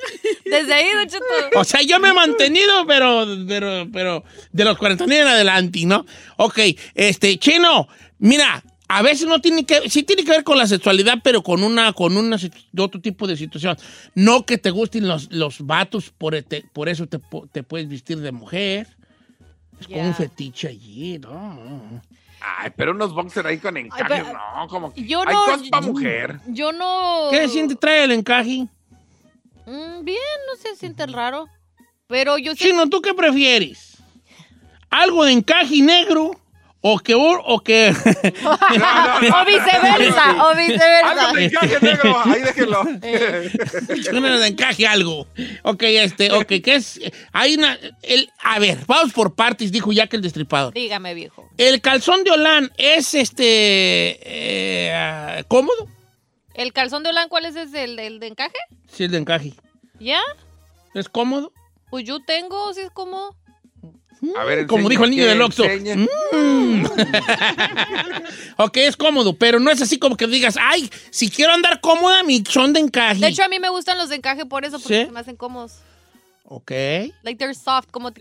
Desde 0.45 0.73
ahí, 0.73 0.91
Don 0.91 1.07
Cheto. 1.07 1.25
O 1.55 1.63
sea, 1.63 1.83
yo 1.83 1.99
me 1.99 2.09
he 2.09 2.13
mantenido, 2.13 2.87
pero, 2.87 3.27
pero, 3.47 3.87
pero 3.93 4.23
de 4.51 4.65
los 4.65 4.79
49 4.79 5.21
en 5.21 5.27
adelante, 5.27 5.85
¿no? 5.85 6.07
Ok, 6.37 6.59
este, 6.95 7.37
Chino, 7.37 7.87
mira, 8.17 8.63
a 8.87 9.01
veces 9.01 9.27
no 9.27 9.41
tiene 9.41 9.65
que, 9.65 9.89
sí 9.89 10.03
tiene 10.03 10.23
que 10.23 10.31
ver 10.31 10.43
con 10.43 10.57
la 10.57 10.67
sexualidad, 10.67 11.19
pero 11.23 11.41
con 11.41 11.63
una, 11.63 11.91
con 11.93 12.15
una, 12.17 12.37
otro 12.77 13.01
tipo 13.01 13.25
de 13.27 13.35
situación. 13.35 13.77
No 14.13 14.45
que 14.45 14.57
te 14.57 14.69
gusten 14.69 15.07
los, 15.07 15.31
los 15.31 15.65
vatos, 15.65 16.11
por, 16.11 16.35
este- 16.35 16.65
por 16.73 16.87
eso 16.89 17.07
te, 17.07 17.19
te 17.51 17.63
puedes 17.63 17.89
vestir 17.89 18.19
de 18.19 18.31
mujer. 18.31 18.95
Es 19.79 19.87
como 19.87 19.97
Ya. 19.99 20.07
un 20.07 20.13
fetiche 20.15 20.67
allí, 20.69 21.17
¿no? 21.19 22.01
Ay, 22.39 22.71
pero 22.75 22.91
unos 22.91 23.13
boxers 23.13 23.45
ahí 23.47 23.57
con 23.57 23.75
encaje, 23.75 24.03
pero- 24.07 24.33
no, 24.33 24.67
como 24.67 24.93
que 24.93 25.03
Yo 25.05 25.21
hay 25.21 25.33
no- 25.33 25.45
cosas 25.45 25.69
para 25.69 25.85
mujer. 25.87 26.39
Yo 26.47 26.71
no. 26.71 27.27
¿Qué 27.31 27.47
siente 27.49 27.75
trae 27.75 28.03
el 28.03 28.11
encaje? 28.11 28.67
Mm, 29.65 30.03
bien, 30.03 30.17
no 30.47 30.55
se 30.61 30.75
siente 30.75 31.07
raro. 31.07 31.47
Pero 32.07 32.37
yo 32.37 32.53
sé. 32.55 32.65
Chino, 32.65 32.87
¿tú 32.87 33.01
qué 33.01 33.15
prefieres? 33.15 33.97
¿Algo 34.91 35.25
de 35.25 35.31
encaje 35.31 35.81
negro? 35.81 36.39
¿O 36.87 36.99
que, 36.99 37.15
o 37.15 37.59
que 37.61 37.89
O 38.45 39.45
viceversa, 39.45 40.45
o 40.45 40.55
viceversa. 40.55 41.09
Algo 41.09 41.35
de 41.35 41.45
encaje 41.45 41.77
negro, 41.81 42.21
ahí 42.23 42.41
déjenlo. 42.41 42.81
Una 44.13 44.37
de 44.37 44.47
encaje 44.47 44.85
algo. 44.85 45.27
Ok, 45.63 45.81
este, 45.81 46.31
ok, 46.31 46.45
¿qué 46.63 46.75
es? 46.75 46.99
Hay 47.31 47.55
una. 47.55 47.79
El, 48.03 48.29
a 48.37 48.59
ver, 48.59 48.77
vamos 48.85 49.13
por 49.13 49.33
partes, 49.33 49.71
dijo 49.71 49.91
Jack 49.93 50.13
el 50.13 50.21
destripador. 50.21 50.75
Dígame, 50.75 51.15
viejo. 51.15 51.49
El 51.57 51.81
calzón 51.81 52.23
de 52.23 52.29
Olán 52.29 52.71
es 52.77 53.15
este. 53.15 54.19
eh, 54.21 55.43
cómodo. 55.47 55.87
¿El 56.53 56.71
calzón 56.71 57.01
de 57.01 57.09
Olan 57.09 57.29
cuál 57.29 57.45
es 57.45 57.55
ese? 57.55 57.83
¿El, 57.85 57.97
el 57.97 58.19
de 58.19 58.27
encaje? 58.27 58.59
Sí, 58.87 59.05
el 59.05 59.11
de 59.11 59.17
encaje. 59.17 59.53
¿Ya? 59.99 60.21
¿Es 60.93 61.09
cómodo? 61.09 61.51
Pues 61.89 62.05
yo 62.05 62.19
tengo, 62.23 62.71
si 62.75 62.81
es 62.81 62.91
como. 62.91 63.35
A 64.39 64.43
ver, 64.43 64.65
Como 64.67 64.89
dijo 64.89 65.03
el 65.03 65.09
niño 65.11 65.23
¿qué 65.23 65.29
del 65.29 65.41
Oxxo. 65.41 65.63
Mm. 65.65 66.85
ok, 68.57 68.77
es 68.77 68.97
cómodo, 68.97 69.33
pero 69.37 69.59
no 69.59 69.71
es 69.71 69.81
así 69.81 69.97
como 69.99 70.17
que 70.17 70.27
digas, 70.27 70.57
ay, 70.61 70.89
si 71.09 71.29
quiero 71.29 71.53
andar 71.53 71.81
cómoda, 71.81 72.23
mi 72.23 72.43
son 72.47 72.73
de 72.73 72.79
encaje. 72.79 73.19
De 73.19 73.27
hecho, 73.27 73.43
a 73.43 73.47
mí 73.47 73.59
me 73.59 73.69
gustan 73.69 73.97
los 73.97 74.09
de 74.09 74.15
encaje 74.15 74.45
por 74.45 74.65
eso, 74.65 74.79
porque 74.79 74.99
¿Sí? 75.01 75.05
se 75.05 75.11
me 75.11 75.19
hacen 75.19 75.35
cómodos. 75.35 75.73
ok. 76.43 76.71
Like 77.23 77.35
they're 77.37 77.53
soft, 77.53 77.87
como, 77.91 78.11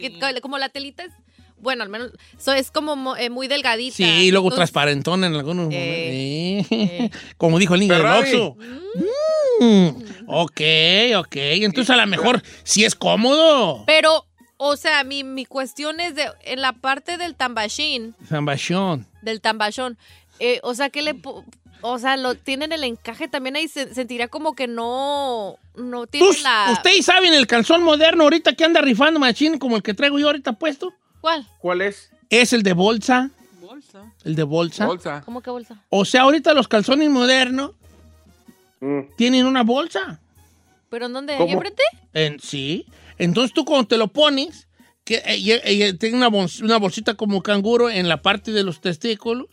como 0.42 0.58
la 0.58 0.68
telita 0.68 1.04
es. 1.04 1.12
Bueno, 1.56 1.82
al 1.82 1.88
menos. 1.88 2.10
so, 2.36 2.52
es 2.52 2.70
como 2.70 2.94
mo- 2.94 3.16
eh, 3.16 3.30
muy 3.30 3.48
delgadita. 3.48 3.96
Sí, 3.96 4.04
y 4.04 4.30
luego 4.30 4.48
Entonces, 4.48 4.70
transparentón 4.70 5.24
en 5.24 5.34
algunos 5.34 5.68
Eh, 5.72 6.62
momentos. 6.68 6.68
Sí. 6.68 7.10
Como 7.38 7.58
dijo 7.58 7.72
el 7.74 7.80
niño 7.80 7.94
del. 7.94 8.04
Oxxo. 8.06 8.56
Mm. 9.60 9.88
Ok, 10.26 10.60
ok. 11.16 11.36
Entonces 11.36 11.88
a 11.88 11.96
lo 11.96 12.06
mejor 12.06 12.42
sí 12.64 12.84
es 12.84 12.94
cómodo. 12.94 13.84
Pero, 13.86 14.26
o 14.66 14.76
sea, 14.76 15.04
mi, 15.04 15.24
mi 15.24 15.44
cuestión 15.44 16.00
es 16.00 16.14
de. 16.14 16.26
En 16.44 16.60
la 16.62 16.72
parte 16.72 17.16
del 17.18 17.34
tambashín, 17.34 18.14
Zambachón. 18.28 19.06
del 19.22 19.40
tambachón, 19.40 19.98
eh, 20.38 20.60
o 20.62 20.74
sea, 20.74 20.90
que 20.90 21.02
le. 21.02 21.20
O 21.86 21.98
sea, 21.98 22.16
lo 22.16 22.34
tienen 22.34 22.72
el 22.72 22.82
encaje 22.82 23.28
también 23.28 23.56
ahí. 23.56 23.68
Se, 23.68 23.92
sentiría 23.94 24.28
como 24.28 24.54
que 24.54 24.66
no. 24.66 25.56
No 25.76 26.06
tiene 26.06 26.26
¿Tú- 26.26 26.42
la. 26.42 26.70
¿Ustedes 26.72 27.04
saben 27.04 27.34
el 27.34 27.46
calzón 27.46 27.82
moderno 27.82 28.24
ahorita 28.24 28.54
que 28.54 28.64
anda 28.64 28.80
rifando 28.80 29.20
machín 29.20 29.58
como 29.58 29.76
el 29.76 29.82
que 29.82 29.92
traigo 29.92 30.18
yo 30.18 30.26
ahorita 30.28 30.54
puesto? 30.54 30.94
¿Cuál? 31.20 31.46
¿Cuál 31.58 31.82
es? 31.82 32.10
Es 32.30 32.52
el 32.54 32.62
de 32.62 32.72
bolsa. 32.72 33.30
Bolsa. 33.60 34.12
El 34.24 34.34
de 34.34 34.42
bolsa. 34.44 34.86
Bolsa. 34.86 35.22
¿Cómo 35.24 35.42
que 35.42 35.50
bolsa? 35.50 35.76
O 35.90 36.04
sea, 36.06 36.22
ahorita 36.22 36.54
los 36.54 36.68
calzones 36.68 37.10
modernos 37.10 37.72
Mm. 38.80 39.00
tienen 39.16 39.46
una 39.46 39.62
bolsa. 39.62 40.20
¿Pero 40.90 41.06
en 41.06 41.12
dónde? 41.12 41.34
¿Aquí 41.34 41.42
¿Cómo? 41.42 41.54
enfrente? 41.54 41.82
En, 42.12 42.38
sí. 42.40 42.86
Entonces 43.18 43.52
tú 43.52 43.64
cuando 43.64 43.86
te 43.86 43.96
lo 43.96 44.08
pones, 44.08 44.68
que 45.04 45.16
eh, 45.26 45.36
y- 45.36 45.52
y- 45.84 45.92
tiene 45.98 46.16
una, 46.16 46.28
bol- 46.28 46.48
una 46.62 46.78
bolsita 46.78 47.14
como 47.14 47.42
canguro 47.42 47.90
en 47.90 48.08
la 48.08 48.22
parte 48.22 48.52
de 48.52 48.62
los 48.64 48.80
testículos 48.80 49.46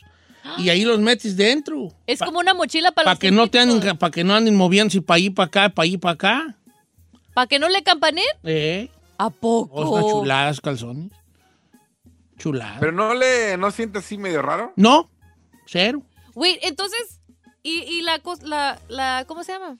y 0.57 0.69
ahí 0.69 0.83
los 0.85 0.99
metes 0.99 1.37
dentro. 1.37 1.89
Es 2.07 2.19
como 2.19 2.39
una 2.39 2.53
mochila 2.53 2.91
para 2.91 3.05
Para 3.05 3.13
los 3.15 3.19
que 3.19 3.31
no 3.31 3.47
te 3.49 3.59
anden, 3.59 3.97
para 3.97 4.11
que 4.11 4.23
no 4.23 4.33
anden 4.33 4.55
moviéndose 4.55 5.01
para 5.01 5.17
allí 5.17 5.29
para 5.29 5.47
acá, 5.47 5.69
para 5.69 5.83
allí 5.83 5.97
para 5.97 6.13
acá. 6.13 6.57
¿Para 7.33 7.47
que 7.47 7.59
no 7.59 7.69
le 7.69 7.83
campaneen? 7.83 8.25
Eh, 8.43 8.89
¿A 9.17 9.29
poco? 9.29 9.75
oh, 9.75 9.99
está 9.99 10.09
chuladas 10.11 10.59
calzones. 10.61 11.11
Chuladas. 12.37 12.77
Pero 12.79 12.91
no 12.91 13.13
le, 13.13 13.55
no 13.57 13.69
siente 13.71 13.99
así 13.99 14.17
medio 14.17 14.41
raro. 14.41 14.73
no, 14.75 15.09
cero. 15.67 16.01
Wait, 16.33 16.57
entonces, 16.63 17.19
¿y, 17.61 17.81
y 17.83 18.01
la, 18.01 18.19
la, 18.43 18.79
la, 18.87 19.25
¿cómo 19.27 19.43
se 19.43 19.51
llama? 19.51 19.77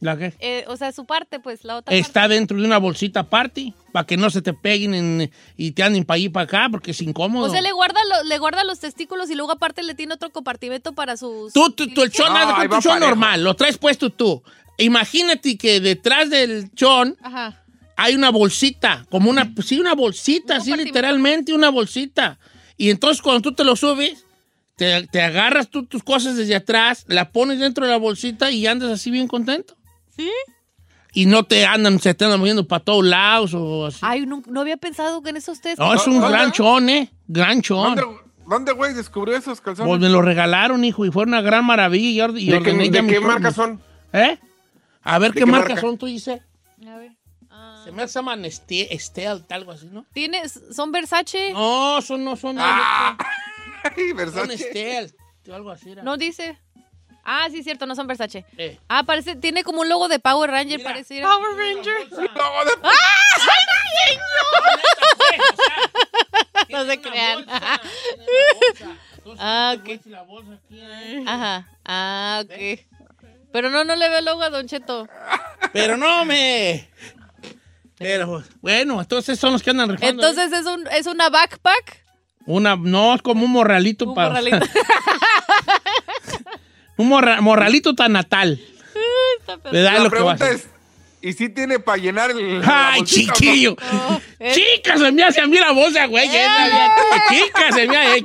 ¿La 0.00 0.16
qué? 0.16 0.32
Eh, 0.38 0.64
o 0.68 0.76
sea, 0.76 0.92
su 0.92 1.06
parte, 1.06 1.40
pues, 1.40 1.64
la 1.64 1.76
otra 1.76 1.92
Está 1.94 2.28
dentro 2.28 2.56
de 2.56 2.64
una 2.64 2.78
bolsita 2.78 3.20
aparte, 3.20 3.72
para 3.92 4.06
que 4.06 4.16
no 4.16 4.30
se 4.30 4.42
te 4.42 4.52
peguen 4.52 4.94
en- 4.94 5.30
y 5.56 5.72
te 5.72 5.82
anden 5.82 6.04
para 6.04 6.16
allí 6.16 6.28
para 6.28 6.44
acá, 6.44 6.68
porque 6.70 6.92
es 6.92 7.02
incómodo. 7.02 7.46
O 7.46 7.50
sea, 7.50 7.60
le 7.60 7.72
guarda, 7.72 7.98
lo- 8.04 8.28
le 8.28 8.38
guarda 8.38 8.62
los 8.62 8.78
testículos 8.78 9.28
y 9.28 9.34
luego 9.34 9.50
aparte 9.52 9.82
le 9.82 9.94
tiene 9.96 10.14
otro 10.14 10.30
compartimento 10.30 10.92
para 10.92 11.16
sus... 11.16 11.52
Tú, 11.52 11.70
tú, 11.70 11.88
tú, 11.88 12.02
el 12.02 12.12
chon, 12.12 12.28
No, 12.28 12.34
va 12.34 12.62
un 12.62 12.80
chon 12.80 13.00
normal, 13.00 13.42
lo 13.42 13.54
traes 13.54 13.76
puesto 13.76 14.10
tú. 14.10 14.40
Imagínate 14.78 15.58
que 15.58 15.80
detrás 15.80 16.30
del 16.30 16.72
chon 16.74 17.16
Ajá. 17.20 17.60
hay 17.96 18.14
una 18.14 18.30
bolsita, 18.30 19.04
como 19.10 19.28
una, 19.28 19.52
sí, 19.64 19.80
una 19.80 19.94
bolsita, 19.94 20.54
Un 20.54 20.60
así 20.60 20.72
literalmente 20.76 21.52
una 21.52 21.70
bolsita. 21.70 22.38
Y 22.76 22.90
entonces 22.90 23.20
cuando 23.20 23.42
tú 23.42 23.52
te 23.52 23.64
lo 23.64 23.74
subes, 23.74 24.24
te, 24.76 25.08
te 25.08 25.20
agarras 25.22 25.68
tú 25.68 25.84
tus 25.86 26.04
cosas 26.04 26.36
desde 26.36 26.54
atrás, 26.54 27.04
la 27.08 27.32
pones 27.32 27.58
dentro 27.58 27.84
de 27.84 27.90
la 27.90 27.98
bolsita 27.98 28.52
y 28.52 28.64
andas 28.68 28.92
así 28.92 29.10
bien 29.10 29.26
contento. 29.26 29.74
¿Sí? 30.18 30.30
Y 31.14 31.26
no 31.26 31.44
te 31.44 31.64
andan, 31.64 31.98
se 32.00 32.12
te 32.14 32.24
andan 32.26 32.38
moviendo 32.38 32.68
para 32.68 32.84
todos 32.84 33.04
lados 33.04 33.54
o 33.54 33.86
así. 33.86 33.98
Ay, 34.02 34.26
no, 34.26 34.42
no 34.46 34.60
había 34.60 34.76
pensado 34.76 35.22
que 35.22 35.30
en 35.30 35.38
esos 35.38 35.60
test. 35.60 35.78
No, 35.78 35.94
es 35.94 36.06
un 36.06 36.20
¿Dónde? 36.20 36.28
gran 36.28 36.52
chon, 36.52 36.88
¿eh? 36.90 37.10
Gran 37.26 37.62
chon. 37.62 37.94
¿Dónde, 37.96 38.20
¿Dónde, 38.46 38.72
güey, 38.72 38.94
descubrió 38.94 39.36
esos 39.36 39.60
calzones? 39.60 39.88
Pues 39.88 40.00
me 40.00 40.08
lo 40.08 40.20
regalaron, 40.22 40.84
hijo, 40.84 41.06
y 41.06 41.10
fue 41.10 41.22
una 41.24 41.40
gran 41.40 41.64
maravilla. 41.64 42.28
Y, 42.36 42.50
¿De 42.50 42.62
qué, 42.62 42.72
de 42.72 43.06
qué 43.06 43.20
marca 43.20 43.52
son? 43.52 43.80
¿Eh? 44.12 44.38
A 45.02 45.18
ver 45.18 45.32
¿De 45.32 45.40
qué, 45.40 45.44
qué 45.44 45.50
marcas 45.50 45.68
marca? 45.70 45.80
son 45.80 45.98
tú, 45.98 46.06
dice. 46.06 46.42
A 46.86 46.96
ver. 46.96 47.12
Ah. 47.50 47.80
Se 47.84 47.92
me 47.92 48.06
llaman 48.06 48.44
este, 48.44 48.88
Stealth, 48.98 49.50
algo 49.52 49.72
así, 49.72 49.88
¿no? 49.90 50.04
¿Tienes, 50.12 50.60
¿Son 50.72 50.92
Versace? 50.92 51.52
No, 51.52 52.00
son, 52.02 52.24
no 52.24 52.36
son. 52.36 52.56
Ah, 52.58 53.16
Ay, 53.96 54.08
son 54.08 54.16
Versace. 54.16 54.58
Stealth. 54.58 55.14
o 55.48 55.54
Algo 55.54 55.70
así 55.70 55.90
era. 55.92 56.02
No 56.02 56.16
dice. 56.16 56.58
Ah, 57.30 57.46
sí, 57.50 57.62
cierto, 57.62 57.84
no 57.84 57.94
son 57.94 58.06
Versace. 58.06 58.46
Eh. 58.56 58.78
Ah, 58.88 59.02
parece, 59.02 59.36
tiene 59.36 59.62
como 59.62 59.82
un 59.82 59.88
logo 59.90 60.08
de 60.08 60.18
Power 60.18 60.50
Ranger, 60.50 60.82
parece. 60.82 61.12
mira. 61.14 61.28
Power 61.28 61.50
Ranger. 61.58 62.08
Luego 62.10 62.64
de- 62.64 62.88
No 66.70 66.84
se 66.86 67.00
crean. 67.02 67.44
Ah, 69.38 69.76
ok. 69.78 70.00
Ajá. 71.26 71.68
Ah, 71.84 72.42
ok. 72.44 72.52
Pero 73.52 73.68
no, 73.68 73.84
no 73.84 73.94
le 73.94 74.08
veo 74.08 74.22
logo 74.22 74.42
a 74.42 74.48
Don 74.48 74.66
Cheto. 74.66 75.06
Pero 75.74 75.98
no 75.98 76.24
me. 76.24 76.88
Pero 77.98 78.42
bueno, 78.62 79.02
entonces 79.02 79.38
son 79.38 79.52
los 79.52 79.62
que 79.62 79.68
andan 79.70 79.90
rifando. 79.90 80.06
¿eh? 80.06 80.30
Entonces 80.30 80.58
es 80.58 80.64
un 80.64 80.86
es 80.86 81.06
una 81.06 81.28
backpack. 81.28 82.06
Una, 82.46 82.74
no, 82.76 83.14
es 83.14 83.20
como 83.20 83.44
un 83.44 83.50
morralito 83.50 84.06
Un 84.06 84.14
para. 84.14 84.28
morralito. 84.30 84.58
un 86.98 87.08
morra- 87.08 87.40
morralito 87.40 87.94
tan 87.94 88.12
natal. 88.12 88.60
¿Verdad? 89.72 89.94
La 89.94 89.98
Lo 90.04 90.10
que 90.10 90.20
va 90.22 90.32
a 90.32 90.36
pregunta 90.36 90.50
es, 90.50 90.68
¿y 91.22 91.32
si 91.32 91.48
tiene 91.48 91.78
para 91.78 91.96
llenar 91.96 92.30
el... 92.32 92.60
¡Ay, 92.64 93.00
bolsita 93.00 93.32
no? 93.32 93.38
chiquillo! 93.38 93.76
es- 94.38 94.54
¡Chica, 94.54 94.98
se 94.98 95.10
me 95.12 95.22
hace 95.24 95.40
a 95.40 95.46
mí 95.46 95.56
la 95.58 95.72
bolsa, 95.72 96.04
güey! 96.06 96.28
esa, 96.28 96.94
¡Chica, 97.30 97.72
se 97.72 97.86
me 97.86 97.96
hace! 97.96 98.24